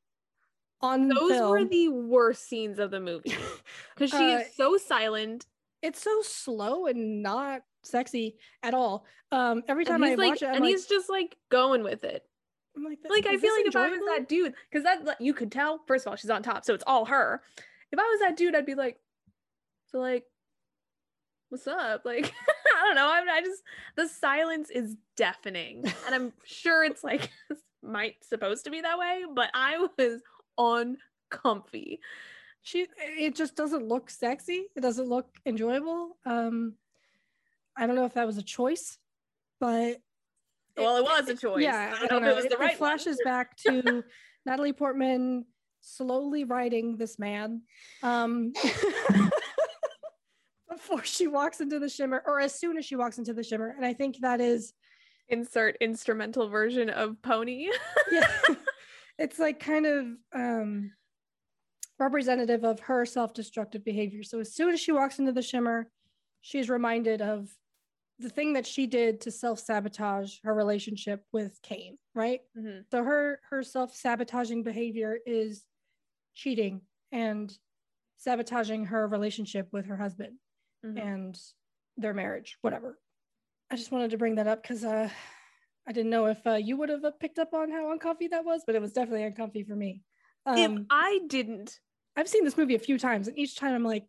on 0.82 1.08
those 1.08 1.32
film. 1.32 1.50
were 1.52 1.66
the 1.66 1.90
worst 1.90 2.48
scenes 2.48 2.80
of 2.80 2.92
the 2.92 3.00
movie 3.00 3.36
because 3.96 4.10
she 4.12 4.18
Uh, 4.34 4.40
is 4.40 4.56
so 4.56 4.78
silent. 4.78 5.46
it's 5.82 6.02
so 6.02 6.22
slow 6.22 6.86
and 6.88 7.22
not 7.24 7.62
sexy 7.84 8.38
at 8.64 8.74
all. 8.74 9.06
Um, 9.32 9.64
every 9.68 9.86
time 9.86 10.04
I 10.04 10.16
like 10.16 10.32
watch 10.32 10.42
it, 10.42 10.48
I'm 10.48 10.56
and 10.56 10.66
like, 10.66 10.72
he's 10.72 10.86
just 10.88 11.10
like 11.10 11.38
going 11.50 11.84
with 11.84 12.04
it. 12.04 12.24
I'm 12.76 12.84
like, 12.86 13.00
like 13.10 13.26
i 13.28 13.36
feel 13.36 13.54
like 13.54 13.66
if 13.66 13.76
i 13.76 13.90
was 13.90 14.00
that 14.08 14.30
dude 14.30 14.54
because 14.70 14.86
that 14.86 15.04
like, 15.04 15.18
you 15.20 15.34
could 15.34 15.52
tell 15.52 15.82
first 15.88 16.06
of 16.06 16.12
all 16.12 16.16
she's 16.16 16.30
on 16.30 16.42
top 16.42 16.64
so 16.64 16.74
it's 16.74 16.86
all 16.88 17.04
her. 17.06 17.42
If 17.92 18.00
i 18.00 18.04
was 18.04 18.20
that 18.22 18.38
dude 18.38 18.56
i'd 18.56 18.66
be 18.66 18.76
like 18.76 18.98
so 19.92 20.00
like 20.00 20.24
what's 21.50 21.68
up? 21.68 22.04
Like 22.06 22.32
i 22.78 22.86
don't 22.86 22.96
know 22.96 23.08
I, 23.08 23.26
I 23.30 23.42
just 23.42 23.62
the 23.98 24.08
silence 24.08 24.70
is 24.70 24.96
deafening 25.18 25.84
and 26.06 26.16
i'm 26.16 26.32
sure 26.46 26.86
it's 26.86 27.04
like 27.04 27.30
might 27.84 28.16
supposed 28.24 28.64
to 28.64 28.72
be 28.72 28.80
that 28.80 28.98
way 28.98 29.24
but 29.36 29.50
i 29.54 29.78
was 29.98 30.22
uncomfy 30.58 32.00
she 32.64 32.88
it 33.00 33.36
just 33.36 33.56
doesn't 33.56 33.88
look 33.88 34.10
sexy. 34.10 34.68
It 34.76 34.82
doesn't 34.82 35.08
look 35.08 35.28
enjoyable. 35.46 36.18
Um, 36.26 36.76
I 37.76 37.88
don't 37.88 37.96
know 37.96 38.06
if 38.06 38.14
that 38.14 38.28
was 38.28 38.38
a 38.38 38.44
choice, 38.44 38.98
but 39.60 39.98
well 40.78 40.98
it 40.98 41.04
was 41.04 41.28
a 41.28 41.36
choice 41.36 41.62
yeah, 41.62 41.94
i 42.02 42.08
don't 42.08 42.22
know 42.22 42.30
if 42.30 42.38
it 42.38 42.44
was 42.44 42.46
the 42.46 42.56
right 42.56 42.80
one. 42.80 42.98
flashes 42.98 43.20
back 43.26 43.58
to 43.58 44.06
Natalie 44.46 44.72
Portman 44.72 45.44
slowly 45.82 46.46
riding 46.46 46.96
this 46.96 47.20
man. 47.20 47.64
Um, 48.02 48.54
before 50.70 51.04
she 51.04 51.28
walks 51.28 51.60
into 51.60 51.78
the 51.78 51.90
shimmer, 51.90 52.24
or 52.26 52.40
as 52.40 52.58
soon 52.58 52.78
as 52.78 52.86
she 52.86 52.96
walks 52.96 53.18
into 53.18 53.34
the 53.34 53.44
shimmer, 53.44 53.74
and 53.76 53.86
I 53.86 53.94
think 53.94 54.20
that 54.22 54.40
is 54.40 54.74
insert 55.32 55.78
instrumental 55.80 56.50
version 56.50 56.90
of 56.90 57.20
pony 57.22 57.70
yeah 58.12 58.28
it's 59.22 59.40
like 59.40 59.60
kind 59.60 59.86
of 59.86 60.06
um 60.34 60.92
representative 62.00 62.64
of 62.64 62.80
her 62.80 63.06
self-destructive 63.06 63.84
behavior 63.86 64.24
so 64.24 64.40
as 64.40 64.54
soon 64.54 64.74
as 64.74 64.80
she 64.80 64.92
walks 64.92 65.20
into 65.20 65.32
the 65.32 65.42
shimmer 65.42 65.88
she's 66.42 66.70
reminded 66.70 67.22
of 67.22 67.50
the 68.18 68.30
thing 68.30 68.54
that 68.54 68.66
she 68.66 68.88
did 68.88 69.22
to 69.22 69.32
self-sabotage 69.32 70.38
her 70.44 70.54
relationship 70.54 71.24
with 71.32 71.60
Kane, 71.64 71.98
right 72.14 72.42
Mhm. 72.58 72.86
so 72.92 73.04
her 73.04 73.40
her 73.50 73.64
self-sabotaging 73.64 74.64
behavior 74.64 75.20
is 75.26 75.64
cheating 76.36 76.82
and 77.12 77.56
sabotaging 78.18 78.86
her 78.86 79.08
relationship 79.08 79.68
with 79.72 79.86
her 79.86 79.98
husband 79.98 80.38
Mhm. 80.86 81.02
and 81.02 81.40
their 81.98 82.14
marriage, 82.14 82.58
whatever. 82.62 83.00
I 83.70 83.76
just 83.76 83.92
wanted 83.92 84.12
to 84.12 84.18
bring 84.18 84.36
that 84.36 84.48
up 84.48 84.62
because 84.62 84.84
uh, 84.84 85.10
I 85.88 85.92
didn't 85.92 86.12
know 86.12 86.26
if 86.26 86.46
uh, 86.46 86.54
you 86.54 86.78
would 86.78 86.90
have 86.90 87.04
uh, 87.04 87.12
picked 87.20 87.40
up 87.40 87.54
on 87.54 87.72
how 87.72 87.92
uncomfy 87.92 88.28
that 88.30 88.46
was, 88.46 88.64
but 88.66 88.76
it 88.76 88.82
was 88.82 88.94
definitely 88.94 89.24
uncomfy 89.24 89.64
for 89.64 89.76
me. 89.76 90.02
if 90.48 90.70
Um, 90.70 90.86
i 90.90 91.20
didn't 91.28 91.80
I've 92.16 92.28
seen 92.28 92.44
this 92.44 92.58
movie 92.58 92.76
a 92.76 92.80
few 92.80 93.00
times, 93.00 93.28
and 93.28 93.38
each 93.38 93.56
time 93.56 93.74
I'm 93.74 93.84
like, 93.84 94.04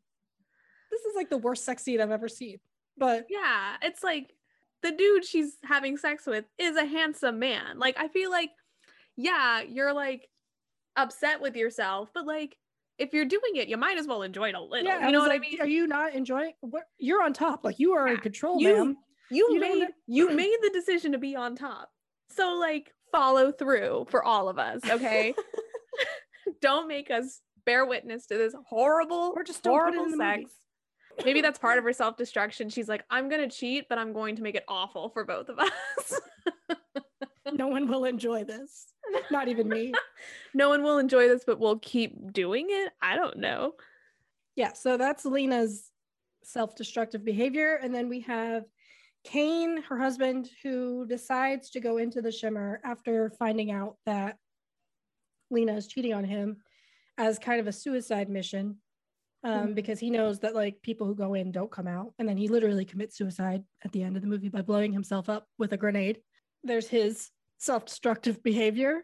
this 0.90 1.00
is 1.02 1.14
like 1.14 1.30
the 1.30 1.38
worst 1.38 1.64
sex 1.64 1.82
scene 1.82 2.00
I've 2.00 2.10
ever 2.10 2.28
seen. 2.28 2.58
But 2.98 3.26
Yeah, 3.30 3.76
it's 3.80 4.02
like 4.02 4.34
the 4.82 4.90
dude 4.90 5.24
she's 5.24 5.56
having 5.64 5.96
sex 5.96 6.26
with 6.26 6.44
is 6.58 6.76
a 6.76 6.84
handsome 6.84 7.38
man. 7.38 7.78
Like 7.78 7.96
I 7.98 8.08
feel 8.08 8.30
like 8.30 8.50
yeah, 9.16 9.60
you're 9.62 9.92
like 9.92 10.28
upset 10.96 11.40
with 11.40 11.56
yourself, 11.56 12.10
but 12.12 12.26
like 12.26 12.56
if 12.98 13.14
you're 13.14 13.24
doing 13.24 13.56
it, 13.56 13.68
you 13.68 13.76
might 13.76 13.98
as 13.98 14.06
well 14.06 14.22
enjoy 14.22 14.50
it 14.50 14.54
a 14.54 14.60
little. 14.60 14.86
yeah, 14.86 15.06
you 15.06 15.12
know 15.12 15.20
what 15.20 15.28
like, 15.30 15.40
I 15.40 15.48
mean? 15.48 15.60
Are 15.60 15.66
you 15.66 15.86
not 15.86 16.14
enjoying? 16.14 16.52
What 16.60 16.84
you're 16.98 17.22
on 17.22 17.32
top? 17.32 17.64
Like 17.64 17.78
you 17.78 17.92
are 17.92 18.08
in 18.08 18.18
control, 18.18 18.60
you- 18.60 18.76
ma'am. 18.76 18.96
You, 19.30 19.48
you 19.52 19.60
made 19.60 19.88
you 20.06 20.30
made 20.30 20.56
the 20.62 20.70
decision 20.70 21.12
to 21.12 21.18
be 21.18 21.36
on 21.36 21.56
top. 21.56 21.90
So 22.30 22.54
like 22.54 22.92
follow 23.10 23.52
through 23.52 24.06
for 24.10 24.24
all 24.24 24.48
of 24.48 24.58
us, 24.58 24.80
okay? 24.88 25.34
don't 26.60 26.88
make 26.88 27.10
us 27.10 27.40
bear 27.64 27.84
witness 27.86 28.26
to 28.26 28.36
this 28.36 28.54
horrible 28.66 29.32
Or 29.36 29.44
just 29.44 29.62
don't 29.62 29.78
put 29.78 29.94
it 29.94 29.96
horrible 29.96 30.04
in 30.12 30.18
the 30.18 30.24
movie. 30.24 30.42
sex. 30.42 30.52
Maybe 31.24 31.40
that's 31.42 31.58
part 31.58 31.78
of 31.78 31.84
her 31.84 31.92
self 31.92 32.16
destruction. 32.16 32.68
She's 32.70 32.88
like, 32.88 33.04
I'm 33.10 33.28
going 33.28 33.48
to 33.48 33.54
cheat, 33.54 33.88
but 33.88 33.98
I'm 33.98 34.12
going 34.12 34.36
to 34.36 34.42
make 34.42 34.54
it 34.54 34.64
awful 34.66 35.10
for 35.10 35.24
both 35.24 35.48
of 35.48 35.58
us. 35.58 36.20
no 37.52 37.68
one 37.68 37.86
will 37.86 38.04
enjoy 38.04 38.44
this. 38.44 38.86
Not 39.30 39.48
even 39.48 39.68
me. 39.68 39.92
no 40.54 40.70
one 40.70 40.82
will 40.82 40.98
enjoy 40.98 41.28
this, 41.28 41.44
but 41.46 41.60
we'll 41.60 41.78
keep 41.78 42.32
doing 42.32 42.66
it. 42.70 42.92
I 43.02 43.16
don't 43.16 43.36
know. 43.36 43.74
Yeah. 44.56 44.72
So 44.72 44.96
that's 44.96 45.24
Lena's 45.26 45.90
self 46.44 46.74
destructive 46.76 47.24
behavior. 47.24 47.78
And 47.82 47.94
then 47.94 48.08
we 48.08 48.20
have 48.20 48.64
Kane, 49.24 49.82
her 49.82 49.98
husband, 49.98 50.50
who 50.62 51.06
decides 51.06 51.70
to 51.70 51.80
go 51.80 51.98
into 51.98 52.20
the 52.20 52.32
shimmer 52.32 52.80
after 52.84 53.30
finding 53.38 53.70
out 53.70 53.96
that 54.06 54.36
Lena 55.50 55.74
is 55.74 55.86
cheating 55.86 56.14
on 56.14 56.24
him 56.24 56.56
as 57.18 57.38
kind 57.38 57.60
of 57.60 57.66
a 57.66 57.72
suicide 57.72 58.28
mission 58.28 58.76
um, 59.44 59.52
mm-hmm. 59.52 59.72
because 59.74 60.00
he 60.00 60.10
knows 60.10 60.40
that 60.40 60.54
like 60.54 60.82
people 60.82 61.06
who 61.06 61.14
go 61.14 61.34
in 61.34 61.52
don't 61.52 61.70
come 61.70 61.86
out. 61.86 62.12
And 62.18 62.28
then 62.28 62.36
he 62.36 62.48
literally 62.48 62.84
commits 62.84 63.16
suicide 63.16 63.62
at 63.84 63.92
the 63.92 64.02
end 64.02 64.16
of 64.16 64.22
the 64.22 64.28
movie 64.28 64.48
by 64.48 64.62
blowing 64.62 64.92
himself 64.92 65.28
up 65.28 65.46
with 65.58 65.72
a 65.72 65.76
grenade. 65.76 66.20
There's 66.64 66.88
his 66.88 67.30
self 67.58 67.84
destructive 67.86 68.42
behavior. 68.42 69.02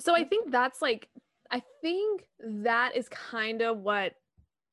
So 0.00 0.14
I 0.14 0.24
think 0.24 0.50
that's 0.50 0.80
like, 0.80 1.08
I 1.50 1.62
think 1.82 2.24
that 2.40 2.96
is 2.96 3.08
kind 3.08 3.60
of 3.62 3.78
what 3.78 4.14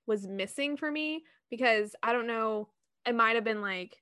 was 0.08 0.28
missing 0.28 0.78
for 0.78 0.90
me 0.90 1.24
because 1.50 1.96
I 2.02 2.14
don't 2.14 2.28
know, 2.28 2.70
it 3.06 3.16
might 3.16 3.36
have 3.36 3.44
been 3.44 3.62
like 3.62 3.98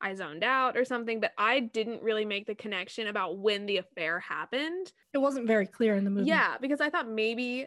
I 0.00 0.14
zoned 0.14 0.44
out 0.44 0.76
or 0.76 0.84
something, 0.84 1.20
but 1.20 1.32
I 1.36 1.60
didn't 1.60 2.02
really 2.02 2.24
make 2.24 2.46
the 2.46 2.54
connection 2.54 3.06
about 3.08 3.38
when 3.38 3.66
the 3.66 3.78
affair 3.78 4.20
happened. 4.20 4.92
It 5.12 5.18
wasn't 5.18 5.46
very 5.46 5.66
clear 5.66 5.94
in 5.96 6.04
the 6.04 6.10
movie. 6.10 6.28
Yeah, 6.28 6.56
because 6.60 6.80
I 6.80 6.90
thought 6.90 7.08
maybe 7.08 7.66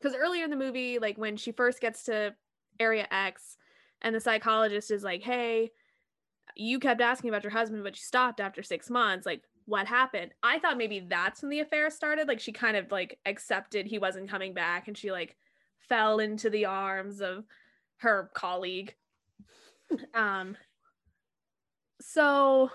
because 0.00 0.16
earlier 0.16 0.44
in 0.44 0.50
the 0.50 0.56
movie, 0.56 0.98
like 0.98 1.18
when 1.18 1.36
she 1.36 1.52
first 1.52 1.80
gets 1.80 2.04
to 2.04 2.34
Area 2.78 3.06
X 3.10 3.58
and 4.00 4.14
the 4.14 4.20
psychologist 4.20 4.90
is 4.90 5.02
like, 5.02 5.22
hey, 5.22 5.70
you 6.56 6.78
kept 6.78 7.00
asking 7.00 7.28
about 7.30 7.44
your 7.44 7.52
husband, 7.52 7.84
but 7.84 7.96
you 7.96 8.00
stopped 8.00 8.40
after 8.40 8.62
six 8.62 8.88
months. 8.88 9.26
Like, 9.26 9.42
what 9.66 9.86
happened? 9.86 10.32
I 10.42 10.58
thought 10.58 10.78
maybe 10.78 11.00
that's 11.00 11.42
when 11.42 11.50
the 11.50 11.60
affair 11.60 11.90
started. 11.90 12.26
Like, 12.26 12.40
she 12.40 12.52
kind 12.52 12.76
of 12.76 12.90
like 12.90 13.18
accepted 13.26 13.86
he 13.86 13.98
wasn't 13.98 14.30
coming 14.30 14.54
back 14.54 14.88
and 14.88 14.96
she 14.96 15.12
like 15.12 15.36
fell 15.88 16.18
into 16.18 16.48
the 16.48 16.64
arms 16.64 17.20
of 17.20 17.44
her 17.98 18.30
colleague. 18.34 18.94
um, 20.14 20.56
so 22.00 22.70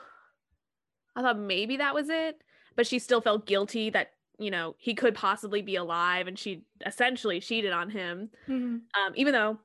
I 1.16 1.22
thought 1.22 1.40
maybe 1.40 1.78
that 1.78 1.94
was 1.94 2.10
it, 2.10 2.42
but 2.76 2.88
she 2.88 3.00
still 3.00 3.22
felt 3.22 3.46
guilty 3.46 3.90
that 3.92 4.12
you 4.38 4.52
know 4.52 4.76
he 4.78 4.94
could 4.94 5.16
possibly 5.16 5.62
be 5.62 5.76
alive, 5.76 6.28
and 6.28 6.38
she 6.38 6.64
essentially 6.86 7.40
cheated 7.40 7.72
on 7.72 7.90
him, 7.90 8.30
mm-hmm. 8.48 8.78
um, 9.00 9.14
even 9.16 9.34
though 9.34 9.60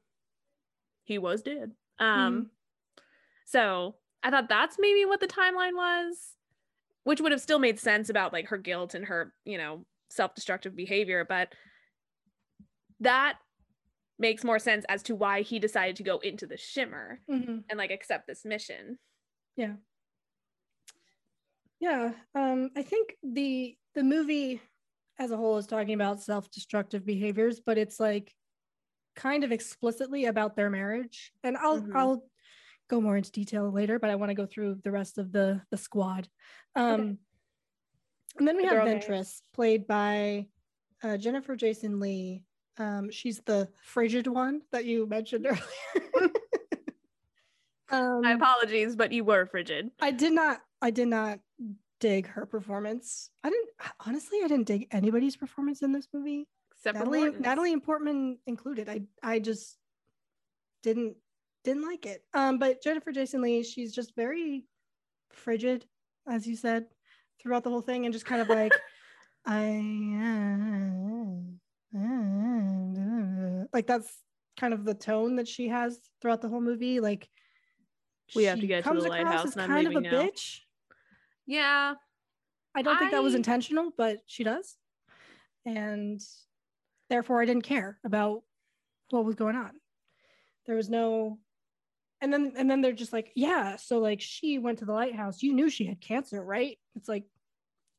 he 1.04 1.18
was 1.18 1.42
dead. 1.42 1.72
Um, 1.98 2.34
mm-hmm. 2.34 2.42
so 3.44 3.96
I 4.22 4.30
thought 4.30 4.48
that's 4.48 4.76
maybe 4.78 5.04
what 5.04 5.20
the 5.20 5.26
timeline 5.26 5.74
was, 5.74 6.16
which 7.04 7.20
would 7.20 7.32
have 7.32 7.40
still 7.40 7.58
made 7.58 7.78
sense 7.78 8.08
about 8.08 8.32
like 8.32 8.48
her 8.48 8.58
guilt 8.58 8.94
and 8.94 9.04
her 9.06 9.32
you 9.44 9.58
know 9.58 9.84
self-destructive 10.08 10.74
behavior, 10.74 11.24
but 11.28 11.52
that 13.00 13.38
makes 14.18 14.44
more 14.44 14.58
sense 14.58 14.84
as 14.88 15.02
to 15.02 15.14
why 15.14 15.40
he 15.40 15.58
decided 15.58 15.96
to 15.96 16.02
go 16.02 16.18
into 16.18 16.46
the 16.46 16.56
shimmer 16.56 17.20
mm-hmm. 17.28 17.58
and 17.68 17.78
like 17.78 17.90
accept 17.90 18.26
this 18.26 18.44
mission. 18.44 18.98
Yeah. 19.57 19.74
Yeah. 21.80 22.12
Um, 22.34 22.70
I 22.76 22.82
think 22.82 23.16
the 23.22 23.76
the 23.94 24.03
movie 24.03 24.61
as 25.18 25.30
a 25.30 25.36
whole 25.36 25.59
is 25.59 25.66
talking 25.66 25.94
about 25.94 26.22
self-destructive 26.22 27.05
behaviors, 27.05 27.61
but 27.61 27.76
it's 27.76 27.98
like 27.98 28.32
kind 29.16 29.44
of 29.44 29.53
explicitly 29.53 30.26
about 30.26 30.57
their 30.57 30.70
marriage. 30.70 31.32
And 31.42 31.57
I'll 31.57 31.80
mm-hmm. 31.80 31.96
I'll 31.96 32.24
go 32.88 33.01
more 33.01 33.16
into 33.16 33.30
detail 33.30 33.70
later, 33.70 33.98
but 33.98 34.11
I 34.11 34.16
want 34.16 34.30
to 34.30 34.34
go 34.34 34.46
through 34.46 34.80
the 34.84 34.90
rest 34.90 35.18
of 35.18 35.32
the 35.32 35.62
the 35.70 35.76
squad. 35.76 36.28
Um 36.76 36.92
okay. 36.92 37.16
and 38.38 38.48
then 38.48 38.57
we 38.57 38.68
the 38.68 38.74
have 38.74 38.86
Ventress, 38.86 39.40
played 39.53 39.86
by 39.86 40.46
uh, 41.03 41.16
Jennifer 41.16 41.57
Jason 41.57 41.98
Leigh. 41.98 42.42
Um, 42.78 43.11
she's 43.11 43.40
the 43.44 43.68
frigid 43.82 44.26
one 44.26 44.62
that 44.72 44.84
you 44.84 45.07
mentioned 45.07 45.46
earlier. 46.16 46.30
Um, 47.91 48.22
My 48.22 48.32
apologies, 48.32 48.97
but 48.97 49.12
you 49.12 49.24
were 49.24 49.47
frigid. 49.47 49.91
I 50.01 50.11
did 50.11 50.32
not. 50.32 50.61
I 50.80 50.91
did 50.91 51.09
not 51.09 51.41
dig 51.99 52.26
her 52.28 52.47
performance. 52.47 53.30
I 53.45 53.51
didn't. 53.51 53.68
Honestly, 54.07 54.38
I 54.45 54.49
didn't 54.49 54.66
dig 54.66 54.88
anybody's 54.91 55.36
performance 55.36 55.82
in 55.82 55.93
this 55.93 56.09
movie, 56.12 56.47
except 56.72 56.99
Natalie. 56.99 57.30
Natalie 57.30 57.72
and 57.72 57.82
Portman 57.82 58.38
included. 58.47 58.88
I. 58.88 59.03
I 59.22 59.38
just 59.38 59.76
didn't 60.82 61.16
didn't 61.64 61.84
like 61.84 62.07
it. 62.07 62.22
Um, 62.32 62.59
but 62.59 62.82
Jennifer 62.82 63.12
Jason 63.12 63.43
Leigh, 63.43 63.62
she's 63.62 63.93
just 63.95 64.14
very 64.16 64.64
frigid, 65.32 65.84
as 66.28 66.47
you 66.47 66.57
said, 66.57 66.86
throughout 67.41 67.64
the 67.64 67.70
whole 67.70 67.82
thing, 67.82 68.05
and 68.05 68.12
just 68.12 68.26
kind 68.26 68.41
of 68.41 68.49
like, 68.49 68.72
I. 69.47 69.82
Uh, 70.22 71.99
uh, 71.99 73.64
like 73.72 73.86
that's 73.86 74.12
kind 74.59 74.74
of 74.74 74.84
the 74.84 74.95
tone 74.95 75.36
that 75.36 75.49
she 75.49 75.68
has 75.68 75.99
throughout 76.20 76.41
the 76.41 76.49
whole 76.49 76.61
movie. 76.61 77.01
Like 77.01 77.28
we 78.35 78.45
have 78.45 78.61
to 78.61 78.66
get 78.66 78.85
to 78.85 78.95
the 78.95 79.09
lighthouse 79.09 79.53
and 79.53 79.62
I'm 79.62 79.68
kind 79.68 79.87
of 79.87 79.97
a 79.97 80.01
now. 80.01 80.11
bitch. 80.11 80.61
Yeah. 81.47 81.95
I 82.74 82.83
don't 82.83 82.97
I... 82.97 82.99
think 82.99 83.11
that 83.12 83.22
was 83.22 83.35
intentional, 83.35 83.93
but 83.97 84.18
she 84.26 84.45
does. 84.45 84.76
And 85.66 86.20
therefore 87.09 87.43
I 87.43 87.45
didn't 87.45 87.64
care 87.64 87.99
about 88.05 88.43
what 89.11 89.24
was 89.24 89.35
going 89.35 89.57
on. 89.57 89.72
There 90.66 90.76
was 90.76 90.89
no 90.89 91.39
and 92.20 92.33
then 92.33 92.53
and 92.57 92.70
then 92.70 92.81
they're 92.81 92.93
just 92.93 93.12
like, 93.12 93.33
yeah, 93.35 93.76
so 93.76 93.99
like 93.99 94.20
she 94.20 94.59
went 94.59 94.78
to 94.81 94.85
the 94.85 94.93
lighthouse. 94.93 95.43
You 95.43 95.55
knew 95.55 95.70
she 95.70 95.87
had 95.87 96.01
cancer, 96.01 96.43
right? 96.43 96.78
It's 96.95 97.09
like, 97.09 97.24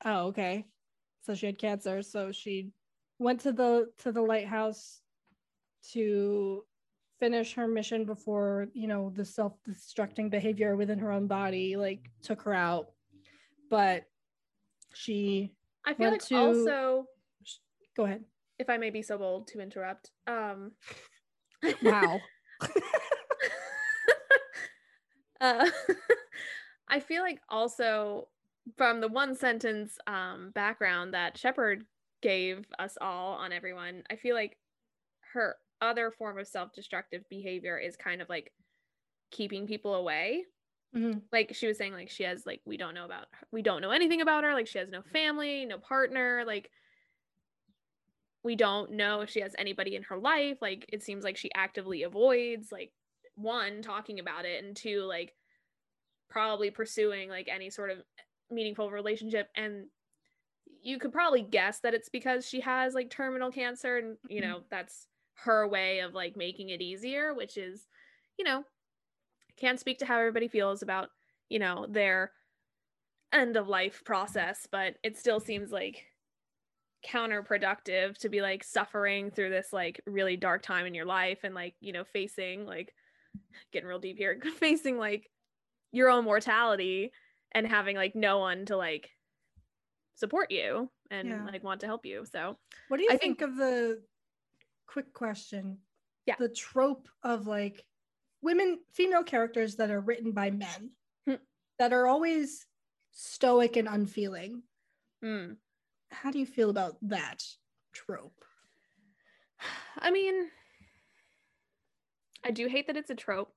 oh, 0.06 0.28
okay. 0.28 0.66
So 1.22 1.34
she 1.34 1.48
had 1.48 1.58
cancer, 1.58 2.02
so 2.02 2.32
she 2.32 2.70
went 3.20 3.42
to 3.42 3.52
the 3.52 3.88
to 4.00 4.12
the 4.12 4.22
lighthouse 4.22 5.02
to 5.92 6.64
finish 7.22 7.54
her 7.54 7.68
mission 7.68 8.04
before 8.04 8.68
you 8.74 8.88
know 8.88 9.14
the 9.16 9.24
self-destructing 9.24 10.30
behavior 10.32 10.76
within 10.76 10.98
her 10.98 11.12
own 11.12 11.28
body 11.28 11.78
like 11.78 12.10
took 12.24 12.42
her 12.42 12.54
out. 12.54 12.88
But 13.70 14.06
she 14.94 15.54
i 15.86 15.94
feel 15.94 16.12
like 16.12 16.26
to... 16.26 16.36
also 16.36 17.06
go 17.96 18.06
ahead. 18.06 18.24
if 18.60 18.70
i 18.70 18.78
may 18.78 18.90
be 18.90 19.02
so 19.02 19.18
bold 19.18 19.48
to 19.48 19.62
interrupt 19.62 20.12
um 20.28 20.72
wow. 21.82 22.20
Uh, 25.40 25.68
i 26.88 27.00
feel 27.00 27.24
like 27.24 27.40
also 27.50 28.28
from 28.78 29.02
the 29.02 29.08
one 29.08 29.36
sentence 29.36 29.98
um 30.06 30.52
background 30.54 31.16
that 31.16 31.36
sheppard 31.36 31.84
gave 32.22 32.64
us 32.78 32.96
all 33.02 33.34
on 33.34 33.52
everyone 33.52 34.04
i 34.12 34.16
feel 34.16 34.36
like 34.36 34.56
her 35.34 35.56
other 35.82 36.12
form 36.12 36.38
of 36.38 36.48
self-destructive 36.48 37.24
behavior 37.30 37.78
is 37.78 37.96
kind 37.96 38.22
of 38.22 38.30
like 38.30 38.52
keeping 39.32 39.66
people 39.66 39.96
away 39.96 40.44
mm-hmm. 40.96 41.20
like 41.32 41.54
she 41.54 41.68
was 41.68 41.78
saying 41.78 41.94
like 41.94 42.10
she 42.10 42.24
has 42.24 42.46
like 42.46 42.62
we 42.66 42.78
don't 42.78 42.94
know 42.94 43.06
about 43.06 43.26
her. 43.32 43.48
we 43.52 43.62
don't 43.62 43.82
know 43.82 43.92
anything 43.92 44.22
about 44.22 44.44
her 44.44 44.54
like 44.54 44.68
she 44.68 44.78
has 44.78 44.90
no 44.90 45.02
family 45.02 45.66
no 45.66 45.78
partner 45.78 46.44
like 46.46 46.70
we 48.44 48.56
don't 48.56 48.92
know 48.92 49.22
if 49.22 49.30
she 49.30 49.42
has 49.42 49.56
anybody 49.58 49.96
in 49.96 50.04
her 50.04 50.18
life 50.18 50.58
like 50.62 50.86
it 50.92 51.04
seems 51.04 51.24
like 51.24 51.38
she 51.38 51.52
actively 51.56 52.04
avoids 52.04 52.72
like 52.72 52.92
one 53.36 53.82
talking 53.82 54.20
about 54.20 54.46
it 54.46 54.64
and 54.64 54.76
two 54.76 55.02
like 55.04 55.34
probably 56.30 56.72
pursuing 56.72 57.30
like 57.30 57.48
any 57.52 57.70
sort 57.70 57.90
of 57.90 57.98
meaningful 58.50 58.92
relationship 58.92 59.50
and 59.56 59.86
you 60.84 60.98
could 60.98 61.14
probably 61.14 61.42
guess 61.42 61.80
that 61.82 61.94
it's 61.94 62.10
because 62.10 62.48
she 62.48 62.60
has 62.60 62.94
like 62.94 63.10
terminal 63.10 63.52
cancer 63.52 63.98
and 63.98 64.18
you 64.28 64.42
mm-hmm. 64.42 64.50
know 64.50 64.60
that's 64.70 65.08
her 65.44 65.68
way 65.68 66.00
of 66.00 66.14
like 66.14 66.36
making 66.36 66.70
it 66.70 66.82
easier, 66.82 67.34
which 67.34 67.58
is, 67.58 67.88
you 68.38 68.46
know, 68.46 68.64
can't 69.58 69.80
speak 69.80 70.00
to 70.00 70.06
how 70.06 70.20
everybody 70.20 70.48
feels 70.48 70.82
about, 70.82 71.10
you 71.50 71.60
know, 71.60 71.86
their 71.90 72.32
end 73.34 73.56
of 73.56 73.68
life 73.68 74.04
process, 74.06 74.68
but 74.72 74.96
it 75.04 75.18
still 75.18 75.40
seems 75.40 75.72
like 75.72 76.06
counterproductive 77.08 78.18
to 78.18 78.30
be 78.30 78.42
like 78.42 78.64
suffering 78.64 79.32
through 79.32 79.50
this 79.50 79.74
like 79.74 80.02
really 80.06 80.38
dark 80.38 80.62
time 80.62 80.86
in 80.86 80.94
your 80.94 81.06
life 81.06 81.40
and 81.44 81.56
like, 81.56 81.74
you 81.80 81.94
know, 81.94 82.04
facing 82.04 82.66
like 82.66 82.94
getting 83.72 83.88
real 83.88 84.00
deep 84.00 84.18
here, 84.18 84.40
facing 84.60 84.98
like 84.98 85.30
your 85.92 86.10
own 86.10 86.24
mortality 86.24 87.12
and 87.54 87.68
having 87.68 87.96
like 87.96 88.16
no 88.16 88.40
one 88.40 88.66
to 88.66 88.78
like 88.78 89.10
support 90.16 90.52
you 90.52 90.90
and 91.10 91.30
yeah. 91.30 91.46
like 91.46 91.64
want 91.64 91.82
to 91.82 91.88
help 91.88 92.06
you. 92.06 92.26
So, 92.26 92.58
what 92.88 92.98
do 92.98 93.04
you 93.04 93.10
I 93.10 93.18
think, 93.18 93.40
think 93.40 93.50
of 93.50 93.58
the 93.58 94.02
quick 94.88 95.14
question. 95.14 95.78
Yeah. 96.26 96.36
The 96.38 96.50
trope 96.50 97.08
of 97.24 97.48
like 97.48 97.84
women, 98.42 98.80
female 98.94 99.24
characters 99.24 99.76
that 99.76 99.92
are 99.92 100.02
written 100.02 100.32
by 100.32 100.52
men 100.52 100.92
hmm. 101.28 101.36
that 101.80 101.94
are 101.94 102.08
always 102.08 102.66
stoic 103.12 103.78
and 103.78 103.88
unfeeling. 103.88 104.64
Hmm. 105.24 105.54
How 106.10 106.32
do 106.32 106.40
you 106.40 106.46
feel 106.46 106.70
about 106.70 106.98
that 107.04 107.44
trope? 107.94 108.44
I 109.98 110.12
mean, 110.12 110.50
I 112.44 112.52
do 112.52 112.68
hate 112.68 112.88
that 112.88 112.98
it's 112.98 113.10
a 113.10 113.16
trope. 113.16 113.54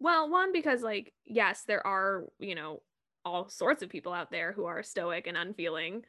Well, 0.00 0.30
one 0.30 0.52
because 0.52 0.82
like 0.82 1.12
yes, 1.24 1.64
there 1.66 1.84
are, 1.86 2.24
you 2.38 2.54
know, 2.54 2.82
all 3.24 3.48
sorts 3.48 3.82
of 3.82 3.90
people 3.90 4.12
out 4.12 4.30
there 4.30 4.52
who 4.52 4.64
are 4.66 4.82
stoic 4.82 5.26
and 5.26 5.36
unfeeling, 5.36 6.04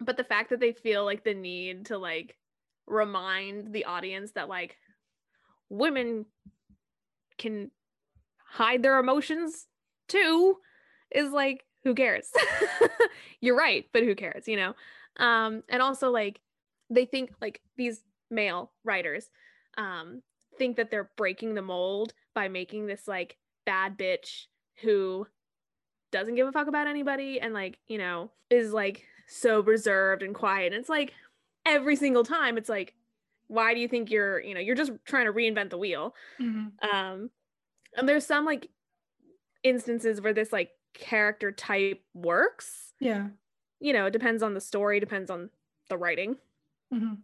but 0.00 0.16
the 0.16 0.24
fact 0.24 0.50
that 0.50 0.60
they 0.60 0.72
feel 0.72 1.04
like 1.04 1.24
the 1.24 1.34
need 1.34 1.86
to 1.86 1.98
like 1.98 2.36
remind 2.86 3.72
the 3.72 3.84
audience 3.84 4.32
that 4.32 4.48
like 4.48 4.76
women 5.68 6.26
can 7.38 7.70
hide 8.38 8.82
their 8.82 8.98
emotions 8.98 9.66
too 10.08 10.56
is 11.10 11.30
like 11.30 11.64
who 11.84 11.94
cares? 11.94 12.30
You're 13.40 13.56
right 13.56 13.86
but 13.92 14.02
who 14.04 14.14
cares 14.14 14.48
you 14.48 14.56
know? 14.56 14.74
Um 15.18 15.62
and 15.68 15.82
also 15.82 16.10
like 16.10 16.40
they 16.90 17.04
think 17.04 17.32
like 17.40 17.60
these 17.76 18.02
male 18.30 18.72
writers 18.84 19.28
um 19.78 20.22
think 20.58 20.76
that 20.76 20.90
they're 20.90 21.10
breaking 21.16 21.54
the 21.54 21.62
mold 21.62 22.12
by 22.34 22.48
making 22.48 22.86
this 22.86 23.06
like 23.06 23.36
bad 23.66 23.98
bitch 23.98 24.46
who 24.82 25.26
doesn't 26.12 26.36
give 26.36 26.46
a 26.46 26.52
fuck 26.52 26.68
about 26.68 26.86
anybody 26.86 27.40
and 27.40 27.52
like 27.52 27.78
you 27.88 27.98
know 27.98 28.30
is 28.50 28.72
like 28.72 29.04
so 29.26 29.60
reserved 29.60 30.22
and 30.22 30.34
quiet. 30.34 30.72
And 30.72 30.80
it's 30.80 30.88
like 30.88 31.12
every 31.66 31.96
single 31.96 32.24
time 32.24 32.56
it's 32.56 32.68
like 32.68 32.94
why 33.48 33.74
do 33.74 33.80
you 33.80 33.88
think 33.88 34.10
you're 34.10 34.40
you 34.40 34.54
know 34.54 34.60
you're 34.60 34.74
just 34.74 34.92
trying 35.04 35.26
to 35.26 35.32
reinvent 35.32 35.70
the 35.70 35.78
wheel. 35.78 36.14
Mm-hmm. 36.40 36.88
um 36.88 37.30
and 37.96 38.08
there's 38.08 38.26
some 38.26 38.44
like 38.44 38.68
instances 39.62 40.20
where 40.20 40.32
this 40.32 40.52
like 40.52 40.70
character 40.94 41.52
type 41.52 42.02
works. 42.14 42.94
Yeah. 43.00 43.28
you 43.80 43.92
know 43.92 44.06
it 44.06 44.12
depends 44.12 44.42
on 44.42 44.54
the 44.54 44.60
story 44.60 45.00
depends 45.00 45.30
on 45.30 45.50
the 45.88 45.98
writing. 45.98 46.36
Hmm 46.92 47.14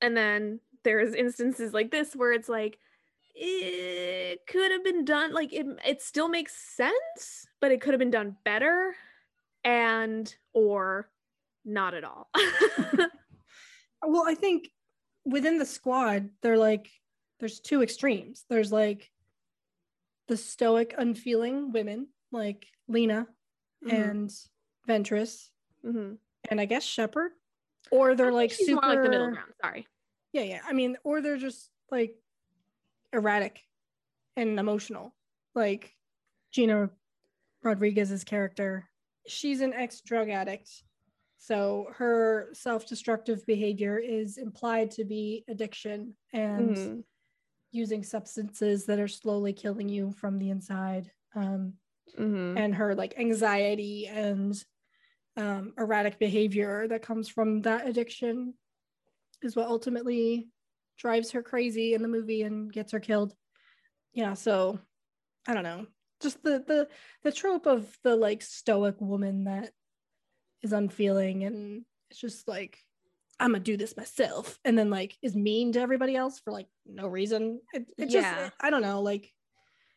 and 0.00 0.16
then 0.16 0.60
there's 0.84 1.14
instances 1.14 1.72
like 1.72 1.90
this 1.90 2.14
where 2.14 2.32
it's 2.32 2.48
like 2.48 2.78
it 3.34 4.40
could 4.46 4.72
have 4.72 4.82
been 4.82 5.04
done 5.04 5.32
like 5.32 5.52
it, 5.52 5.66
it 5.86 6.02
still 6.02 6.28
makes 6.28 6.54
sense 6.54 7.46
but 7.60 7.70
it 7.70 7.80
could 7.80 7.92
have 7.92 7.98
been 7.98 8.10
done 8.10 8.36
better 8.44 8.94
and 9.64 10.36
or 10.52 11.08
not 11.64 11.94
at 11.94 12.04
all 12.04 12.30
Well, 14.06 14.24
I 14.26 14.34
think 14.34 14.70
within 15.24 15.58
the 15.58 15.66
squad, 15.66 16.30
they're 16.42 16.58
like, 16.58 16.88
there's 17.40 17.60
two 17.60 17.82
extremes. 17.82 18.44
There's 18.48 18.72
like 18.72 19.10
the 20.26 20.36
stoic, 20.36 20.94
unfeeling 20.98 21.72
women, 21.72 22.08
like 22.32 22.66
Lena 22.88 23.26
Mhm. 23.84 23.92
and 23.92 24.30
Ventress, 24.88 25.50
Mhm. 25.84 26.18
and 26.50 26.60
I 26.60 26.64
guess 26.66 26.82
Sheppard, 26.84 27.32
or 27.90 28.14
they're 28.14 28.32
like 28.32 28.50
super 28.52 28.72
more 28.82 28.94
like 28.94 29.02
the 29.02 29.08
middle 29.08 29.30
ground 29.30 29.54
sorry 29.62 29.86
Yeah, 30.32 30.42
yeah. 30.42 30.60
I 30.64 30.72
mean, 30.74 30.96
or 31.04 31.20
they're 31.22 31.38
just 31.38 31.70
like 31.90 32.22
erratic 33.12 33.66
and 34.36 34.58
emotional. 34.58 35.14
Like 35.54 35.96
Gina 36.50 36.90
Rodriguez's 37.62 38.24
character, 38.24 38.90
she's 39.26 39.60
an 39.62 39.72
ex 39.72 40.00
drug 40.02 40.28
addict. 40.28 40.82
So 41.38 41.86
her 41.94 42.50
self 42.52 42.86
destructive 42.86 43.46
behavior 43.46 43.96
is 43.98 44.38
implied 44.38 44.90
to 44.92 45.04
be 45.04 45.44
addiction 45.48 46.16
and 46.32 46.76
Mhm. 46.76 47.04
using 47.70 48.02
substances 48.02 48.86
that 48.86 48.98
are 48.98 49.08
slowly 49.08 49.52
killing 49.52 49.88
you 49.88 50.12
from 50.12 50.38
the 50.38 50.50
inside. 50.50 51.12
Um, 51.34 51.78
Mhm. 52.16 52.56
and 52.58 52.74
her 52.74 52.94
like 52.94 53.18
anxiety 53.18 54.06
and 54.08 54.62
um, 55.36 55.74
erratic 55.78 56.18
behavior 56.18 56.88
that 56.88 57.02
comes 57.02 57.28
from 57.28 57.62
that 57.62 57.86
addiction 57.86 58.54
is 59.42 59.54
what 59.54 59.68
ultimately 59.68 60.50
drives 60.96 61.30
her 61.30 61.42
crazy 61.42 61.94
in 61.94 62.02
the 62.02 62.08
movie 62.08 62.42
and 62.42 62.72
gets 62.72 62.90
her 62.90 63.00
killed. 63.00 63.36
Yeah, 64.12 64.34
so 64.34 64.80
I 65.46 65.54
don't 65.54 65.62
know. 65.62 65.86
Just 66.20 66.42
the 66.42 66.64
the 66.66 66.88
the 67.22 67.30
trope 67.30 67.66
of 67.66 67.96
the 68.02 68.16
like 68.16 68.42
stoic 68.42 69.00
woman 69.00 69.44
that 69.44 69.72
is 70.62 70.72
unfeeling 70.72 71.44
and 71.44 71.84
it's 72.10 72.20
just 72.20 72.48
like 72.48 72.78
I'm 73.40 73.52
gonna 73.52 73.62
do 73.62 73.76
this 73.76 73.96
myself, 73.96 74.58
and 74.64 74.76
then 74.76 74.90
like 74.90 75.16
is 75.22 75.36
mean 75.36 75.72
to 75.72 75.80
everybody 75.80 76.16
else 76.16 76.40
for 76.40 76.52
like 76.52 76.66
no 76.86 77.06
reason. 77.06 77.60
It, 77.72 77.86
it 77.96 78.06
just 78.06 78.26
Yeah. 78.26 78.50
I 78.60 78.70
don't 78.70 78.82
know. 78.82 79.00
Like 79.00 79.32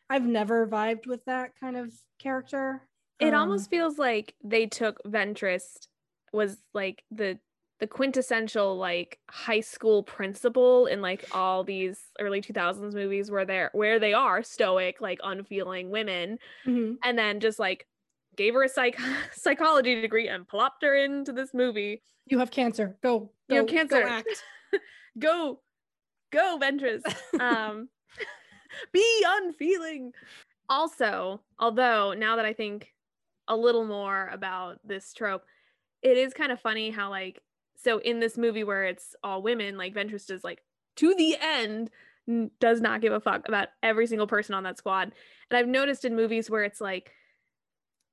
I've 0.08 0.26
never 0.26 0.66
vibed 0.66 1.06
with 1.06 1.24
that 1.24 1.52
kind 1.58 1.76
of 1.76 1.92
character. 2.18 2.82
it 3.18 3.34
Um, 3.34 3.40
almost 3.40 3.70
feels 3.70 3.98
like 3.98 4.34
they 4.44 4.66
took 4.66 5.02
Ventress 5.04 5.88
was 6.32 6.58
like 6.72 7.02
the 7.10 7.38
the 7.80 7.86
quintessential 7.88 8.76
like 8.76 9.18
high 9.28 9.60
school 9.60 10.04
principal 10.04 10.86
in 10.86 11.02
like 11.02 11.24
all 11.32 11.64
these 11.64 11.98
early 12.20 12.40
2000s 12.40 12.94
movies 12.94 13.28
where 13.28 13.44
they're 13.44 13.70
where 13.72 13.98
they 13.98 14.12
are 14.12 14.40
stoic 14.44 15.00
like 15.00 15.18
unfeeling 15.24 15.90
women 15.90 16.38
mhm. 16.64 16.94
and 17.02 17.18
then 17.18 17.40
just 17.40 17.58
like 17.58 17.88
gave 18.36 18.54
her 18.54 18.62
a 18.62 18.68
psych 18.68 18.98
psychology 19.32 20.00
degree 20.00 20.28
and 20.28 20.46
plopped 20.48 20.82
her 20.82 20.94
into 20.94 21.32
this 21.32 21.52
movie 21.52 22.02
you 22.26 22.38
have 22.38 22.50
cancer. 22.50 22.96
Go. 23.02 23.30
You 23.48 23.56
have 23.56 23.66
go- 23.66 23.72
go 23.72 23.76
cancer. 23.78 24.02
act. 24.08 24.44
go 25.18 25.60
go 26.32 26.58
Ventress 26.58 27.02
um 27.40 27.88
be 28.92 29.24
unfeeling 29.26 30.12
also 30.70 31.42
although 31.58 32.14
now 32.14 32.36
that 32.36 32.46
i 32.46 32.54
think 32.54 32.94
a 33.48 33.54
little 33.54 33.84
more 33.84 34.30
about 34.32 34.78
this 34.82 35.12
trope 35.12 35.44
it 36.00 36.16
is 36.16 36.32
kind 36.32 36.50
of 36.50 36.58
funny 36.58 36.88
how 36.90 37.10
like 37.10 37.42
so 37.76 37.98
in 37.98 38.20
this 38.20 38.38
movie 38.38 38.64
where 38.64 38.84
it's 38.84 39.14
all 39.22 39.42
women 39.42 39.76
like 39.76 39.92
ventress 39.94 40.30
is 40.30 40.42
like 40.42 40.62
to 40.96 41.14
the 41.16 41.36
end 41.38 41.90
does 42.58 42.80
not 42.80 43.02
give 43.02 43.12
a 43.12 43.20
fuck 43.20 43.46
about 43.46 43.68
every 43.82 44.06
single 44.06 44.26
person 44.26 44.54
on 44.54 44.62
that 44.62 44.78
squad 44.78 45.12
and 45.50 45.58
i've 45.58 45.68
noticed 45.68 46.06
in 46.06 46.16
movies 46.16 46.48
where 46.48 46.64
it's 46.64 46.80
like 46.80 47.12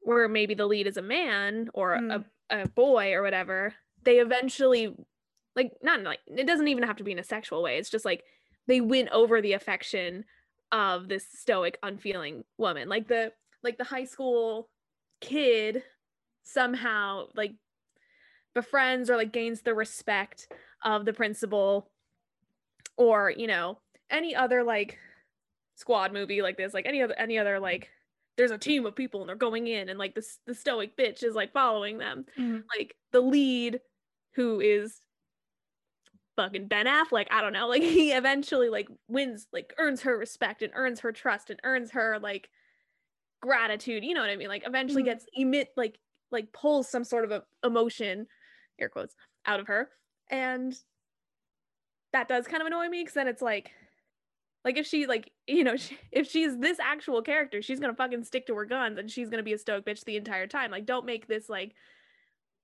where 0.02 0.28
maybe 0.28 0.54
the 0.54 0.66
lead 0.66 0.88
is 0.88 0.97
a 0.97 1.02
man 1.02 1.70
or 1.74 1.97
Mm. 1.97 2.24
a, 2.52 2.62
a 2.62 2.68
boy 2.70 3.14
or 3.14 3.22
whatever 3.22 3.74
they 4.04 4.20
eventually 4.20 4.95
like 5.56 5.72
not 5.84 6.02
like 6.02 6.20
it 6.28 6.47
doesn't 6.47 6.68
even 6.68 6.84
have 6.84 6.95
to 6.97 7.04
be 7.04 7.12
in 7.12 7.20
a 7.20 7.24
sexual 7.24 7.62
way 7.62 7.78
it's 7.78 7.89
just 7.89 8.06
like 8.06 8.24
they 8.68 8.82
win 8.82 9.10
over 9.10 9.41
the 9.41 9.54
affection 9.54 10.24
of 10.72 11.08
this 11.10 11.26
stoic 11.32 11.78
unfeeling 11.84 12.43
woman 12.58 12.88
like 12.88 13.08
the 13.08 13.32
like 13.64 13.78
the 13.78 13.84
high 13.84 14.06
school 14.06 14.70
kid 15.20 15.84
somehow 16.43 17.26
like 17.36 17.54
befriends 18.56 19.10
or 19.10 19.18
like 19.18 19.32
gains 19.34 19.62
the 19.62 19.74
respect 19.74 20.47
of 20.84 21.06
the 21.06 21.14
principal 21.14 21.89
or 22.97 23.32
you 23.36 23.47
know 23.47 23.78
any 24.10 24.36
other 24.36 24.64
like 24.64 24.97
squad 25.76 26.12
movie 26.14 26.41
like 26.41 26.58
this 26.58 26.74
like 26.74 26.86
any 26.86 27.02
other 27.02 27.14
any 27.18 27.38
other 27.38 27.60
like 27.60 27.89
there's 28.39 28.51
a 28.51 28.57
team 28.57 28.85
of 28.87 28.95
people 28.95 29.21
and 29.21 29.29
they're 29.29 29.35
going 29.35 29.67
in 29.67 29.89
and 29.89 29.99
like 29.99 30.15
this 30.15 30.39
the 30.47 30.55
stoic 30.55 30.97
bitch 30.97 31.23
is 31.23 31.35
like 31.35 31.53
following 31.53 31.99
them 31.99 32.25
Mhm. 32.39 32.63
like 32.77 32.95
the 33.11 33.21
lead 33.21 33.81
who 34.35 34.61
is 34.61 35.01
fucking 36.35 36.67
Ben 36.67 36.85
Affleck, 36.85 37.27
I 37.31 37.41
don't 37.41 37.53
know, 37.53 37.67
like 37.67 37.81
he 37.83 38.11
eventually 38.11 38.69
like 38.69 38.87
wins, 39.07 39.47
like 39.51 39.73
earns 39.77 40.01
her 40.01 40.17
respect 40.17 40.61
and 40.61 40.71
earns 40.75 40.99
her 41.01 41.11
trust 41.11 41.49
and 41.49 41.59
earns 41.63 41.91
her 41.91 42.19
like 42.19 42.49
gratitude, 43.41 44.03
you 44.03 44.13
know 44.13 44.21
what 44.21 44.29
I 44.29 44.35
mean? 44.37 44.49
Like 44.49 44.63
eventually 44.65 45.03
Mhm. 45.03 45.07
gets 45.07 45.25
emit 45.33 45.69
like 45.77 45.99
like 46.31 46.53
pulls 46.53 46.89
some 46.89 47.03
sort 47.03 47.25
of 47.25 47.31
a 47.31 47.43
emotion, 47.65 48.27
air 48.79 48.89
quotes, 48.89 49.15
out 49.45 49.59
of 49.59 49.67
her. 49.67 49.91
And 50.29 50.79
that 52.13 52.27
does 52.27 52.47
kind 52.47 52.61
of 52.61 52.67
annoy 52.67 52.87
me 52.87 53.01
because 53.01 53.13
then 53.13 53.27
it's 53.27 53.41
like 53.41 53.71
like 54.66 54.78
if 54.78 54.86
she 54.86 55.05
like 55.07 55.32
you 55.47 55.64
know 55.64 55.76
she, 55.78 55.97
if 56.12 56.30
she's 56.30 56.57
this 56.57 56.80
actual 56.80 57.22
character 57.22 57.62
she's 57.62 57.80
gonna 57.80 57.93
fucking 57.95 58.24
stick 58.24 58.47
to 58.47 58.55
her 58.55 58.66
guns 58.66 58.97
and 58.97 59.10
she's 59.10 59.30
gonna 59.30 59.43
be 59.43 59.53
a 59.53 59.57
stoic 59.57 59.86
bitch 59.86 60.03
the 60.05 60.18
entire 60.18 60.47
time 60.47 60.72
like 60.72 60.86
don't 60.86 61.05
make 61.05 61.28
this 61.28 61.49
like 61.49 61.74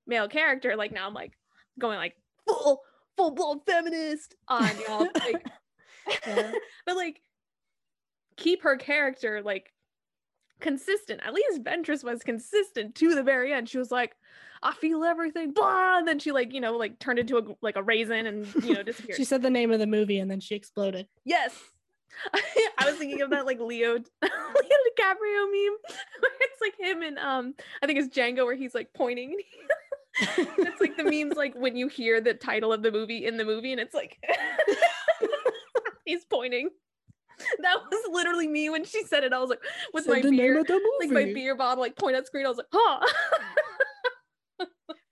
male 0.08 0.28
character 0.28 0.76
like 0.76 0.92
now 0.92 1.08
i'm 1.08 1.14
like 1.14 1.34
going 1.80 1.98
like 1.98 2.16
full 2.48 2.82
full 3.18 3.32
blown 3.32 3.60
feminist 3.66 4.36
on 4.48 4.70
y'all 4.88 5.08
like 5.16 5.46
Yeah. 6.28 6.52
but 6.86 6.96
like 6.96 7.22
keep 8.38 8.62
her 8.62 8.78
character 8.78 9.42
like 9.42 9.72
consistent 10.60 11.20
at 11.26 11.34
least 11.34 11.64
ventress 11.64 12.04
was 12.04 12.22
consistent 12.22 12.94
to 12.96 13.16
the 13.16 13.24
very 13.24 13.52
end 13.52 13.68
she 13.68 13.78
was 13.78 13.92
like 13.92 14.16
i 14.62 14.72
feel 14.74 15.04
everything 15.04 15.52
blah 15.52 15.98
and 15.98 16.08
then 16.08 16.20
she 16.20 16.32
like 16.32 16.54
you 16.54 16.62
know 16.62 16.78
like 16.78 17.00
turned 17.00 17.18
into 17.20 17.38
a 17.38 17.42
like 17.62 17.76
a 17.76 17.82
raisin 17.84 18.28
and 18.28 18.48
you 18.64 18.74
know 18.74 18.84
disappeared 18.84 19.18
She 19.18 19.24
said 19.26 19.42
the 19.42 19.50
name 19.50 19.72
of 19.72 19.80
the 19.80 19.88
movie 19.88 20.20
and 20.20 20.30
then 20.30 20.40
she 20.40 20.56
exploded. 20.56 21.08
Yes. 21.26 21.54
I 22.78 22.86
was 22.86 22.96
thinking 22.96 23.22
of 23.22 23.30
that 23.32 23.46
like 23.46 23.60
Leo 23.60 23.94
Leo 23.94 24.02
DiCaprio 24.22 25.52
meme 25.52 25.78
where 26.20 26.32
it's 26.42 26.62
like 26.62 26.80
him 26.80 27.02
and 27.02 27.18
um 27.20 27.54
I 27.82 27.86
think 27.86 28.00
it's 28.00 28.16
Django 28.16 28.46
where 28.46 28.56
he's 28.56 28.76
like 28.76 28.90
pointing. 28.94 29.38
it's 30.38 30.82
like 30.82 30.96
the 30.98 31.04
memes 31.04 31.36
like 31.36 31.54
when 31.56 31.76
you 31.76 31.88
hear 31.88 32.22
the 32.22 32.34
title 32.34 32.72
of 32.72 32.82
the 32.82 32.92
movie 32.92 33.26
in 33.26 33.38
the 33.38 33.46
movie 33.46 33.72
and 33.72 33.82
it's 33.82 33.94
like 33.94 34.18
he's 36.06 36.26
pointing. 36.26 36.70
That 37.60 37.80
was 37.92 38.10
literally 38.12 38.48
me 38.48 38.70
when 38.70 38.86
she 38.86 39.04
said 39.04 39.26
it. 39.26 39.34
I 39.34 39.40
was 39.40 39.50
like 39.50 39.60
with 39.94 40.06
Said 40.06 40.12
my 40.12 40.22
name 40.22 40.38
beer, 40.38 40.64
like 41.02 41.10
my 41.10 41.26
beer 41.34 41.54
bottle, 41.54 41.84
like 41.84 41.98
point 41.98 42.16
at 42.16 42.26
screen. 42.26 42.46
I 42.46 42.50
was 42.50 42.58
like, 42.58 42.68
huh. 42.72 43.06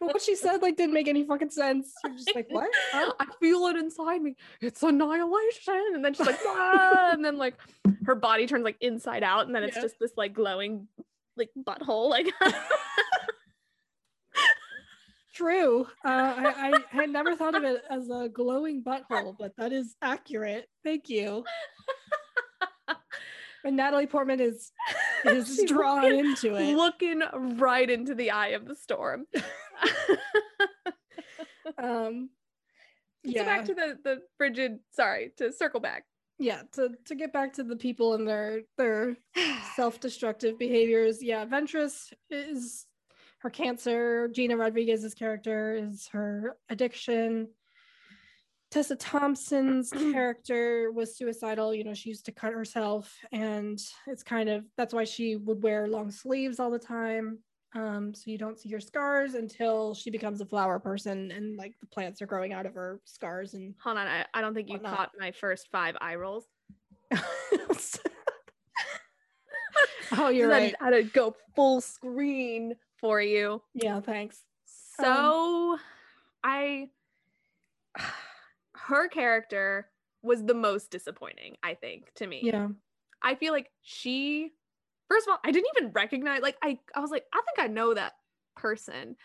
But 0.05 0.13
what 0.15 0.21
she 0.21 0.35
said 0.35 0.61
like 0.61 0.75
didn't 0.77 0.93
make 0.93 1.07
any 1.07 1.23
fucking 1.25 1.49
sense. 1.49 1.93
You're 2.03 2.13
just 2.15 2.35
like, 2.35 2.47
what? 2.49 2.69
Huh? 2.91 3.13
I 3.19 3.25
feel 3.39 3.65
it 3.67 3.75
inside 3.77 4.21
me. 4.21 4.35
It's 4.61 4.81
annihilation. 4.83 5.81
And 5.95 6.03
then 6.03 6.13
she's 6.13 6.27
like, 6.27 6.39
ah, 6.45 7.11
and 7.11 7.23
then 7.23 7.37
like 7.37 7.55
her 8.05 8.15
body 8.15 8.47
turns 8.47 8.63
like 8.63 8.77
inside 8.81 9.23
out, 9.23 9.45
and 9.47 9.55
then 9.55 9.63
it's 9.63 9.75
Yeah. 9.75 9.81
just 9.83 9.95
this 9.99 10.11
like 10.17 10.33
glowing 10.33 10.87
like 11.37 11.49
butthole. 11.57 12.09
Like 12.09 12.27
True. 15.33 15.87
Uh, 16.05 16.09
I, 16.37 16.73
I 16.91 16.95
had 16.95 17.09
never 17.09 17.35
thought 17.35 17.55
of 17.55 17.63
it 17.63 17.81
as 17.89 18.07
a 18.09 18.29
glowing 18.29 18.83
butthole, 18.83 19.35
but 19.39 19.53
that 19.57 19.73
is 19.73 19.95
accurate. 20.01 20.67
Thank 20.83 21.09
you. 21.09 21.43
And 23.65 23.77
Natalie 23.77 24.05
Portman 24.07 24.41
is 24.41 24.71
is 25.25 25.63
drawn 25.67 26.03
looking- 26.03 26.19
into 26.19 26.55
it. 26.55 26.75
looking 26.75 27.21
right 27.57 27.89
into 27.89 28.13
the 28.13 28.31
eye 28.31 28.49
of 28.49 28.67
the 28.67 28.75
storm. 28.75 29.25
Um, 31.77 32.29
So 33.25 33.45
back 33.45 33.65
to 33.65 33.73
the 33.73 33.97
the 34.03 34.21
frigid. 34.37 34.79
Sorry, 34.91 35.31
to 35.37 35.51
circle 35.51 35.79
back. 35.79 36.03
yeah. 36.39 36.63
To 36.73 36.89
to 37.05 37.15
get 37.15 37.31
back 37.33 37.53
to 37.53 37.63
the 37.63 37.75
people 37.75 38.13
and 38.15 38.27
their 38.27 38.61
their 38.77 39.17
self-destructive 39.75 40.59
behaviors. 40.59 41.23
Yeah, 41.23 41.45
Ventress 41.45 42.11
is 42.29 42.85
her 43.39 43.49
cancer. 43.49 44.27
Gina 44.29 44.55
Rodriguez's 44.57 45.13
character 45.13 45.75
is 45.75 46.07
her 46.11 46.57
addiction. 46.69 47.47
Tessa 48.71 48.95
Thompson's 48.95 49.91
character 50.13 50.91
was 50.91 51.15
suicidal. 51.17 51.73
You 51.73 51.83
know, 51.85 51.93
she 51.93 52.09
used 52.09 52.25
to 52.25 52.31
cut 52.31 52.53
herself, 52.53 53.13
and 53.31 53.79
it's 54.07 54.23
kind 54.23 54.49
of 54.49 54.65
that's 54.77 54.93
why 54.93 55.05
she 55.05 55.35
would 55.37 55.63
wear 55.63 55.87
long 55.87 56.11
sleeves 56.11 56.59
all 56.59 56.71
the 56.71 56.79
time. 56.79 57.39
Um, 57.75 58.13
so 58.13 58.23
you 58.29 58.37
don't 58.37 58.59
see 58.59 58.69
her 58.69 58.79
scars 58.79 59.33
until 59.33 59.95
she 59.95 60.11
becomes 60.11 60.41
a 60.41 60.45
flower 60.45 60.79
person, 60.79 61.31
and 61.31 61.57
like 61.57 61.73
the 61.79 61.87
plants 61.87 62.21
are 62.21 62.27
growing 62.27 62.53
out 62.53 62.65
of 62.65 62.75
her 62.75 63.01
scars 63.05 63.55
and 63.55 63.73
Hold 63.83 63.97
on, 63.97 64.07
I, 64.07 64.25
I 64.33 64.41
don't 64.41 64.53
think 64.53 64.69
you 64.69 64.75
Whatnot. 64.75 64.95
caught 64.95 65.11
my 65.19 65.31
first 65.31 65.69
five 65.71 65.95
eye 65.99 66.15
rolls. 66.15 66.45
oh, 70.17 70.29
you're 70.29 70.53
I 70.53 70.59
right. 70.59 70.75
had 70.79 70.91
to 70.91 71.03
go 71.03 71.35
full 71.55 71.81
screen 71.81 72.75
for 72.99 73.21
you. 73.21 73.61
Yeah, 73.73 73.99
thanks. 74.01 74.43
So 74.99 75.77
I 76.43 76.89
her 78.75 79.07
character 79.07 79.89
was 80.21 80.43
the 80.43 80.53
most 80.53 80.91
disappointing, 80.91 81.57
I 81.63 81.73
think, 81.73 82.13
to 82.15 82.27
me. 82.27 82.41
Yeah. 82.43 82.67
I 83.21 83.35
feel 83.35 83.53
like 83.53 83.71
she 83.81 84.51
first 85.13 85.27
of 85.27 85.31
all, 85.31 85.39
I 85.43 85.51
didn't 85.51 85.67
even 85.77 85.91
recognize 85.91 86.41
like 86.41 86.57
I 86.63 86.79
I 86.95 86.99
was 86.99 87.11
like, 87.11 87.25
I 87.33 87.41
think 87.45 87.69
I 87.69 87.71
know 87.71 87.93
that 87.93 88.13
person. 88.55 89.15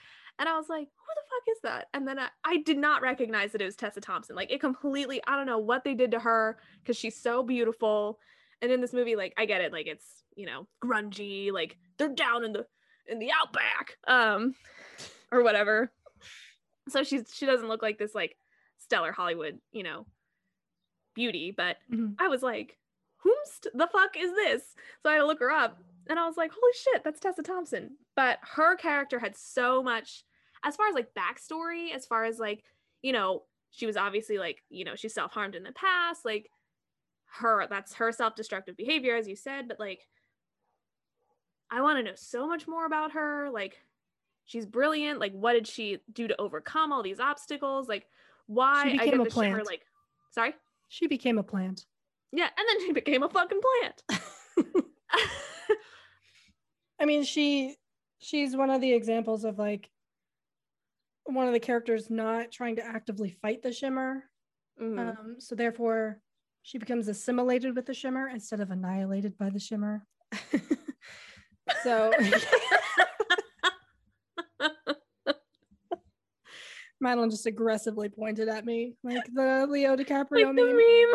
And 0.40 0.48
I 0.48 0.56
was 0.56 0.68
like, 0.68 0.86
who 0.94 1.14
the 1.16 1.28
fuck 1.28 1.56
is 1.56 1.60
that? 1.62 1.88
And 1.94 2.06
then 2.06 2.18
I, 2.18 2.28
I 2.44 2.58
did 2.58 2.78
not 2.78 3.02
recognize 3.02 3.50
that 3.52 3.60
it 3.60 3.64
was 3.64 3.74
Tessa 3.74 4.00
Thompson. 4.00 4.36
Like 4.36 4.52
it 4.52 4.60
completely, 4.60 5.20
I 5.26 5.34
don't 5.36 5.46
know 5.46 5.58
what 5.58 5.82
they 5.82 5.94
did 5.94 6.12
to 6.12 6.20
her 6.20 6.58
because 6.80 6.96
she's 6.96 7.16
so 7.20 7.42
beautiful. 7.42 8.20
And 8.62 8.70
in 8.70 8.80
this 8.80 8.92
movie, 8.92 9.16
like 9.16 9.34
I 9.36 9.46
get 9.46 9.62
it, 9.62 9.72
like 9.72 9.86
it's, 9.88 10.22
you 10.36 10.46
know, 10.46 10.68
grungy, 10.84 11.50
like 11.52 11.76
they're 11.96 12.08
down 12.14 12.44
in 12.44 12.52
the 12.52 12.66
in 13.06 13.18
the 13.18 13.30
outback. 13.32 13.96
Um 14.06 14.54
or 15.32 15.42
whatever. 15.42 15.90
So 16.88 17.02
she's 17.02 17.34
she 17.34 17.44
doesn't 17.46 17.68
look 17.68 17.82
like 17.82 17.98
this 17.98 18.14
like 18.14 18.36
stellar 18.78 19.10
Hollywood, 19.12 19.58
you 19.72 19.82
know, 19.82 20.06
beauty, 21.14 21.50
but 21.50 21.78
Mhm. 21.92 22.14
I 22.20 22.28
was 22.28 22.42
like, 22.42 22.78
whomst 23.28 23.66
the 23.74 23.88
fuck 23.88 24.16
is 24.16 24.32
this? 24.32 24.62
So 25.02 25.10
I 25.10 25.14
had 25.14 25.18
to 25.20 25.26
look 25.26 25.40
her 25.40 25.50
up 25.50 25.78
and 26.08 26.18
I 26.18 26.26
was 26.26 26.36
like, 26.36 26.50
holy 26.50 26.72
shit, 26.74 27.04
that's 27.04 27.20
Tessa 27.20 27.42
Thompson. 27.42 27.96
But 28.16 28.38
her 28.42 28.76
character 28.76 29.18
had 29.18 29.36
so 29.36 29.82
much, 29.82 30.24
as 30.64 30.76
far 30.76 30.88
as 30.88 30.94
like 30.94 31.14
backstory, 31.14 31.94
as 31.94 32.06
far 32.06 32.24
as 32.24 32.38
like, 32.38 32.64
you 33.02 33.12
know, 33.12 33.44
she 33.70 33.86
was 33.86 33.96
obviously 33.96 34.38
like, 34.38 34.62
you 34.70 34.84
know, 34.84 34.96
she 34.96 35.08
self 35.08 35.32
harmed 35.32 35.54
in 35.54 35.62
the 35.62 35.72
past, 35.72 36.24
like 36.24 36.50
her, 37.38 37.66
that's 37.68 37.94
her 37.94 38.10
self 38.12 38.34
destructive 38.34 38.76
behavior, 38.76 39.16
as 39.16 39.28
you 39.28 39.36
said. 39.36 39.68
But 39.68 39.78
like, 39.78 40.06
I 41.70 41.82
want 41.82 41.98
to 41.98 42.02
know 42.02 42.16
so 42.16 42.48
much 42.48 42.66
more 42.66 42.86
about 42.86 43.12
her. 43.12 43.50
Like, 43.52 43.76
she's 44.46 44.64
brilliant. 44.64 45.20
Like, 45.20 45.32
what 45.32 45.52
did 45.52 45.66
she 45.66 45.98
do 46.12 46.26
to 46.26 46.40
overcome 46.40 46.92
all 46.92 47.02
these 47.02 47.20
obstacles? 47.20 47.88
Like, 47.88 48.06
why 48.46 48.82
I 48.82 48.92
became 48.92 49.18
get 49.18 49.26
a 49.26 49.30
plant. 49.30 49.66
like, 49.66 49.82
sorry? 50.30 50.54
She 50.88 51.06
became 51.06 51.36
a 51.38 51.42
plant. 51.42 51.84
Yeah, 52.32 52.48
and 52.56 52.66
then 52.68 52.86
she 52.86 52.92
became 52.92 53.22
a 53.22 53.28
fucking 53.28 53.60
plant. 53.80 54.02
I 57.00 57.04
mean, 57.04 57.24
she 57.24 57.76
she's 58.18 58.56
one 58.56 58.70
of 58.70 58.80
the 58.80 58.92
examples 58.92 59.44
of 59.44 59.58
like 59.58 59.88
one 61.24 61.46
of 61.46 61.52
the 61.52 61.60
characters 61.60 62.10
not 62.10 62.50
trying 62.50 62.76
to 62.76 62.84
actively 62.84 63.36
fight 63.42 63.62
the 63.62 63.72
shimmer. 63.72 64.24
Mhm. 64.80 64.98
Um, 64.98 65.36
so 65.38 65.54
therefore 65.54 66.20
she 66.62 66.78
becomes 66.78 67.08
assimilated 67.08 67.74
with 67.74 67.86
the 67.86 67.94
shimmer 67.94 68.28
instead 68.28 68.60
of 68.60 68.70
annihilated 68.70 69.38
by 69.38 69.50
the 69.50 69.58
shimmer. 69.58 70.06
so 71.82 72.12
Madeline 77.00 77.30
just 77.30 77.46
aggressively 77.46 78.08
pointed 78.08 78.48
at 78.48 78.64
me 78.66 78.94
like 79.04 79.24
the 79.32 79.66
Leo 79.68 79.96
DiCaprio 79.96 80.46
like 80.46 80.56
the 80.56 80.64
meme. 80.64 81.14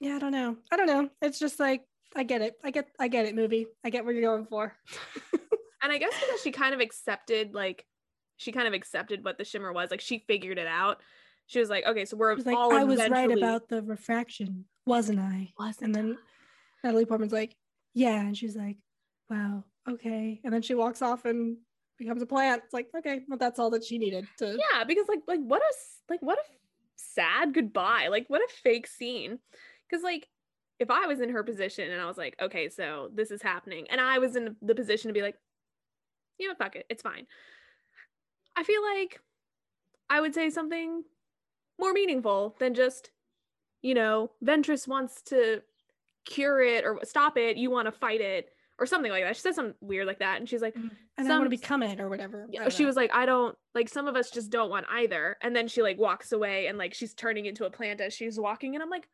Yeah, 0.00 0.16
I 0.16 0.18
don't 0.18 0.32
know. 0.32 0.56
I 0.70 0.76
don't 0.76 0.86
know. 0.86 1.08
It's 1.22 1.38
just 1.38 1.58
like 1.60 1.82
I 2.14 2.22
get 2.22 2.42
it. 2.42 2.54
I 2.64 2.70
get 2.70 2.88
I 2.98 3.08
get 3.08 3.26
it, 3.26 3.34
movie. 3.34 3.66
I 3.84 3.90
get 3.90 4.04
what 4.04 4.14
you're 4.14 4.22
going 4.22 4.46
for. 4.46 4.74
And 5.82 5.92
I 5.92 5.98
guess 5.98 6.14
because 6.18 6.40
she 6.42 6.50
kind 6.50 6.74
of 6.74 6.80
accepted, 6.80 7.54
like, 7.54 7.86
she 8.38 8.50
kind 8.50 8.66
of 8.66 8.74
accepted 8.74 9.24
what 9.24 9.38
the 9.38 9.44
shimmer 9.44 9.72
was. 9.72 9.88
Like, 9.90 10.00
she 10.00 10.24
figured 10.26 10.58
it 10.58 10.66
out. 10.66 11.00
She 11.46 11.60
was 11.60 11.70
like, 11.70 11.86
okay, 11.86 12.04
so 12.06 12.16
we're 12.16 12.34
like, 12.34 12.56
all 12.56 12.74
I 12.74 12.82
was 12.82 12.98
right 13.08 13.30
about 13.30 13.68
the 13.68 13.82
refraction, 13.82 14.64
wasn't 14.84 15.20
I? 15.20 15.52
Wasn't 15.60 15.84
And 15.84 15.94
then 15.94 16.18
Natalie 16.82 17.04
Portman's 17.04 17.32
like, 17.32 17.54
yeah. 17.94 18.18
And 18.20 18.36
she's 18.36 18.56
like, 18.56 18.78
wow, 19.30 19.62
okay. 19.88 20.40
And 20.42 20.52
then 20.52 20.62
she 20.62 20.74
walks 20.74 21.02
off 21.02 21.24
and 21.24 21.58
becomes 21.98 22.20
a 22.20 22.26
plant. 22.26 22.62
It's 22.64 22.74
like, 22.74 22.88
okay, 22.98 23.20
well, 23.28 23.38
that's 23.38 23.60
all 23.60 23.70
that 23.70 23.84
she 23.84 23.98
needed 23.98 24.26
to. 24.38 24.58
yeah, 24.72 24.82
because 24.82 25.06
like, 25.08 25.20
like 25.28 25.40
what 25.40 25.62
a 25.62 25.68
s- 25.68 26.00
like 26.10 26.20
what 26.22 26.38
a 26.38 26.42
sad 26.96 27.54
goodbye. 27.54 28.08
Like, 28.08 28.24
what 28.28 28.40
a 28.40 28.48
fake 28.64 28.88
scene. 28.88 29.38
Because 29.88 30.02
like, 30.02 30.28
if 30.78 30.90
I 30.90 31.06
was 31.06 31.20
in 31.20 31.30
her 31.30 31.42
position 31.42 31.90
and 31.90 32.00
I 32.00 32.06
was 32.06 32.18
like, 32.18 32.36
okay, 32.40 32.68
so 32.68 33.10
this 33.14 33.30
is 33.30 33.42
happening, 33.42 33.86
and 33.90 34.00
I 34.00 34.18
was 34.18 34.36
in 34.36 34.56
the 34.62 34.74
position 34.74 35.08
to 35.08 35.14
be 35.14 35.22
like, 35.22 35.36
you 36.38 36.48
know, 36.48 36.54
fuck 36.54 36.76
it, 36.76 36.86
it's 36.90 37.02
fine. 37.02 37.26
I 38.56 38.62
feel 38.62 38.82
like 38.82 39.20
I 40.10 40.20
would 40.20 40.34
say 40.34 40.50
something 40.50 41.02
more 41.78 41.92
meaningful 41.92 42.56
than 42.58 42.74
just, 42.74 43.10
you 43.82 43.94
know, 43.94 44.30
Ventress 44.44 44.86
wants 44.86 45.22
to 45.22 45.62
cure 46.24 46.60
it 46.62 46.84
or 46.84 47.00
stop 47.04 47.36
it, 47.36 47.56
you 47.56 47.70
want 47.70 47.86
to 47.86 47.92
fight 47.92 48.20
it, 48.20 48.50
or 48.78 48.84
something 48.84 49.10
like 49.10 49.24
that. 49.24 49.34
She 49.34 49.42
said 49.42 49.54
something 49.54 49.74
weird 49.80 50.06
like 50.06 50.18
that, 50.18 50.38
and 50.38 50.48
she's 50.48 50.60
like, 50.60 50.74
mm-hmm. 50.74 50.88
And 51.18 51.32
I 51.32 51.38
want 51.38 51.44
to 51.44 51.56
become 51.56 51.82
it 51.82 51.98
or 51.98 52.10
whatever. 52.10 52.46
Yeah, 52.50 52.60
don't 52.60 52.72
she 52.72 52.84
was 52.84 52.94
like, 52.94 53.10
I 53.14 53.24
don't 53.24 53.56
like 53.74 53.88
some 53.88 54.06
of 54.06 54.16
us 54.16 54.30
just 54.30 54.50
don't 54.50 54.68
want 54.68 54.84
either. 54.90 55.38
And 55.40 55.56
then 55.56 55.66
she 55.66 55.80
like 55.80 55.98
walks 55.98 56.32
away 56.32 56.66
and 56.66 56.76
like 56.76 56.92
she's 56.92 57.14
turning 57.14 57.46
into 57.46 57.64
a 57.64 57.70
plant 57.70 58.02
as 58.02 58.12
she's 58.12 58.38
walking. 58.38 58.74
And 58.74 58.82
I'm 58.82 58.90
like, 58.90 59.08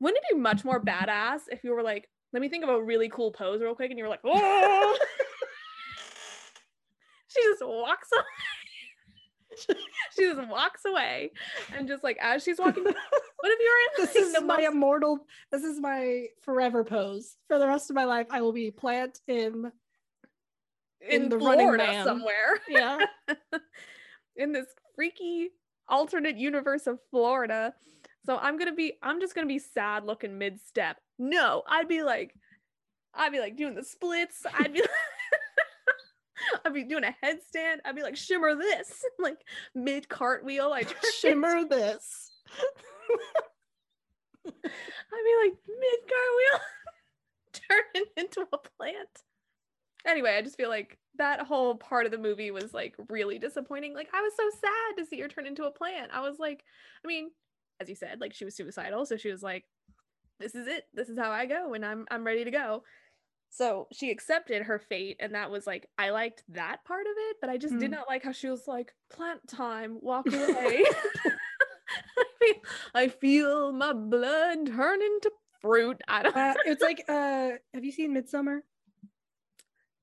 wouldn't 0.00 0.22
it 0.28 0.34
be 0.34 0.40
much 0.40 0.64
more 0.64 0.82
badass 0.82 1.40
if 1.50 1.64
you 1.64 1.74
were 1.74 1.82
like, 1.82 2.08
let 2.32 2.40
me 2.40 2.48
think 2.48 2.64
of 2.64 2.70
a 2.70 2.82
really 2.82 3.08
cool 3.08 3.32
pose 3.32 3.60
real 3.60 3.74
quick, 3.74 3.90
and 3.90 3.98
you 3.98 4.04
were 4.04 4.10
like, 4.10 4.20
oh 4.24 4.98
she 7.28 7.42
just 7.42 7.62
walks 7.64 8.08
away. 8.12 8.24
she 10.16 10.22
just 10.22 10.48
walks 10.48 10.84
away 10.84 11.32
and 11.76 11.88
just 11.88 12.04
like 12.04 12.16
as 12.20 12.44
she's 12.44 12.58
walking, 12.58 12.84
what 12.84 12.94
if 12.94 13.58
you're 13.60 13.80
in 13.80 14.06
this 14.06 14.14
like, 14.14 14.24
is 14.24 14.32
my 14.44 14.56
most- 14.56 14.72
immortal, 14.72 15.26
this 15.50 15.64
is 15.64 15.80
my 15.80 16.26
forever 16.42 16.84
pose. 16.84 17.36
For 17.48 17.58
the 17.58 17.66
rest 17.66 17.90
of 17.90 17.96
my 17.96 18.04
life, 18.04 18.26
I 18.30 18.40
will 18.40 18.52
be 18.52 18.70
plant 18.70 19.20
in, 19.26 19.72
in, 21.00 21.22
in 21.22 21.28
the 21.28 21.38
Running 21.38 21.66
Florida 21.66 21.86
Man. 21.86 22.04
somewhere? 22.04 22.60
yeah. 22.68 22.98
in 24.36 24.52
this 24.52 24.66
freaky 24.94 25.48
alternate 25.88 26.36
universe 26.36 26.86
of 26.86 27.00
Florida. 27.10 27.74
So 28.28 28.36
I'm 28.36 28.58
gonna 28.58 28.74
be, 28.74 28.92
I'm 29.02 29.20
just 29.20 29.34
gonna 29.34 29.46
be 29.46 29.58
sad 29.58 30.04
looking 30.04 30.36
mid 30.36 30.60
step. 30.60 30.98
No, 31.18 31.62
I'd 31.66 31.88
be 31.88 32.02
like, 32.02 32.34
I'd 33.14 33.32
be 33.32 33.40
like 33.40 33.56
doing 33.56 33.74
the 33.74 33.82
splits. 33.82 34.42
I'd 34.52 34.74
be, 34.74 34.82
I'd 36.66 36.74
be 36.74 36.84
doing 36.84 37.04
a 37.04 37.16
headstand. 37.24 37.78
I'd 37.86 37.96
be 37.96 38.02
like 38.02 38.16
shimmer 38.16 38.54
this, 38.54 39.02
like 39.18 39.38
mid 39.74 40.10
cartwheel. 40.10 40.74
I 40.74 40.82
just 40.82 41.18
Shimmer 41.18 41.66
this. 41.66 42.30
I'd 44.46 44.52
be 44.52 45.34
like 45.42 45.54
mid 45.66 46.00
cartwheel, 46.12 46.60
turning 47.54 48.10
into 48.18 48.42
a 48.52 48.58
plant. 48.58 49.08
Anyway, 50.06 50.36
I 50.36 50.42
just 50.42 50.58
feel 50.58 50.68
like 50.68 50.98
that 51.16 51.46
whole 51.46 51.76
part 51.76 52.04
of 52.04 52.12
the 52.12 52.18
movie 52.18 52.50
was 52.50 52.74
like 52.74 52.94
really 53.08 53.38
disappointing. 53.38 53.94
Like 53.94 54.10
I 54.12 54.20
was 54.20 54.34
so 54.36 54.50
sad 54.50 54.98
to 54.98 55.06
see 55.06 55.18
her 55.20 55.28
turn 55.28 55.46
into 55.46 55.64
a 55.64 55.70
plant. 55.70 56.10
I 56.12 56.20
was 56.20 56.38
like, 56.38 56.62
I 57.02 57.08
mean, 57.08 57.30
as 57.80 57.88
you 57.88 57.94
said, 57.94 58.20
like 58.20 58.34
she 58.34 58.44
was 58.44 58.56
suicidal, 58.56 59.06
so 59.06 59.16
she 59.16 59.30
was 59.30 59.42
like, 59.42 59.64
"This 60.40 60.54
is 60.54 60.66
it. 60.66 60.84
This 60.94 61.08
is 61.08 61.18
how 61.18 61.30
I 61.30 61.46
go, 61.46 61.74
and 61.74 61.84
I'm 61.84 62.06
I'm 62.10 62.24
ready 62.24 62.44
to 62.44 62.50
go." 62.50 62.82
So 63.50 63.86
she 63.92 64.10
accepted 64.10 64.62
her 64.64 64.78
fate, 64.78 65.16
and 65.20 65.34
that 65.34 65.50
was 65.50 65.66
like 65.66 65.88
I 65.98 66.10
liked 66.10 66.42
that 66.50 66.84
part 66.84 67.06
of 67.06 67.12
it, 67.16 67.36
but 67.40 67.48
I 67.50 67.56
just 67.56 67.78
did 67.78 67.90
Mm. 67.90 67.94
not 67.94 68.08
like 68.08 68.22
how 68.22 68.32
she 68.32 68.48
was 68.50 68.68
like 68.68 68.92
plant 69.10 69.40
time, 69.48 69.98
walk 70.02 70.26
away. 70.32 70.84
I, 72.18 72.24
feel, 72.38 72.54
I 72.94 73.08
feel 73.08 73.72
my 73.72 73.92
blood 73.94 74.66
turn 74.66 75.00
into 75.02 75.30
fruit. 75.62 76.00
I 76.06 76.22
don't. 76.24 76.36
Uh, 76.36 76.54
it's 76.66 76.82
like, 76.82 77.02
uh, 77.08 77.50
have 77.74 77.84
you 77.84 77.92
seen 77.92 78.14
Midsommar? 78.14 78.60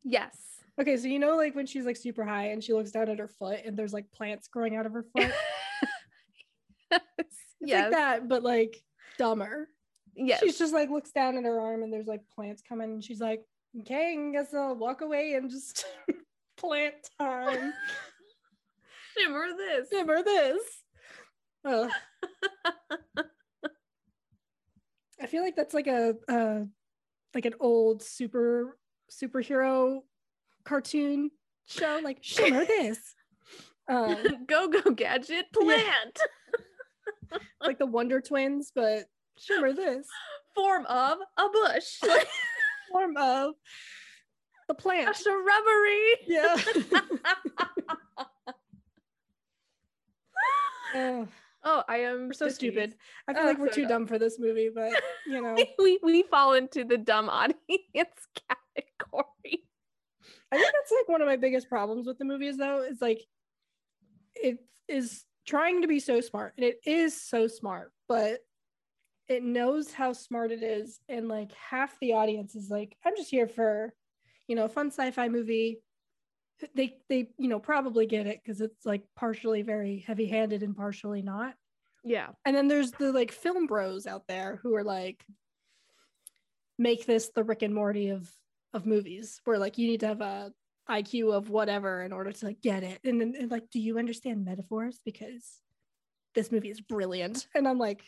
yes. 0.03 0.37
Okay, 0.79 0.97
so 0.97 1.07
you 1.07 1.19
know, 1.19 1.37
like 1.37 1.55
when 1.55 1.65
she's 1.65 1.85
like 1.85 1.95
super 1.95 2.25
high 2.25 2.47
and 2.47 2.61
she 2.63 2.73
looks 2.73 2.91
down 2.91 3.07
at 3.09 3.17
her 3.19 3.27
foot 3.29 3.59
and 3.65 3.77
there's 3.77 3.93
like 3.93 4.11
plants 4.11 4.47
growing 4.49 4.75
out 4.75 4.85
of 4.85 4.91
her 4.93 5.05
foot. 5.15 5.31
It's 7.65 7.71
yes. 7.71 7.83
like 7.85 7.91
that, 7.93 8.27
but 8.29 8.43
like 8.43 8.79
dumber. 9.17 9.67
Yeah. 10.15 10.37
She's 10.39 10.59
just 10.59 10.71
like 10.71 10.91
looks 10.91 11.11
down 11.11 11.35
at 11.35 11.45
her 11.45 11.59
arm 11.59 11.81
and 11.81 11.91
there's 11.91 12.05
like 12.05 12.21
plants 12.35 12.61
coming 12.61 12.91
and 12.91 13.03
she's 13.03 13.19
like, 13.19 13.41
okay, 13.81 14.15
I 14.17 14.31
guess 14.31 14.53
I'll 14.53 14.75
walk 14.75 15.01
away 15.01 15.33
and 15.33 15.49
just 15.49 15.85
plant 16.57 16.93
time. 17.19 17.73
Shimmer 19.17 19.47
this. 19.57 19.89
Simmer 19.89 20.21
this. 20.23 20.61
I 21.65 21.89
feel 25.27 25.41
like 25.41 25.55
that's 25.55 25.73
like 25.73 25.87
a 25.87 26.13
uh 26.29 26.59
like 27.33 27.45
an 27.45 27.55
old 27.59 28.03
super 28.03 28.77
superhero 29.11 30.01
cartoon 30.63 31.31
show, 31.65 31.99
like 32.03 32.19
shimmer 32.21 32.65
this. 32.65 32.99
Um, 33.87 34.45
go 34.47 34.67
go 34.67 34.91
gadget 34.91 35.45
plant. 35.51 36.19
like 37.61 37.77
the 37.79 37.85
Wonder 37.85 38.21
Twins, 38.21 38.71
but 38.73 39.05
shimmer 39.37 39.73
this 39.73 40.07
Form 40.55 40.85
of 40.85 41.17
a 41.37 41.49
bush. 41.49 41.99
form 42.91 43.17
of 43.17 43.55
the 44.67 44.73
a 44.73 44.75
plant. 44.75 45.15
shrubbery. 45.15 46.15
Yeah. 46.27 46.55
Oh, 51.67 51.83
I 51.87 51.97
am 51.97 52.27
we're 52.27 52.33
so 52.33 52.47
stupid. 52.47 52.95
I 53.27 53.33
feel 53.33 53.41
Oh, 53.43 53.45
like 53.47 53.57
we're 53.57 53.69
so 53.69 53.73
too 53.73 53.81
dumb. 53.81 53.89
dumb 54.01 54.07
for 54.07 54.19
this 54.19 54.37
movie, 54.39 54.69
but 54.73 54.91
you 55.25 55.41
know, 55.41 55.55
we 55.79 55.99
we 56.03 56.21
fall 56.23 56.53
into 56.53 56.83
the 56.83 56.97
dumb 56.97 57.27
audience 57.27 57.57
category. 57.89 59.63
I 60.51 60.57
think 60.57 60.71
that's 60.73 60.91
like 60.91 61.07
one 61.07 61.21
of 61.21 61.27
my 61.27 61.37
biggest 61.37 61.67
problems 61.67 62.05
with 62.05 62.19
the 62.19 62.25
movies 62.25 62.57
though, 62.57 62.83
is 62.83 63.01
like 63.01 63.21
it 64.35 64.59
is 64.87 65.23
trying 65.45 65.81
to 65.81 65.87
be 65.87 65.99
so 65.99 66.21
smart 66.21 66.53
and 66.57 66.65
it 66.65 66.79
is 66.85 67.19
so 67.19 67.47
smart, 67.47 67.91
but 68.07 68.39
it 69.27 69.43
knows 69.43 69.91
how 69.91 70.13
smart 70.13 70.51
it 70.51 70.61
is, 70.61 70.99
and 71.09 71.27
like 71.27 71.51
half 71.53 71.97
the 71.99 72.13
audience 72.13 72.55
is 72.55 72.69
like, 72.69 72.95
I'm 73.03 73.15
just 73.15 73.31
here 73.31 73.47
for, 73.47 73.93
you 74.47 74.55
know, 74.55 74.65
a 74.65 74.69
fun 74.69 74.91
sci-fi 74.91 75.29
movie. 75.29 75.79
They 76.75 76.97
they, 77.09 77.29
you 77.37 77.47
know, 77.49 77.59
probably 77.59 78.05
get 78.05 78.27
it 78.27 78.39
because 78.43 78.61
it's 78.61 78.85
like 78.85 79.03
partially 79.15 79.63
very 79.63 80.03
heavy-handed 80.05 80.63
and 80.63 80.75
partially 80.75 81.21
not. 81.21 81.55
Yeah. 82.03 82.29
And 82.45 82.55
then 82.55 82.67
there's 82.67 82.91
the 82.91 83.11
like 83.11 83.31
film 83.31 83.65
bros 83.65 84.05
out 84.05 84.27
there 84.27 84.59
who 84.61 84.75
are 84.75 84.83
like 84.83 85.25
make 86.77 87.05
this 87.05 87.31
the 87.33 87.43
Rick 87.43 87.63
and 87.63 87.73
Morty 87.73 88.09
of 88.09 88.29
of 88.73 88.85
movies 88.85 89.41
where 89.45 89.57
like 89.57 89.77
you 89.77 89.87
need 89.87 90.01
to 90.01 90.07
have 90.07 90.21
a 90.21 90.53
IQ 90.89 91.33
of 91.33 91.49
whatever 91.49 92.01
in 92.03 92.11
order 92.13 92.31
to 92.31 92.45
like 92.45 92.61
get 92.61 92.83
it. 92.83 92.99
And 93.03 93.19
then 93.21 93.33
and, 93.39 93.51
like, 93.51 93.69
do 93.71 93.79
you 93.79 93.97
understand 93.99 94.45
metaphors? 94.45 94.99
Because 95.05 95.61
this 96.35 96.51
movie 96.51 96.69
is 96.69 96.81
brilliant. 96.81 97.47
And 97.55 97.67
I'm 97.67 97.79
like, 97.79 98.03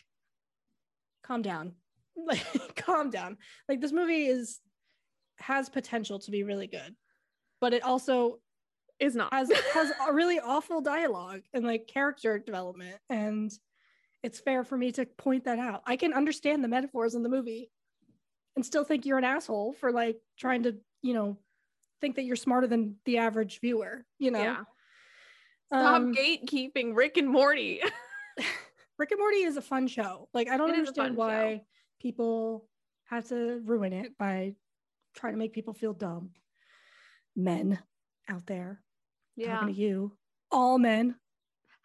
calm 1.24 1.42
down. 1.42 1.72
Like 2.26 2.74
calm 2.74 3.10
down. 3.10 3.36
Like 3.68 3.80
this 3.80 3.92
movie 3.92 4.26
is 4.26 4.58
has 5.38 5.68
potential 5.68 6.18
to 6.20 6.32
be 6.32 6.42
really 6.42 6.66
good. 6.66 6.96
But 7.60 7.74
it 7.74 7.84
also 7.84 8.40
Is 8.98 9.14
not. 9.14 9.32
has 9.32 9.50
has 9.74 9.92
a 10.08 10.12
really 10.12 10.40
awful 10.40 10.80
dialogue 10.80 11.42
and 11.54 11.64
like 11.64 11.86
character 11.86 12.36
development 12.38 12.96
and 13.08 13.52
it's 14.24 14.40
fair 14.40 14.64
for 14.64 14.76
me 14.76 14.90
to 14.90 15.06
point 15.06 15.44
that 15.44 15.60
out 15.60 15.82
i 15.86 15.94
can 15.96 16.12
understand 16.12 16.64
the 16.64 16.68
metaphors 16.68 17.14
in 17.14 17.22
the 17.22 17.28
movie 17.28 17.70
and 18.56 18.66
still 18.66 18.82
think 18.82 19.06
you're 19.06 19.18
an 19.18 19.22
asshole 19.24 19.72
for 19.74 19.92
like 19.92 20.16
trying 20.36 20.64
to 20.64 20.74
you 21.02 21.14
know 21.14 21.38
think 22.00 22.16
that 22.16 22.24
you're 22.24 22.36
smarter 22.36 22.66
than 22.66 22.96
the 23.04 23.18
average 23.18 23.60
viewer 23.60 24.04
you 24.18 24.30
know 24.30 24.42
Yeah. 24.42 24.60
Stop 25.72 25.94
Um, 25.96 26.14
gatekeeping 26.14 26.96
Rick 26.96 27.16
and 27.18 27.28
Morty. 27.28 27.80
rick 28.98 29.10
and 29.12 29.20
morty 29.20 29.38
is 29.42 29.56
a 29.56 29.62
fun 29.62 29.86
show 29.86 30.28
like 30.34 30.48
i 30.48 30.56
don't 30.56 30.70
It 30.70 30.78
is 30.80 30.88
a 30.90 30.92
fun 30.94 31.06
understand 31.06 31.16
why 31.16 31.62
people 32.00 32.68
have 33.04 33.28
to 33.28 33.60
ruin 33.64 33.92
it 33.92 34.16
by 34.18 34.54
trying 35.14 35.32
to 35.34 35.38
make 35.38 35.52
people 35.52 35.72
feel 35.74 35.92
dumb 35.92 36.30
men 37.36 37.78
out 38.28 38.46
there 38.46 38.80
yeah. 39.36 39.54
talking 39.60 39.74
to 39.74 39.80
you 39.80 40.12
all 40.50 40.78
men 40.78 41.14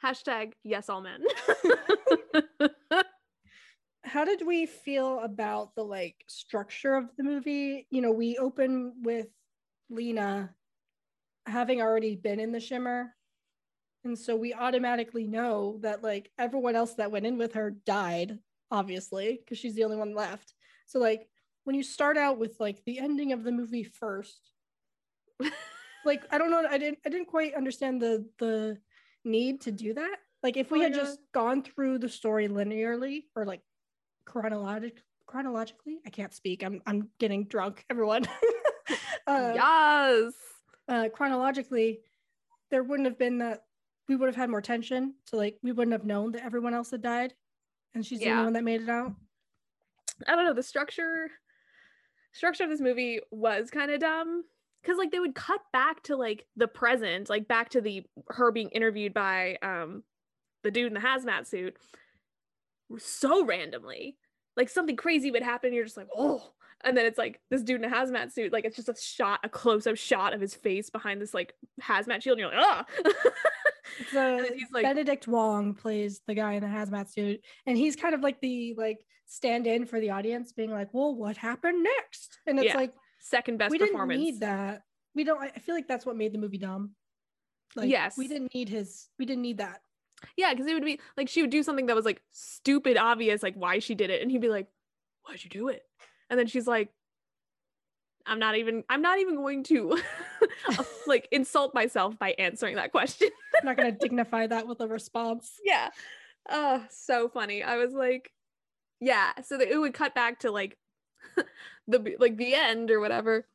Hashtag 0.03 0.51
yes 0.63 0.89
all 0.89 1.01
men. 1.01 1.21
how 4.03 4.25
did 4.25 4.45
we 4.45 4.65
feel 4.65 5.19
about 5.19 5.75
the 5.75 5.83
like 5.83 6.15
structure 6.27 6.95
of 6.95 7.05
the 7.17 7.23
movie 7.23 7.87
you 7.89 8.01
know 8.01 8.11
we 8.11 8.37
open 8.37 8.93
with 9.01 9.27
lena 9.93 10.53
having 11.45 11.81
already 11.81 12.15
been 12.15 12.39
in 12.39 12.51
the 12.51 12.59
shimmer. 12.59 13.13
And 14.03 14.17
so 14.17 14.35
we 14.35 14.53
automatically 14.53 15.27
know 15.27 15.79
that 15.81 16.03
like 16.03 16.31
everyone 16.37 16.75
else 16.75 16.95
that 16.95 17.11
went 17.11 17.25
in 17.25 17.37
with 17.37 17.53
her 17.53 17.71
died 17.71 18.39
obviously 18.71 19.39
because 19.39 19.57
she's 19.57 19.75
the 19.75 19.83
only 19.83 19.97
one 19.97 20.15
left. 20.15 20.53
So 20.87 20.99
like 20.99 21.27
when 21.63 21.75
you 21.75 21.83
start 21.83 22.17
out 22.17 22.37
with 22.39 22.55
like 22.59 22.83
the 22.85 22.99
ending 22.99 23.31
of 23.31 23.43
the 23.43 23.51
movie 23.51 23.83
first 23.83 24.51
like 26.05 26.23
i 26.31 26.37
don't 26.37 26.51
know 26.51 26.65
i 26.69 26.77
didn't 26.77 26.99
i 27.05 27.09
didn't 27.09 27.27
quite 27.27 27.53
understand 27.55 28.01
the 28.01 28.25
the 28.39 28.77
need 29.25 29.61
to 29.61 29.71
do 29.71 29.93
that. 29.93 30.17
Like 30.41 30.57
if 30.57 30.69
we 30.69 30.79
Oh, 30.79 30.83
had 30.83 30.93
just 30.93 31.19
gone 31.33 31.63
through 31.63 31.99
the 31.99 32.09
story 32.09 32.49
linearly 32.49 33.23
or 33.35 33.45
like 33.45 33.61
chronologic 34.25 34.97
chronologically 35.25 35.99
i 36.05 36.09
can't 36.09 36.33
speak. 36.33 36.63
I'm 36.63 36.81
i'm 36.85 37.09
getting 37.19 37.45
drunk 37.45 37.85
everyone 37.89 38.25
uh, 39.27 39.51
yes. 39.55 40.33
uh 40.87 41.09
chronologically 41.09 41.99
there 42.71 42.83
wouldn't 42.83 43.07
have 43.07 43.17
been 43.17 43.37
that 43.37 43.63
we 44.09 44.15
would 44.15 44.27
have 44.27 44.35
had 44.35 44.49
more 44.49 44.61
tension 44.61 45.13
so 45.25 45.37
like 45.37 45.57
we 45.63 45.71
wouldn't 45.71 45.93
have 45.93 46.05
known 46.05 46.31
that 46.31 46.43
everyone 46.43 46.73
else 46.73 46.91
had 46.91 47.01
died 47.01 47.33
and 47.95 48.05
she's 48.05 48.19
the 48.19 48.29
only 48.31 48.43
one 48.45 48.53
that 48.53 48.63
made 48.63 48.81
it 48.81 48.89
out 48.89 49.13
I 50.27 50.35
don't 50.35 50.45
know. 50.45 50.53
The 50.53 50.63
structure 50.63 51.29
structure 52.31 52.63
of 52.63 52.69
this 52.69 52.81
movie 52.81 53.19
was 53.31 53.69
kind 53.69 53.91
of 53.91 53.99
dumb 53.99 54.43
because 54.81 54.97
like 54.97 55.11
they 55.11 55.19
would 55.19 55.35
cut 55.35 55.61
back 55.71 56.01
to 56.03 56.15
like 56.15 56.45
the 56.55 56.67
present, 56.67 57.29
like 57.29 57.47
back 57.47 57.69
to 57.69 57.81
the 57.81 58.03
her 58.29 58.51
being 58.51 58.69
interviewed 58.69 59.13
by 59.13 59.57
um 59.61 60.03
the 60.63 60.71
dude 60.71 60.87
in 60.87 60.93
the 60.93 60.99
hazmat 60.99 61.47
suit 61.47 61.75
so 62.97 63.45
randomly. 63.45 64.17
Like 64.55 64.69
something 64.69 64.95
crazy 64.95 65.31
would 65.31 65.43
happen, 65.43 65.73
you're 65.73 65.85
just 65.85 65.97
like, 65.97 66.09
oh. 66.15 66.51
And 66.83 66.97
then 66.97 67.05
it's 67.05 67.17
like 67.17 67.39
this 67.49 67.61
dude 67.63 67.81
in 67.83 67.91
a 67.91 67.95
hazmat 67.95 68.31
suit, 68.33 68.51
like 68.51 68.65
it's 68.65 68.75
just 68.75 68.89
a 68.89 68.95
shot, 68.99 69.39
a 69.43 69.49
close-up 69.49 69.95
shot 69.97 70.33
of 70.33 70.41
his 70.41 70.53
face 70.53 70.89
behind 70.89 71.21
this 71.21 71.33
like 71.33 71.53
hazmat 71.81 72.21
shield, 72.21 72.39
and 72.39 72.51
you're 72.51 72.51
like, 72.51 72.59
ah. 72.59 72.85
so 74.11 74.43
he's 74.53 74.71
like- 74.71 74.83
benedict 74.83 75.27
wong 75.27 75.73
plays 75.75 76.21
the 76.27 76.33
guy 76.33 76.53
in 76.53 76.61
the 76.61 76.67
hazmat 76.67 77.11
suit 77.11 77.41
and 77.65 77.77
he's 77.77 77.95
kind 77.95 78.15
of 78.15 78.21
like 78.21 78.39
the 78.41 78.73
like 78.77 78.99
stand-in 79.25 79.85
for 79.85 79.99
the 79.99 80.09
audience 80.09 80.51
being 80.53 80.71
like 80.71 80.93
well 80.93 81.13
what 81.13 81.37
happened 81.37 81.83
next 81.83 82.39
and 82.47 82.57
it's 82.59 82.67
Yeah. 82.67 82.77
like 82.77 82.93
Second 83.19 83.57
best 83.57 83.71
we 83.71 83.77
didn't 83.77 83.91
performance. 83.93 84.19
need 84.19 84.39
that 84.39 84.81
we 85.15 85.23
don't 85.23 85.41
i 85.41 85.47
I 85.55 85.59
feel 85.59 85.75
like 85.75 85.87
that's 85.87 86.05
what 86.05 86.15
made 86.15 86.33
the 86.33 86.37
movie 86.39 86.57
dumb 86.57 86.91
like 87.75 87.89
Yes. 87.89 88.17
we 88.17 88.27
didn't 88.27 88.53
need 88.53 88.69
his 88.69 89.07
we 89.19 89.25
didn't 89.25 89.41
need 89.43 89.57
that 89.57 89.81
Yeah, 90.37 90.53
because 90.53 90.65
it 90.67 90.73
would 90.73 90.85
be 90.85 90.99
like 91.17 91.27
she 91.29 91.41
would 91.41 91.51
do 91.51 91.61
something 91.63 91.87
that 91.87 91.95
was 91.95 92.05
like 92.05 92.21
stupid 92.31 92.97
obvious, 92.97 93.43
like 93.43 93.55
why 93.55 93.79
she 93.79 93.95
did 93.95 94.09
it, 94.09 94.21
and 94.21 94.31
he'd 94.31 94.41
be 94.41 94.47
like, 94.49 94.67
"Why'd 95.25 95.43
you 95.43 95.49
do 95.49 95.67
it?" 95.67 95.83
And 96.33 96.39
then 96.39 96.47
she's 96.47 96.65
like, 96.65 96.89
"I'm 98.25 98.39
not 98.39 98.57
even. 98.57 98.83
I'm 98.89 99.03
not 99.03 99.19
even 99.19 99.35
going 99.35 99.61
to 99.65 99.99
uh, 100.67 100.83
like 101.05 101.27
insult 101.31 101.75
myself 101.75 102.17
by 102.17 102.31
answering 102.39 102.77
that 102.77 102.91
question." 102.91 103.29
i'm 103.61 103.67
not 103.67 103.77
going 103.77 103.91
to 103.91 103.95
dignify 103.95 104.47
that 104.47 104.65
with 104.67 104.81
a 104.81 104.87
response 104.87 105.59
yeah. 105.63 105.89
Oh, 106.49 106.83
so 106.89 107.29
funny. 107.29 107.61
I 107.61 107.77
was 107.77 107.93
like, 107.93 108.31
yeah. 108.99 109.31
So 109.43 109.59
that 109.59 109.69
it 109.69 109.77
would 109.77 109.93
cut 109.93 110.15
back 110.15 110.39
to 110.39 110.49
like 110.49 110.75
the 111.87 112.15
like 112.17 112.37
the 112.37 112.55
end 112.55 112.89
or 112.89 112.99
whatever. 112.99 113.45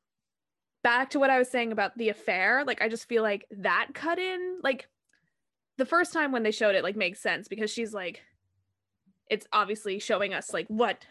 Back 0.85 1.11
to 1.11 1.19
what 1.19 1.31
I 1.31 1.39
was 1.41 1.51
saying 1.51 1.73
about 1.73 1.99
the 1.99 2.11
affair. 2.11 2.63
Like 2.65 2.81
I 2.81 2.89
just 2.89 3.09
feel 3.09 3.25
like 3.25 3.45
that 3.51 3.89
cut 3.93 4.21
in 4.21 4.61
like 4.63 4.89
the 5.79 5.85
first 5.85 6.13
time 6.13 6.31
when 6.31 6.45
they 6.45 6.53
showed 6.53 6.77
it 6.77 6.85
like 6.85 6.97
makes 6.97 7.21
sense 7.21 7.49
because 7.49 7.73
she's 7.73 7.93
like 7.93 8.23
it's 9.29 9.47
obviously 9.53 9.99
showing 9.99 10.33
us 10.33 10.53
like 10.53 10.67
what 10.69 11.05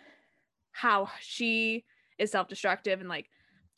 how 0.77 1.09
she 1.19 1.85
is 2.17 2.31
self-destructive 2.31 2.99
and 2.99 3.09
like 3.09 3.29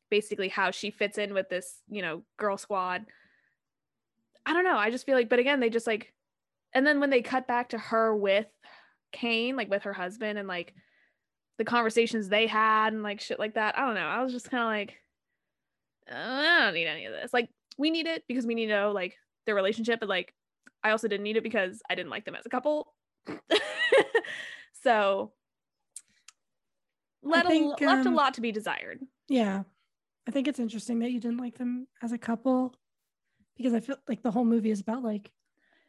basically 0.09 0.49
how 0.49 0.71
she 0.71 0.91
fits 0.91 1.17
in 1.17 1.33
with 1.33 1.49
this, 1.49 1.81
you 1.89 2.01
know, 2.01 2.23
girl 2.37 2.57
squad. 2.57 3.05
I 4.45 4.53
don't 4.53 4.63
know. 4.63 4.77
I 4.77 4.91
just 4.91 5.05
feel 5.05 5.15
like 5.15 5.29
but 5.29 5.39
again 5.39 5.59
they 5.59 5.69
just 5.69 5.87
like 5.87 6.13
and 6.73 6.85
then 6.85 6.99
when 6.99 7.09
they 7.09 7.21
cut 7.21 7.47
back 7.47 7.69
to 7.69 7.77
her 7.77 8.15
with 8.15 8.47
Kane, 9.11 9.55
like 9.55 9.69
with 9.69 9.83
her 9.83 9.93
husband, 9.93 10.37
and 10.37 10.47
like 10.47 10.73
the 11.57 11.65
conversations 11.65 12.29
they 12.29 12.47
had 12.47 12.93
and 12.93 13.03
like 13.03 13.19
shit 13.19 13.39
like 13.39 13.55
that. 13.55 13.77
I 13.77 13.85
don't 13.85 13.95
know. 13.95 14.01
I 14.01 14.23
was 14.23 14.33
just 14.33 14.49
kind 14.49 14.63
of 14.63 14.69
like, 14.69 14.97
I 16.11 16.65
don't 16.65 16.73
need 16.73 16.87
any 16.87 17.05
of 17.05 17.13
this. 17.13 17.33
Like, 17.33 17.49
we 17.77 17.91
need 17.91 18.07
it 18.07 18.23
because 18.27 18.45
we 18.45 18.55
need 18.55 18.67
to 18.67 18.73
know 18.73 18.91
like 18.91 19.17
their 19.45 19.55
relationship, 19.55 19.99
but 19.99 20.09
like, 20.09 20.33
I 20.83 20.91
also 20.91 21.07
didn't 21.07 21.23
need 21.23 21.37
it 21.37 21.43
because 21.43 21.81
I 21.89 21.95
didn't 21.95 22.11
like 22.11 22.25
them 22.25 22.35
as 22.35 22.45
a 22.45 22.49
couple. 22.49 22.93
so, 24.83 25.31
let 27.23 27.47
think, 27.47 27.79
a, 27.81 27.85
left 27.85 28.05
um, 28.05 28.13
a 28.13 28.15
lot 28.15 28.33
to 28.35 28.41
be 28.41 28.51
desired. 28.51 28.99
Yeah, 29.27 29.63
I 30.27 30.31
think 30.31 30.47
it's 30.47 30.59
interesting 30.59 30.99
that 30.99 31.11
you 31.11 31.19
didn't 31.19 31.39
like 31.39 31.57
them 31.57 31.87
as 32.01 32.11
a 32.11 32.17
couple 32.17 32.75
because 33.57 33.73
I 33.73 33.79
feel 33.79 33.97
like 34.07 34.21
the 34.21 34.31
whole 34.31 34.45
movie 34.45 34.71
is 34.71 34.79
about 34.79 35.03
like 35.03 35.31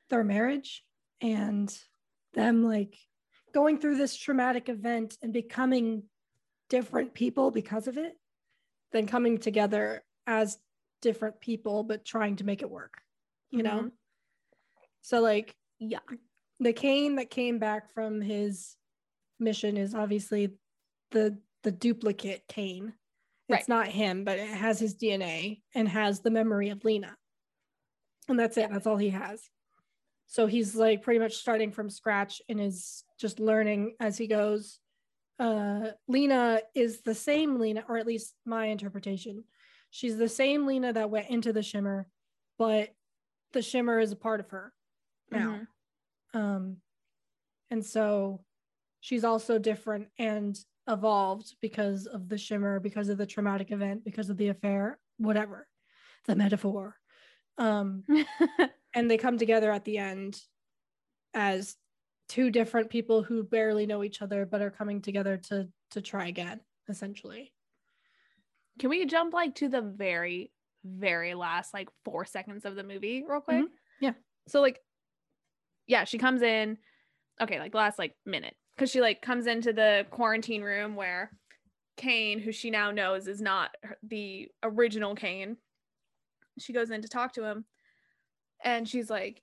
their 0.08 0.24
marriage 0.24 0.84
and 1.20 1.72
them 2.34 2.64
like 2.64 2.96
going 3.52 3.78
through 3.78 3.96
this 3.96 4.16
traumatic 4.16 4.68
event 4.68 5.16
and 5.22 5.32
becoming 5.32 6.04
different 6.68 7.14
people 7.14 7.50
because 7.50 7.88
of 7.88 7.98
it 7.98 8.14
than 8.92 9.06
coming 9.06 9.38
together 9.38 10.02
as 10.26 10.58
different 11.02 11.40
people 11.40 11.82
but 11.82 12.04
trying 12.04 12.36
to 12.36 12.44
make 12.44 12.62
it 12.62 12.70
work 12.70 12.94
you 13.50 13.62
mm-hmm. 13.62 13.76
know 13.76 13.90
so 15.00 15.20
like 15.20 15.54
yeah 15.78 15.98
the 16.60 16.72
Kane 16.72 17.16
that 17.16 17.30
came 17.30 17.58
back 17.58 17.92
from 17.92 18.20
his 18.20 18.76
mission 19.38 19.76
is 19.76 19.94
obviously 19.94 20.52
the 21.10 21.38
the 21.62 21.72
duplicate 21.72 22.44
Kane 22.48 22.94
it's 23.48 23.68
right. 23.68 23.68
not 23.68 23.88
him 23.88 24.24
but 24.24 24.38
it 24.38 24.48
has 24.48 24.78
his 24.78 24.94
dna 24.94 25.60
and 25.74 25.88
has 25.88 26.20
the 26.20 26.30
memory 26.30 26.70
of 26.70 26.84
lena 26.84 27.16
and 28.28 28.38
that's 28.38 28.56
it 28.56 28.70
that's 28.70 28.86
all 28.86 28.96
he 28.96 29.10
has 29.10 29.50
so 30.30 30.46
he's 30.46 30.76
like 30.76 31.02
pretty 31.02 31.18
much 31.18 31.34
starting 31.34 31.72
from 31.72 31.90
scratch 31.90 32.40
and 32.48 32.60
is 32.60 33.02
just 33.18 33.40
learning 33.40 33.96
as 33.98 34.16
he 34.16 34.28
goes. 34.28 34.78
Uh, 35.40 35.88
Lena 36.06 36.60
is 36.72 37.00
the 37.00 37.16
same 37.16 37.58
Lena, 37.58 37.84
or 37.88 37.98
at 37.98 38.06
least 38.06 38.36
my 38.46 38.66
interpretation. 38.66 39.42
She's 39.90 40.16
the 40.16 40.28
same 40.28 40.66
Lena 40.66 40.92
that 40.92 41.10
went 41.10 41.30
into 41.30 41.52
the 41.52 41.64
Shimmer, 41.64 42.06
but 42.58 42.90
the 43.54 43.60
Shimmer 43.60 43.98
is 43.98 44.12
a 44.12 44.16
part 44.16 44.38
of 44.38 44.50
her 44.50 44.72
now. 45.32 45.62
Mm-hmm. 46.32 46.38
Um, 46.38 46.76
and 47.72 47.84
so 47.84 48.44
she's 49.00 49.24
also 49.24 49.58
different 49.58 50.10
and 50.16 50.56
evolved 50.88 51.54
because 51.60 52.06
of 52.06 52.28
the 52.28 52.38
Shimmer, 52.38 52.80
because 52.80 53.08
of 53.08 53.18
the 53.18 53.26
traumatic 53.26 53.70
event, 53.70 54.04
because 54.04 54.30
of 54.30 54.36
the 54.36 54.48
affair, 54.48 54.98
whatever 55.18 55.68
the 56.26 56.36
metaphor. 56.36 56.96
Um, 57.58 58.04
and 58.94 59.10
they 59.10 59.18
come 59.18 59.38
together 59.38 59.70
at 59.70 59.84
the 59.84 59.98
end 59.98 60.40
as 61.34 61.76
two 62.28 62.50
different 62.50 62.90
people 62.90 63.22
who 63.22 63.42
barely 63.42 63.86
know 63.86 64.04
each 64.04 64.22
other 64.22 64.46
but 64.46 64.62
are 64.62 64.70
coming 64.70 65.02
together 65.02 65.36
to 65.36 65.68
to 65.90 66.00
try 66.00 66.28
again 66.28 66.60
essentially. 66.88 67.52
Can 68.78 68.90
we 68.90 69.04
jump 69.06 69.34
like 69.34 69.56
to 69.56 69.68
the 69.68 69.82
very 69.82 70.52
very 70.84 71.34
last 71.34 71.74
like 71.74 71.88
four 72.04 72.24
seconds 72.24 72.64
of 72.64 72.76
the 72.76 72.84
movie 72.84 73.24
real 73.28 73.40
quick? 73.40 73.58
Mm-hmm. 73.58 73.74
yeah. 74.00 74.12
So 74.48 74.60
like 74.60 74.80
yeah 75.86 76.04
she 76.04 76.18
comes 76.18 76.42
in. 76.42 76.78
Okay 77.40 77.58
like 77.58 77.74
last 77.74 77.98
like 77.98 78.14
minute 78.24 78.54
because 78.80 78.90
she 78.90 79.02
like 79.02 79.20
comes 79.20 79.46
into 79.46 79.74
the 79.74 80.06
quarantine 80.10 80.62
room 80.62 80.96
where 80.96 81.30
kane 81.98 82.38
who 82.38 82.50
she 82.50 82.70
now 82.70 82.90
knows 82.90 83.28
is 83.28 83.40
not 83.40 83.70
the 84.02 84.48
original 84.62 85.14
kane 85.14 85.58
she 86.58 86.72
goes 86.72 86.90
in 86.90 87.02
to 87.02 87.08
talk 87.08 87.34
to 87.34 87.44
him 87.44 87.66
and 88.62 88.88
she's 88.88 89.10
like, 89.10 89.42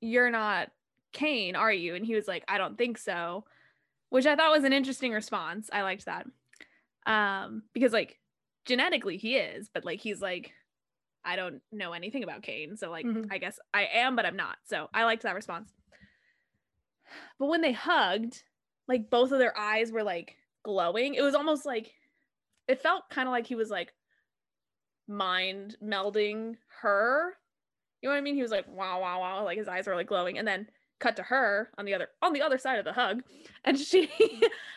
You're 0.00 0.30
not 0.30 0.70
Kane, 1.12 1.56
are 1.56 1.72
you? 1.72 1.94
And 1.94 2.06
he 2.06 2.14
was 2.14 2.28
like, 2.28 2.44
I 2.46 2.58
don't 2.58 2.78
think 2.78 2.98
so, 2.98 3.44
which 4.10 4.26
I 4.26 4.36
thought 4.36 4.52
was 4.52 4.64
an 4.64 4.72
interesting 4.72 5.12
response. 5.12 5.68
I 5.72 5.82
liked 5.82 6.06
that. 6.06 6.26
Um, 7.06 7.62
because 7.72 7.92
like 7.92 8.18
genetically 8.64 9.16
he 9.16 9.36
is, 9.36 9.68
but 9.72 9.84
like 9.84 10.00
he's 10.00 10.20
like, 10.20 10.52
I 11.24 11.36
don't 11.36 11.60
know 11.72 11.92
anything 11.92 12.22
about 12.22 12.42
Kane. 12.42 12.76
So 12.76 12.90
like 12.90 13.04
mm-hmm. 13.04 13.30
I 13.30 13.38
guess 13.38 13.58
I 13.74 13.88
am, 13.94 14.16
but 14.16 14.24
I'm 14.24 14.36
not. 14.36 14.56
So 14.64 14.88
I 14.94 15.04
liked 15.04 15.24
that 15.24 15.34
response. 15.34 15.72
But 17.38 17.46
when 17.46 17.60
they 17.60 17.72
hugged, 17.72 18.42
like 18.90 19.08
both 19.08 19.32
of 19.32 19.38
their 19.38 19.56
eyes 19.58 19.90
were 19.90 20.02
like 20.02 20.36
glowing. 20.62 21.14
It 21.14 21.22
was 21.22 21.34
almost 21.34 21.64
like 21.64 21.94
it 22.68 22.82
felt 22.82 23.08
kind 23.08 23.26
of 23.26 23.32
like 23.32 23.46
he 23.46 23.54
was 23.54 23.70
like 23.70 23.94
mind 25.08 25.76
melding 25.82 26.56
her 26.82 27.34
you 28.00 28.08
know 28.08 28.14
what 28.14 28.18
I 28.18 28.22
mean? 28.22 28.34
He 28.34 28.42
was 28.42 28.50
like, 28.50 28.66
wow, 28.68 29.00
wow, 29.00 29.20
wow. 29.20 29.44
Like 29.44 29.58
his 29.58 29.68
eyes 29.68 29.86
were 29.86 29.94
like 29.94 30.06
glowing. 30.06 30.38
And 30.38 30.48
then 30.48 30.68
cut 30.98 31.16
to 31.16 31.22
her 31.22 31.70
on 31.78 31.86
the 31.86 31.94
other 31.94 32.08
on 32.20 32.32
the 32.32 32.42
other 32.42 32.58
side 32.58 32.78
of 32.78 32.84
the 32.84 32.92
hug. 32.92 33.22
And 33.64 33.78
she 33.78 34.10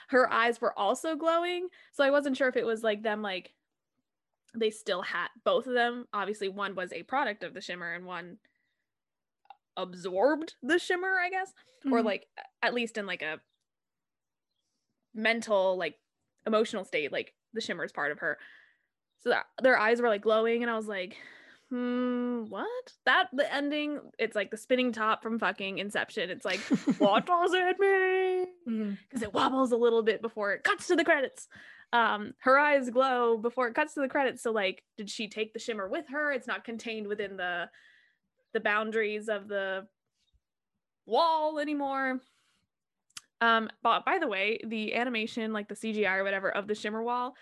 her 0.09 0.32
eyes 0.32 0.59
were 0.59 0.78
also 0.78 1.16
glowing. 1.16 1.70
So 1.93 2.03
I 2.03 2.11
wasn't 2.11 2.36
sure 2.36 2.49
if 2.49 2.57
it 2.57 2.66
was 2.66 2.84
like 2.84 3.01
them 3.01 3.22
like 3.22 3.53
they 4.55 4.70
still 4.70 5.01
had 5.01 5.30
both 5.45 5.68
of 5.68 5.74
them. 5.74 6.05
Obviously, 6.14 6.49
one 6.49 6.76
was 6.76 6.91
a 6.91 7.03
product 7.03 7.43
of 7.43 7.53
the 7.53 7.61
shimmer 7.61 7.93
and 7.93 8.05
one 8.05 8.38
absorbed 9.78 10.55
the 10.61 10.78
shimmer, 10.78 11.18
I 11.18 11.30
guess. 11.30 11.53
Mm-hmm. 11.86 11.93
Or 11.93 12.01
like 12.01 12.28
at 12.61 12.74
least 12.74 12.97
in 12.97 13.05
like 13.05 13.22
a 13.22 13.39
mental, 15.14 15.78
like 15.78 15.95
emotional 16.45 16.84
state, 16.84 17.11
like 17.11 17.34
the 17.53 17.61
shimmer 17.61 17.84
is 17.84 17.91
part 17.91 18.11
of 18.11 18.20
her. 18.20 18.38
So 19.22 19.30
that, 19.30 19.45
their 19.61 19.78
eyes 19.78 20.01
were 20.01 20.09
like 20.09 20.22
glowing, 20.22 20.64
and 20.64 20.72
I 20.72 20.76
was 20.76 20.88
like, 20.88 21.16
hmm, 21.70 22.43
what? 22.49 22.93
That 23.05 23.30
the 23.34 23.51
ending, 23.51 23.99
it's 24.20 24.36
like 24.36 24.51
the 24.51 24.57
spinning 24.57 24.91
top 24.91 25.24
from 25.24 25.39
fucking 25.39 25.80
Inception. 25.80 26.30
It's 26.30 26.45
like, 26.45 26.59
what 26.99 27.26
does 27.26 27.53
it 27.53 27.80
mean? 27.80 28.47
Because 28.66 29.22
mm-hmm. 29.22 29.24
it 29.24 29.34
wobbles 29.34 29.72
a 29.72 29.78
little 29.78 30.03
bit 30.03 30.22
before 30.22 30.53
it 30.53 30.64
cuts 30.64 30.88
to 30.88 30.95
the 30.95 31.05
credits. 31.05 31.47
Um, 31.93 32.34
her 32.39 32.57
eyes 32.57 32.89
glow 32.89 33.38
before 33.38 33.68
it 33.68 33.76
cuts 33.76 33.93
to 33.93 34.01
the 34.01 34.07
credits. 34.07 34.41
So 34.43 34.51
like, 34.51 34.84
did 34.97 35.09
she 35.09 35.28
take 35.28 35.53
the 35.53 35.59
shimmer 35.59 35.88
with 35.88 36.05
her? 36.09 36.32
It's 36.32 36.47
not 36.47 36.64
contained 36.64 37.07
within 37.07 37.38
the 37.38 37.70
the 38.53 38.59
boundaries 38.59 39.30
of 39.30 39.47
the 39.47 39.88
wall 41.05 41.59
anymore. 41.59 42.20
Um, 43.44 43.70
but 43.82 44.06
by 44.06 44.20
the 44.20 44.28
way, 44.28 44.58
the 44.66 44.96
animation, 44.96 45.52
like 45.52 45.68
the 45.68 45.76
CGI 45.76 46.20
or 46.20 46.24
whatever 46.24 46.50
of 46.50 46.66
the 46.66 46.76
shimmer 46.76 47.04
wall, 47.04 47.36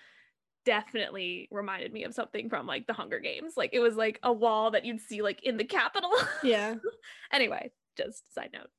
definitely 0.65 1.47
reminded 1.51 1.93
me 1.93 2.05
of 2.05 2.15
something 2.15 2.49
from 2.49 2.65
like 2.65 2.87
the 2.87 2.93
Hunger 2.93 3.19
Games. 3.19 3.53
Like 3.55 3.69
it 3.73 3.81
was 3.81 3.95
like 3.95 4.19
a 4.23 4.33
wall 4.33 4.71
that 4.71 4.83
you'd 4.83 4.99
see 4.99 5.21
like 5.21 5.43
in 5.43 5.57
the 5.57 5.63
Capitol. 5.63 6.11
Yeah. 6.41 6.75
anyway, 7.31 7.71
just 7.95 8.33
side 8.33 8.49
note. 8.51 8.71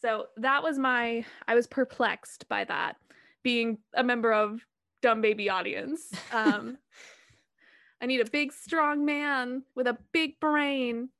So 0.00 0.28
that 0.38 0.62
was 0.62 0.78
my 0.78 1.26
I 1.46 1.54
was 1.54 1.66
perplexed 1.66 2.48
by 2.48 2.64
that 2.64 2.96
being 3.42 3.76
a 3.92 4.02
member 4.02 4.32
of 4.32 4.64
dumb 5.02 5.20
baby 5.20 5.50
audience. 5.50 6.10
Um 6.32 6.78
I 8.00 8.06
need 8.06 8.22
a 8.22 8.30
big 8.30 8.54
strong 8.54 9.04
man 9.04 9.64
with 9.74 9.86
a 9.86 9.98
big 10.12 10.40
brain 10.40 11.10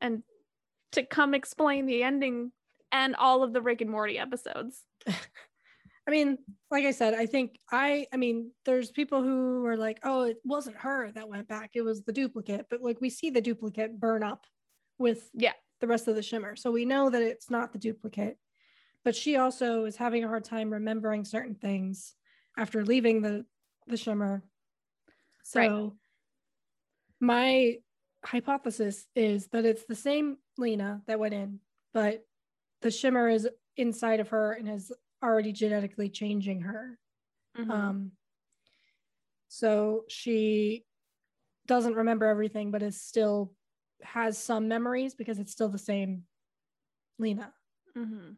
and 0.00 0.22
to 0.92 1.02
come 1.02 1.34
explain 1.34 1.84
the 1.84 2.02
ending 2.02 2.52
and 2.96 3.14
all 3.16 3.42
of 3.42 3.52
the 3.52 3.60
Rick 3.60 3.82
and 3.82 3.90
Morty 3.90 4.18
episodes. 4.18 4.82
I 5.06 6.10
mean, 6.10 6.38
like 6.70 6.84
I 6.84 6.92
said, 6.92 7.14
I 7.14 7.26
think 7.26 7.58
I, 7.70 8.06
I 8.12 8.16
mean, 8.16 8.52
there's 8.64 8.90
people 8.90 9.22
who 9.22 9.66
are 9.66 9.76
like, 9.76 9.98
oh, 10.02 10.22
it 10.22 10.38
wasn't 10.44 10.76
her 10.76 11.10
that 11.12 11.28
went 11.28 11.46
back, 11.46 11.72
it 11.74 11.82
was 11.82 12.02
the 12.02 12.12
duplicate. 12.12 12.66
But 12.70 12.80
like 12.80 13.00
we 13.00 13.10
see 13.10 13.30
the 13.30 13.40
duplicate 13.40 14.00
burn 14.00 14.22
up 14.22 14.46
with 14.98 15.28
yeah 15.34 15.52
the 15.80 15.86
rest 15.86 16.08
of 16.08 16.14
the 16.14 16.22
shimmer, 16.22 16.56
so 16.56 16.70
we 16.70 16.86
know 16.86 17.10
that 17.10 17.22
it's 17.22 17.50
not 17.50 17.72
the 17.72 17.78
duplicate. 17.78 18.38
But 19.04 19.14
she 19.14 19.36
also 19.36 19.84
is 19.84 19.96
having 19.96 20.24
a 20.24 20.28
hard 20.28 20.44
time 20.44 20.72
remembering 20.72 21.24
certain 21.24 21.54
things 21.54 22.14
after 22.56 22.84
leaving 22.84 23.20
the 23.20 23.44
the 23.86 23.96
shimmer. 23.96 24.42
So 25.44 25.60
right. 25.60 25.92
my 27.20 27.76
hypothesis 28.24 29.06
is 29.14 29.48
that 29.48 29.66
it's 29.66 29.84
the 29.84 29.94
same 29.94 30.38
Lena 30.56 31.02
that 31.06 31.20
went 31.20 31.34
in, 31.34 31.60
but 31.92 32.24
the 32.82 32.90
shimmer 32.90 33.28
is 33.28 33.48
inside 33.76 34.20
of 34.20 34.28
her 34.28 34.52
and 34.52 34.68
is 34.68 34.92
already 35.22 35.52
genetically 35.52 36.08
changing 36.08 36.62
her. 36.62 36.98
Mm-hmm. 37.58 37.70
Um, 37.70 38.12
so 39.48 40.04
she 40.08 40.84
doesn't 41.66 41.94
remember 41.94 42.26
everything, 42.26 42.70
but 42.70 42.82
is 42.82 43.00
still 43.00 43.52
has 44.02 44.38
some 44.38 44.68
memories 44.68 45.14
because 45.14 45.38
it's 45.38 45.52
still 45.52 45.68
the 45.68 45.78
same 45.78 46.24
Lena. 47.18 47.52
Mm-hmm. 47.96 48.32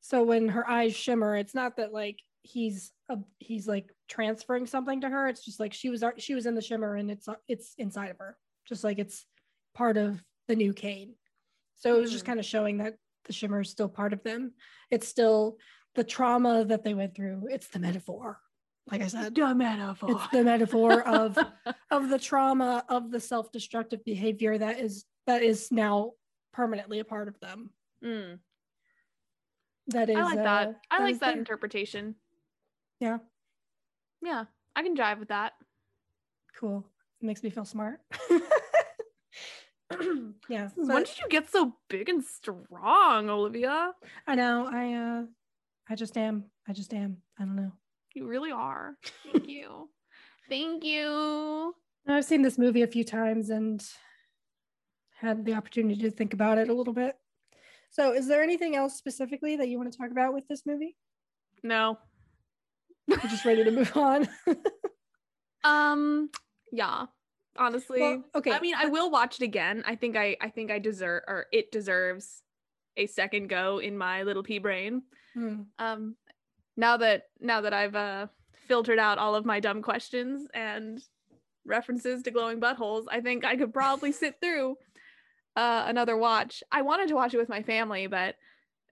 So 0.00 0.22
when 0.22 0.48
her 0.48 0.68
eyes 0.68 0.96
shimmer, 0.96 1.36
it's 1.36 1.54
not 1.54 1.76
that 1.76 1.92
like 1.92 2.18
he's 2.42 2.92
a, 3.08 3.18
he's 3.38 3.68
like 3.68 3.92
transferring 4.08 4.66
something 4.66 5.00
to 5.02 5.08
her. 5.08 5.28
It's 5.28 5.44
just 5.44 5.60
like 5.60 5.72
she 5.72 5.90
was 5.90 6.02
she 6.18 6.34
was 6.34 6.46
in 6.46 6.54
the 6.54 6.62
shimmer 6.62 6.96
and 6.96 7.10
it's 7.10 7.28
it's 7.46 7.74
inside 7.78 8.10
of 8.10 8.18
her, 8.18 8.36
just 8.66 8.84
like 8.84 8.98
it's 8.98 9.26
part 9.74 9.96
of 9.96 10.22
the 10.48 10.56
new 10.56 10.72
Kane. 10.72 11.14
So 11.76 11.96
it 11.96 12.00
was 12.00 12.10
just 12.10 12.24
mm-hmm. 12.24 12.30
kind 12.30 12.40
of 12.40 12.46
showing 12.46 12.78
that 12.78 12.94
the 13.24 13.32
shimmer 13.32 13.60
is 13.60 13.70
still 13.70 13.88
part 13.88 14.12
of 14.12 14.22
them. 14.22 14.52
It's 14.90 15.08
still 15.08 15.58
the 15.94 16.04
trauma 16.04 16.64
that 16.64 16.84
they 16.84 16.94
went 16.94 17.14
through. 17.14 17.48
It's 17.50 17.68
the 17.68 17.78
metaphor. 17.78 18.38
Like 18.90 19.02
I 19.02 19.06
said, 19.06 19.34
the 19.34 19.54
metaphor. 19.54 20.10
It's 20.10 20.28
the 20.32 20.42
metaphor 20.42 21.02
of 21.02 21.38
of 21.90 22.08
the 22.08 22.18
trauma 22.18 22.84
of 22.88 23.10
the 23.10 23.20
self-destructive 23.20 24.04
behavior 24.04 24.58
that 24.58 24.80
is 24.80 25.04
that 25.26 25.42
is 25.42 25.70
now 25.70 26.12
permanently 26.52 26.98
a 26.98 27.04
part 27.04 27.28
of 27.28 27.38
them. 27.40 27.70
Mm. 28.04 28.38
That 29.88 30.10
is. 30.10 30.16
I 30.16 30.22
like 30.22 30.34
that. 30.36 30.68
Uh, 30.68 30.72
I 30.90 30.98
that 30.98 31.04
like 31.04 31.20
that 31.20 31.26
there. 31.28 31.38
interpretation. 31.38 32.16
Yeah. 32.98 33.18
Yeah, 34.20 34.44
I 34.76 34.82
can 34.82 34.96
jive 34.96 35.18
with 35.18 35.28
that. 35.28 35.52
Cool. 36.58 36.86
makes 37.20 37.42
me 37.42 37.50
feel 37.50 37.64
smart. 37.64 38.00
yeah. 40.48 40.68
when 40.76 41.04
did 41.04 41.18
you 41.18 41.28
get 41.28 41.50
so 41.50 41.74
big 41.88 42.08
and 42.08 42.22
strong, 42.24 43.30
Olivia? 43.30 43.92
I 44.26 44.34
know. 44.34 44.68
I 44.70 44.94
uh 44.94 45.24
I 45.88 45.94
just 45.94 46.16
am. 46.16 46.44
I 46.68 46.72
just 46.72 46.94
am. 46.94 47.18
I 47.38 47.44
don't 47.44 47.56
know. 47.56 47.72
You 48.14 48.26
really 48.26 48.52
are. 48.52 48.96
Thank 49.32 49.48
you. 49.48 49.88
Thank 50.48 50.84
you. 50.84 51.74
I've 52.06 52.24
seen 52.24 52.42
this 52.42 52.58
movie 52.58 52.82
a 52.82 52.86
few 52.86 53.04
times 53.04 53.50
and 53.50 53.82
had 55.18 55.44
the 55.44 55.54
opportunity 55.54 56.00
to 56.02 56.10
think 56.10 56.34
about 56.34 56.58
it 56.58 56.68
a 56.68 56.74
little 56.74 56.92
bit. 56.92 57.16
So, 57.90 58.12
is 58.12 58.26
there 58.26 58.42
anything 58.42 58.74
else 58.74 58.96
specifically 58.96 59.56
that 59.56 59.68
you 59.68 59.78
want 59.78 59.92
to 59.92 59.98
talk 59.98 60.10
about 60.10 60.34
with 60.34 60.48
this 60.48 60.62
movie? 60.66 60.96
No. 61.62 61.98
You're 63.06 63.18
just 63.18 63.44
ready 63.44 63.64
to 63.64 63.70
move 63.70 63.96
on. 63.96 64.28
Um, 65.64 66.30
yeah. 66.72 67.06
Honestly. 67.56 68.00
Well, 68.00 68.24
okay. 68.34 68.52
I 68.52 68.60
mean, 68.60 68.74
I 68.76 68.86
will 68.86 69.10
watch 69.10 69.40
it 69.40 69.44
again. 69.44 69.82
I 69.86 69.96
think 69.96 70.16
I 70.16 70.36
I 70.40 70.48
think 70.48 70.70
I 70.70 70.78
deserve 70.78 71.22
or 71.26 71.46
it 71.52 71.70
deserves 71.70 72.42
a 72.96 73.06
second 73.06 73.48
go 73.48 73.78
in 73.78 73.96
my 73.96 74.22
little 74.22 74.42
pea 74.42 74.58
brain. 74.58 75.02
Hmm. 75.34 75.62
Um 75.78 76.16
now 76.76 76.96
that 76.96 77.24
now 77.40 77.60
that 77.62 77.74
I've 77.74 77.94
uh 77.94 78.26
filtered 78.68 78.98
out 78.98 79.18
all 79.18 79.34
of 79.34 79.44
my 79.44 79.60
dumb 79.60 79.82
questions 79.82 80.46
and 80.54 81.02
references 81.66 82.22
to 82.22 82.30
glowing 82.30 82.60
buttholes, 82.60 83.04
I 83.10 83.20
think 83.20 83.44
I 83.44 83.56
could 83.56 83.74
probably 83.74 84.12
sit 84.12 84.36
through 84.40 84.76
uh 85.56 85.84
another 85.86 86.16
watch. 86.16 86.62
I 86.72 86.82
wanted 86.82 87.08
to 87.08 87.14
watch 87.14 87.34
it 87.34 87.38
with 87.38 87.50
my 87.50 87.62
family, 87.62 88.06
but 88.06 88.36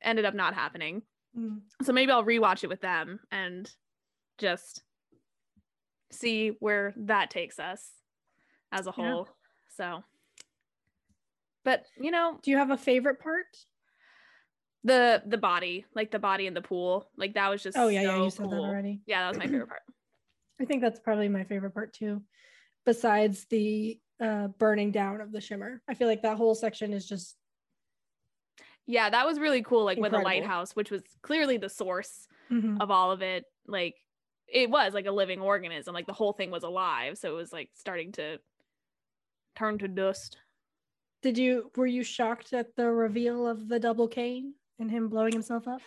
ended 0.03 0.27
up 0.27 0.35
not 0.35 0.55
happening. 0.55 1.03
Hmm. 1.35 1.59
So 1.83 1.93
maybe 1.93 2.13
I'll 2.13 2.25
rewatch 2.25 2.63
it 2.63 2.69
with 2.69 2.83
them 2.83 3.21
and 3.31 3.71
just 4.37 4.83
see 6.11 6.49
where 6.59 6.93
that 6.97 7.31
takes 7.31 7.59
us 7.59 7.89
as 8.73 8.87
a 8.87 8.93
Yeah. 8.93 9.13
whole. 9.13 9.29
So 9.69 10.05
but 11.65 11.87
you 12.01 12.11
know, 12.11 12.39
Do 12.43 12.51
you 12.51 12.57
have 12.57 12.71
a 12.71 12.77
favorite 12.77 13.21
part? 13.21 13.47
the 14.83 15.23
the 15.27 15.37
body, 15.39 15.85
like 15.95 16.11
the 16.11 16.19
body 16.19 16.47
in 16.47 16.55
the 16.55 16.63
pool, 16.63 17.11
like 17.17 17.35
that 17.35 17.49
was 17.49 17.63
just 17.63 17.77
Oh 17.77 17.89
yeah, 17.89 18.01
yeah, 18.03 18.17
so 18.17 18.25
you 18.25 18.31
said 18.31 18.51
that 18.51 18.57
already. 18.63 19.03
Yeah, 19.07 19.23
that 19.23 19.29
was 19.29 19.39
my 19.39 19.47
favorite 19.47 19.69
part. 19.69 19.83
I 20.59 20.65
think 20.65 20.81
that's 20.83 21.01
probably 21.01 21.29
my 21.29 21.45
favorite 21.45 21.73
part 21.75 21.93
too. 21.93 22.23
Besides 22.87 23.45
the 23.47 24.01
uh 24.21 24.49
burning 24.49 24.91
down 24.91 25.21
of 25.21 25.33
the 25.33 25.41
shimmer. 25.41 25.83
I 25.89 25.95
feel 25.95 26.09
like 26.09 26.23
that 26.23 26.37
whole 26.37 26.55
section 26.55 26.93
is 26.93 27.07
just 27.07 27.37
Yeah, 28.87 29.11
that 29.11 29.27
was 29.27 29.39
really 29.39 29.63
cool. 29.63 29.85
Like 29.85 29.99
with 29.99 30.13
the 30.13 30.19
lighthouse, 30.19 30.75
which 30.75 30.91
was 30.91 31.03
clearly 31.23 31.59
the 31.59 31.69
source 31.69 32.27
Mhm. 32.51 32.81
of 32.81 32.91
all 32.91 33.13
of 33.13 33.23
it. 33.23 33.45
Like 33.67 33.97
it 34.49 34.71
was 34.71 34.95
like 34.95 35.07
a 35.07 35.13
living 35.13 35.41
organism. 35.41 35.95
Like 35.95 36.07
the 36.07 36.13
whole 36.13 36.33
thing 36.33 36.51
was 36.51 36.63
alive. 36.65 37.19
So 37.19 37.31
it 37.31 37.37
was 37.37 37.53
like 37.53 37.71
starting 37.75 38.13
to 38.13 38.39
turn 39.61 39.77
to 39.79 39.89
dust. 39.89 40.39
Did 41.23 41.37
you 41.37 41.71
were 41.77 41.87
you 41.87 42.03
shocked 42.03 42.55
at 42.55 42.75
the 42.77 42.87
reveal 42.91 43.47
of 43.47 43.69
the 43.69 43.79
double 43.79 44.09
Kane 44.09 44.55
and 44.79 44.91
him 44.91 45.09
blowing 45.09 45.33
himself 45.35 45.69
up? 45.69 45.83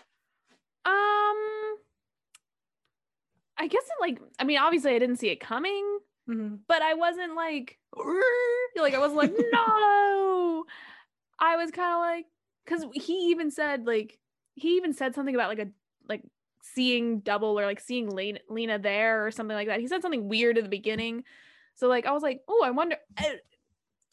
Um 0.86 1.40
I 3.58 3.68
guess 3.68 3.82
it 3.84 4.00
like 4.02 4.20
I 4.40 4.44
mean 4.44 4.60
obviously 4.60 4.96
I 4.96 5.00
didn't 5.00 5.18
see 5.18 5.30
it 5.30 5.40
coming, 5.40 6.00
Mhm. 6.30 6.60
but 6.68 6.82
I 6.84 6.94
wasn't 6.94 7.36
like 7.36 7.80
like 8.76 8.94
I 8.94 9.00
was 9.00 9.14
like 9.14 9.32
no. 9.54 10.66
I 11.40 11.56
was 11.56 11.72
kind 11.72 11.94
of 11.94 12.00
like 12.00 12.26
cuz 12.68 12.86
he 13.04 13.32
even 13.32 13.50
said 13.50 13.88
like 13.88 14.20
he 14.54 14.78
even 14.78 14.94
said 14.94 15.16
something 15.16 15.34
about 15.34 15.50
like 15.50 15.60
a 15.68 15.72
like 16.08 16.22
seeing 16.62 17.22
double 17.22 17.60
or 17.60 17.66
like 17.66 17.80
seeing 17.80 18.08
Lena, 18.10 18.40
Lena 18.50 18.78
there 18.78 19.26
or 19.26 19.32
something 19.32 19.56
like 19.56 19.68
that. 19.68 19.80
He 19.80 19.88
said 19.88 20.04
something 20.04 20.30
weird 20.30 20.58
at 20.60 20.64
the 20.64 20.70
beginning. 20.70 21.24
So 21.76 21.88
like 21.88 22.06
I 22.06 22.12
was 22.12 22.22
like, 22.22 22.42
"Oh, 22.48 22.62
I 22.64 22.70
wonder 22.70 22.98
eh, 23.18 23.38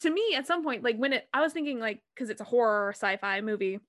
to 0.01 0.09
me 0.09 0.33
at 0.35 0.47
some 0.47 0.63
point 0.63 0.83
like 0.83 0.97
when 0.97 1.13
it 1.13 1.27
I 1.33 1.41
was 1.41 1.53
thinking 1.53 1.79
like 1.79 2.01
cuz 2.15 2.29
it's 2.29 2.41
a 2.41 2.45
horror 2.45 2.89
sci-fi 2.93 3.41
movie 3.41 3.79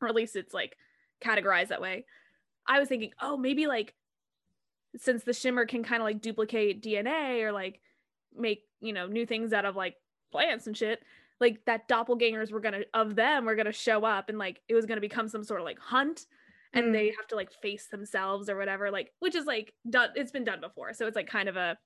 or 0.00 0.08
at 0.08 0.14
least 0.14 0.36
it's 0.36 0.54
like 0.54 0.76
categorized 1.20 1.68
that 1.68 1.80
way. 1.80 2.04
I 2.66 2.78
was 2.80 2.88
thinking, 2.88 3.12
"Oh, 3.20 3.36
maybe 3.36 3.66
like 3.66 3.94
since 4.96 5.24
the 5.24 5.32
shimmer 5.32 5.64
can 5.66 5.82
kind 5.82 6.02
of 6.02 6.04
like 6.04 6.20
duplicate 6.20 6.82
DNA 6.82 7.42
or 7.42 7.52
like 7.52 7.80
make, 8.34 8.64
you 8.80 8.92
know, 8.92 9.06
new 9.06 9.24
things 9.26 9.52
out 9.52 9.64
of 9.64 9.76
like 9.76 9.96
plants 10.30 10.66
and 10.66 10.76
shit, 10.76 11.02
like 11.40 11.64
that 11.66 11.88
doppelgangers 11.88 12.50
were 12.52 12.60
gonna 12.60 12.82
of 12.94 13.14
them 13.16 13.44
were 13.44 13.54
gonna 13.54 13.72
show 13.72 14.04
up 14.04 14.28
and 14.28 14.38
like 14.38 14.60
it 14.68 14.74
was 14.74 14.86
gonna 14.86 15.00
become 15.00 15.28
some 15.28 15.44
sort 15.44 15.60
of 15.60 15.64
like 15.64 15.78
hunt 15.78 16.26
and 16.74 16.86
Mm. 16.86 16.92
they 16.92 17.06
have 17.10 17.26
to 17.28 17.36
like 17.36 17.52
face 17.52 17.86
themselves 17.88 18.48
or 18.48 18.56
whatever, 18.56 18.90
like 18.90 19.12
which 19.20 19.34
is 19.34 19.46
like 19.46 19.74
done 19.88 20.10
it's 20.14 20.32
been 20.32 20.44
done 20.44 20.60
before. 20.60 20.92
So 20.94 21.06
it's 21.06 21.16
like 21.16 21.26
kind 21.26 21.48
of 21.48 21.56
a 21.56 21.78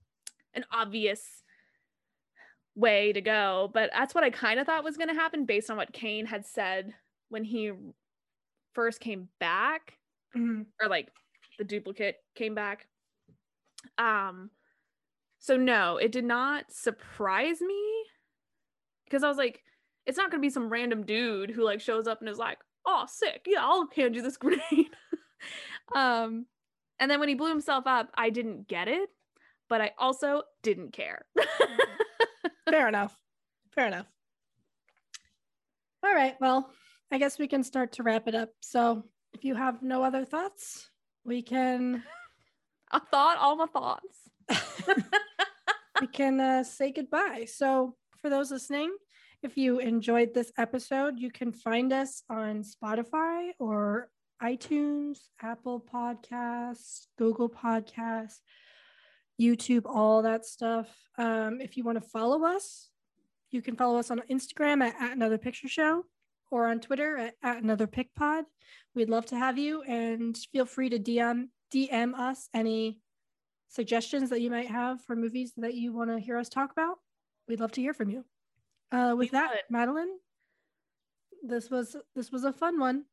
an 0.55 0.65
obvious 0.73 1.43
way 2.77 3.13
to 3.15 3.21
go. 3.23 3.71
But 3.75 3.91
that's 3.93 4.15
what 4.15 4.25
I 4.25 4.31
kind 4.31 4.61
of 4.61 4.67
thought 4.67 4.85
was 4.85 4.99
gonna 4.99 5.15
happen 5.15 5.47
based 5.47 5.71
on 5.71 5.77
what 5.79 5.93
Kane 5.95 6.27
had 6.27 6.47
said 6.47 6.95
when 7.31 7.45
he 7.45 7.73
first 8.75 9.01
came 9.01 9.29
back 9.41 9.99
Mhm. 10.37 10.67
or 10.83 10.89
like 10.89 11.11
the 11.59 11.65
duplicate 11.65 12.17
came 12.35 12.55
back. 12.55 12.89
Um 13.99 14.51
so 15.39 15.57
no, 15.57 15.97
it 15.99 16.13
did 16.13 16.25
not 16.25 16.73
surprise 16.73 17.61
me 17.61 18.05
because 19.05 19.23
I 19.23 19.29
was 19.29 19.37
like 19.39 19.63
it's 20.07 20.17
not 20.17 20.31
going 20.31 20.41
to 20.41 20.47
be 20.47 20.51
some 20.51 20.69
random 20.71 21.05
dude 21.05 21.51
who 21.51 21.65
like 21.65 21.81
shows 21.81 22.07
up 22.07 22.21
and 22.21 22.29
is 22.29 22.39
like, 22.39 22.59
"Oh, 22.87 23.07
sick. 23.09 23.43
Yeah, 23.47 23.65
I'll 23.65 23.89
hand 23.97 24.15
you 24.15 24.23
this 24.23 24.37
grenade." 24.39 24.91
um 25.95 26.47
and 27.01 27.11
then 27.11 27.21
when 27.21 27.29
he 27.29 27.35
blew 27.35 27.49
himself 27.51 27.87
up, 27.87 28.11
I 28.15 28.31
didn't 28.31 28.69
get 28.69 28.89
it, 28.89 29.11
but 29.69 29.81
I 29.81 29.93
also 29.99 30.43
didn't 30.63 30.93
care. 30.93 31.27
Fair 32.69 32.89
enough. 32.89 33.17
Fair 33.75 33.87
enough. 33.87 34.07
All 36.05 36.15
right. 36.15 36.37
Well, 36.41 36.71
I 37.11 37.19
guess 37.19 37.39
we 37.39 37.49
can 37.49 37.63
start 37.63 37.93
to 37.93 38.03
wrap 38.03 38.29
it 38.29 38.35
up. 38.35 38.51
So, 38.61 39.05
if 39.33 39.45
you 39.45 39.55
have 39.55 39.83
no 39.83 40.03
other 40.03 40.25
thoughts, 40.25 40.91
we 41.25 41.43
can 41.43 42.03
I 42.91 42.99
thought 42.99 43.39
all 43.39 43.57
my 43.57 43.67
thoughts. 43.67 44.29
we 46.01 46.07
can 46.07 46.41
uh, 46.41 46.65
say 46.65 46.93
goodbye. 46.93 47.47
So, 47.47 47.97
for 48.21 48.31
those 48.31 48.51
listening, 48.51 48.95
if 49.43 49.57
you 49.57 49.79
enjoyed 49.79 50.35
this 50.35 50.53
episode, 50.59 51.19
you 51.19 51.31
can 51.31 51.53
find 51.53 51.93
us 51.93 52.23
on 52.31 52.63
Spotify 52.63 53.51
or 53.59 54.09
iTunes, 54.43 55.19
Apple 55.41 55.85
Podcasts, 55.93 57.07
Google 57.19 57.49
Podcasts, 57.49 58.41
YouTube, 59.41 59.83
all 59.87 60.23
that 60.23 60.45
stuff. 60.45 60.89
Um, 61.19 61.61
if 61.61 61.77
you 61.77 61.85
want 61.85 62.03
to 62.03 62.09
follow 62.09 62.45
us, 62.45 62.91
you 63.51 63.63
can 63.63 63.77
follow 63.77 63.99
us 63.99 64.11
on 64.11 64.23
Instagram 64.31 64.83
at, 64.83 64.95
at 65.01 65.13
Another 65.13 65.39
Picture 65.39 65.69
Show 65.69 66.05
or 66.51 66.67
on 66.69 66.81
Twitter 66.81 67.17
at, 67.19 67.35
at 67.43 67.63
Another 67.63 67.87
Pick 67.87 68.15
Pod. 68.15 68.45
We'd 68.95 69.11
love 69.11 69.27
to 69.27 69.37
have 69.37 69.59
you 69.59 69.83
and 69.83 70.37
feel 70.53 70.65
free 70.67 70.89
to 70.91 70.99
DM 70.99 71.49
DM 71.75 72.15
us 72.19 72.49
any 72.55 73.01
suggestions 73.69 74.31
that 74.31 74.41
you 74.41 74.51
might 74.51 74.69
have 74.69 75.03
for 75.03 75.17
movies 75.17 75.53
that 75.57 75.75
you 75.75 75.93
want 75.93 76.11
to 76.11 76.19
hear 76.19 76.39
us 76.39 76.49
talk 76.49 76.71
about. 76.73 76.97
We'd 77.49 77.61
love 77.61 77.73
to 77.73 77.81
hear 77.81 77.93
from 77.93 78.11
you. 78.11 78.25
Uh, 78.93 79.15
with 79.19 79.33
that. 79.33 79.51
Madeline, 79.69 80.09
this 81.43 81.71
was 81.71 81.97
this 82.15 82.31
was 82.31 82.45
a 82.45 82.53
fun 82.53 82.79
one. 82.79 83.05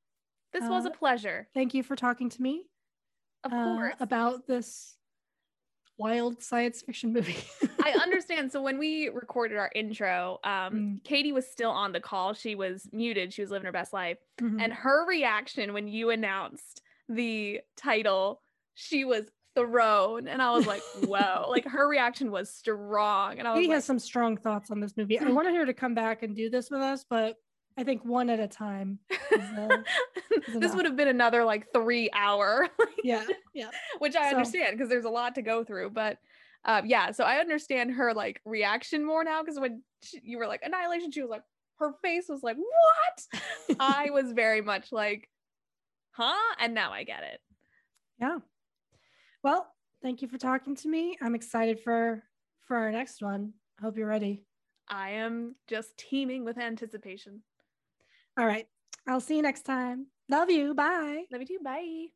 This 0.53 0.63
was 0.69 0.85
Uh, 0.85 0.89
a 0.89 0.91
pleasure. 0.91 1.47
Thank 1.53 1.73
you 1.73 1.81
for 1.83 1.95
talking 1.95 2.29
to 2.29 2.41
me 2.41 2.65
Of 3.43 3.51
uh, 3.53 3.75
course. 3.75 3.95
about 3.99 4.45
this 4.47 4.95
wild 5.97 6.41
science 6.41 6.81
fiction 6.81 7.13
movie. 7.13 7.37
I 7.83 7.91
understand. 8.01 8.51
So 8.51 8.61
when 8.61 8.77
we 8.79 9.09
recorded 9.09 9.57
our 9.57 9.71
intro, 9.75 10.39
um, 10.43 10.73
Mm. 10.73 11.03
Katie 11.03 11.31
was 11.31 11.47
still 11.47 11.71
on 11.71 11.91
the 11.91 11.99
call. 11.99 12.33
She 12.33 12.55
was 12.55 12.87
muted. 12.91 13.33
She 13.33 13.41
was 13.41 13.51
living 13.51 13.65
her 13.65 13.71
best 13.71 13.93
life. 13.93 14.17
Mhm. 14.41 14.61
And 14.61 14.73
her 14.73 15.05
reaction 15.07 15.73
when 15.73 15.87
you 15.87 16.09
announced 16.09 16.81
the 17.09 17.61
title, 17.77 18.41
she 18.73 19.05
was 19.05 19.25
thrown. 19.55 20.27
And 20.27 20.41
I 20.41 20.51
was 20.51 20.65
like, 20.65 20.81
whoa. 21.03 21.45
like 21.49 21.65
her 21.67 21.87
reaction 21.87 22.31
was 22.31 22.49
strong. 22.51 23.37
And 23.37 23.47
I 23.47 23.51
was 23.51 23.57
Katie 23.59 23.67
like, 23.67 23.75
has 23.75 23.85
some 23.85 23.99
strong 23.99 24.35
thoughts 24.37 24.71
on 24.71 24.79
this 24.79 24.97
movie. 24.97 25.19
I 25.19 25.29
wanted 25.29 25.53
her 25.55 25.65
to 25.65 25.73
come 25.73 25.93
back 25.93 26.23
and 26.23 26.35
do 26.35 26.49
this 26.49 26.71
with 26.71 26.81
us, 26.81 27.05
but 27.07 27.35
I 27.77 27.83
think 27.83 28.05
one 28.05 28.29
at 28.29 28.39
a 28.39 28.47
time. 28.47 28.99
is, 29.31 29.39
uh, 29.57 29.77
this 30.59 30.75
would 30.75 30.85
have 30.85 30.95
been 30.95 31.07
another 31.07 31.43
like 31.43 31.71
three 31.73 32.09
hour, 32.13 32.69
yeah, 33.03 33.25
yeah. 33.53 33.69
which 33.99 34.15
I 34.15 34.29
So- 34.29 34.37
understand 34.37 34.77
because 34.77 34.89
there's 34.89 35.05
a 35.05 35.09
lot 35.09 35.35
to 35.35 35.41
go 35.41 35.63
through. 35.63 35.89
But 35.91 36.19
uh, 36.65 36.81
yeah, 36.85 37.11
so 37.11 37.23
I 37.23 37.37
understand 37.37 37.91
her 37.95 38.13
like 38.13 38.41
reaction 38.45 39.03
more 39.05 39.23
now 39.23 39.41
because 39.41 39.59
when 39.59 39.81
she, 40.01 40.21
you 40.23 40.37
were 40.37 40.47
like 40.47 40.61
annihilation, 40.63 41.11
she 41.11 41.21
was 41.21 41.29
like, 41.29 41.43
her 41.79 41.93
face 42.01 42.25
was 42.29 42.43
like, 42.43 42.57
what? 42.57 43.77
I 43.79 44.09
was 44.11 44.31
very 44.31 44.61
much 44.61 44.91
like, 44.91 45.27
huh? 46.11 46.35
And 46.59 46.73
now 46.73 46.91
I 46.93 47.03
get 47.03 47.23
it. 47.23 47.41
Yeah. 48.21 48.37
Well, 49.43 49.67
thank 50.01 50.21
you 50.21 50.27
for 50.27 50.37
talking 50.37 50.75
to 50.77 50.87
me. 50.87 51.17
I'm 51.21 51.35
excited 51.35 51.79
for 51.81 52.23
for 52.67 52.77
our 52.77 52.91
next 52.91 53.21
one. 53.21 53.53
Hope 53.81 53.97
you're 53.97 54.07
ready. 54.07 54.43
I 54.87 55.11
am 55.11 55.55
just 55.67 55.97
teeming 55.97 56.45
with 56.45 56.57
anticipation. 56.57 57.41
All 58.37 58.45
right. 58.45 58.67
I'll 59.07 59.21
see 59.21 59.35
you 59.35 59.41
next 59.41 59.63
time. 59.63 60.07
Love 60.29 60.49
you. 60.49 60.73
Bye. 60.73 61.25
Love 61.31 61.41
you 61.41 61.47
too. 61.47 61.59
Bye. 61.63 62.07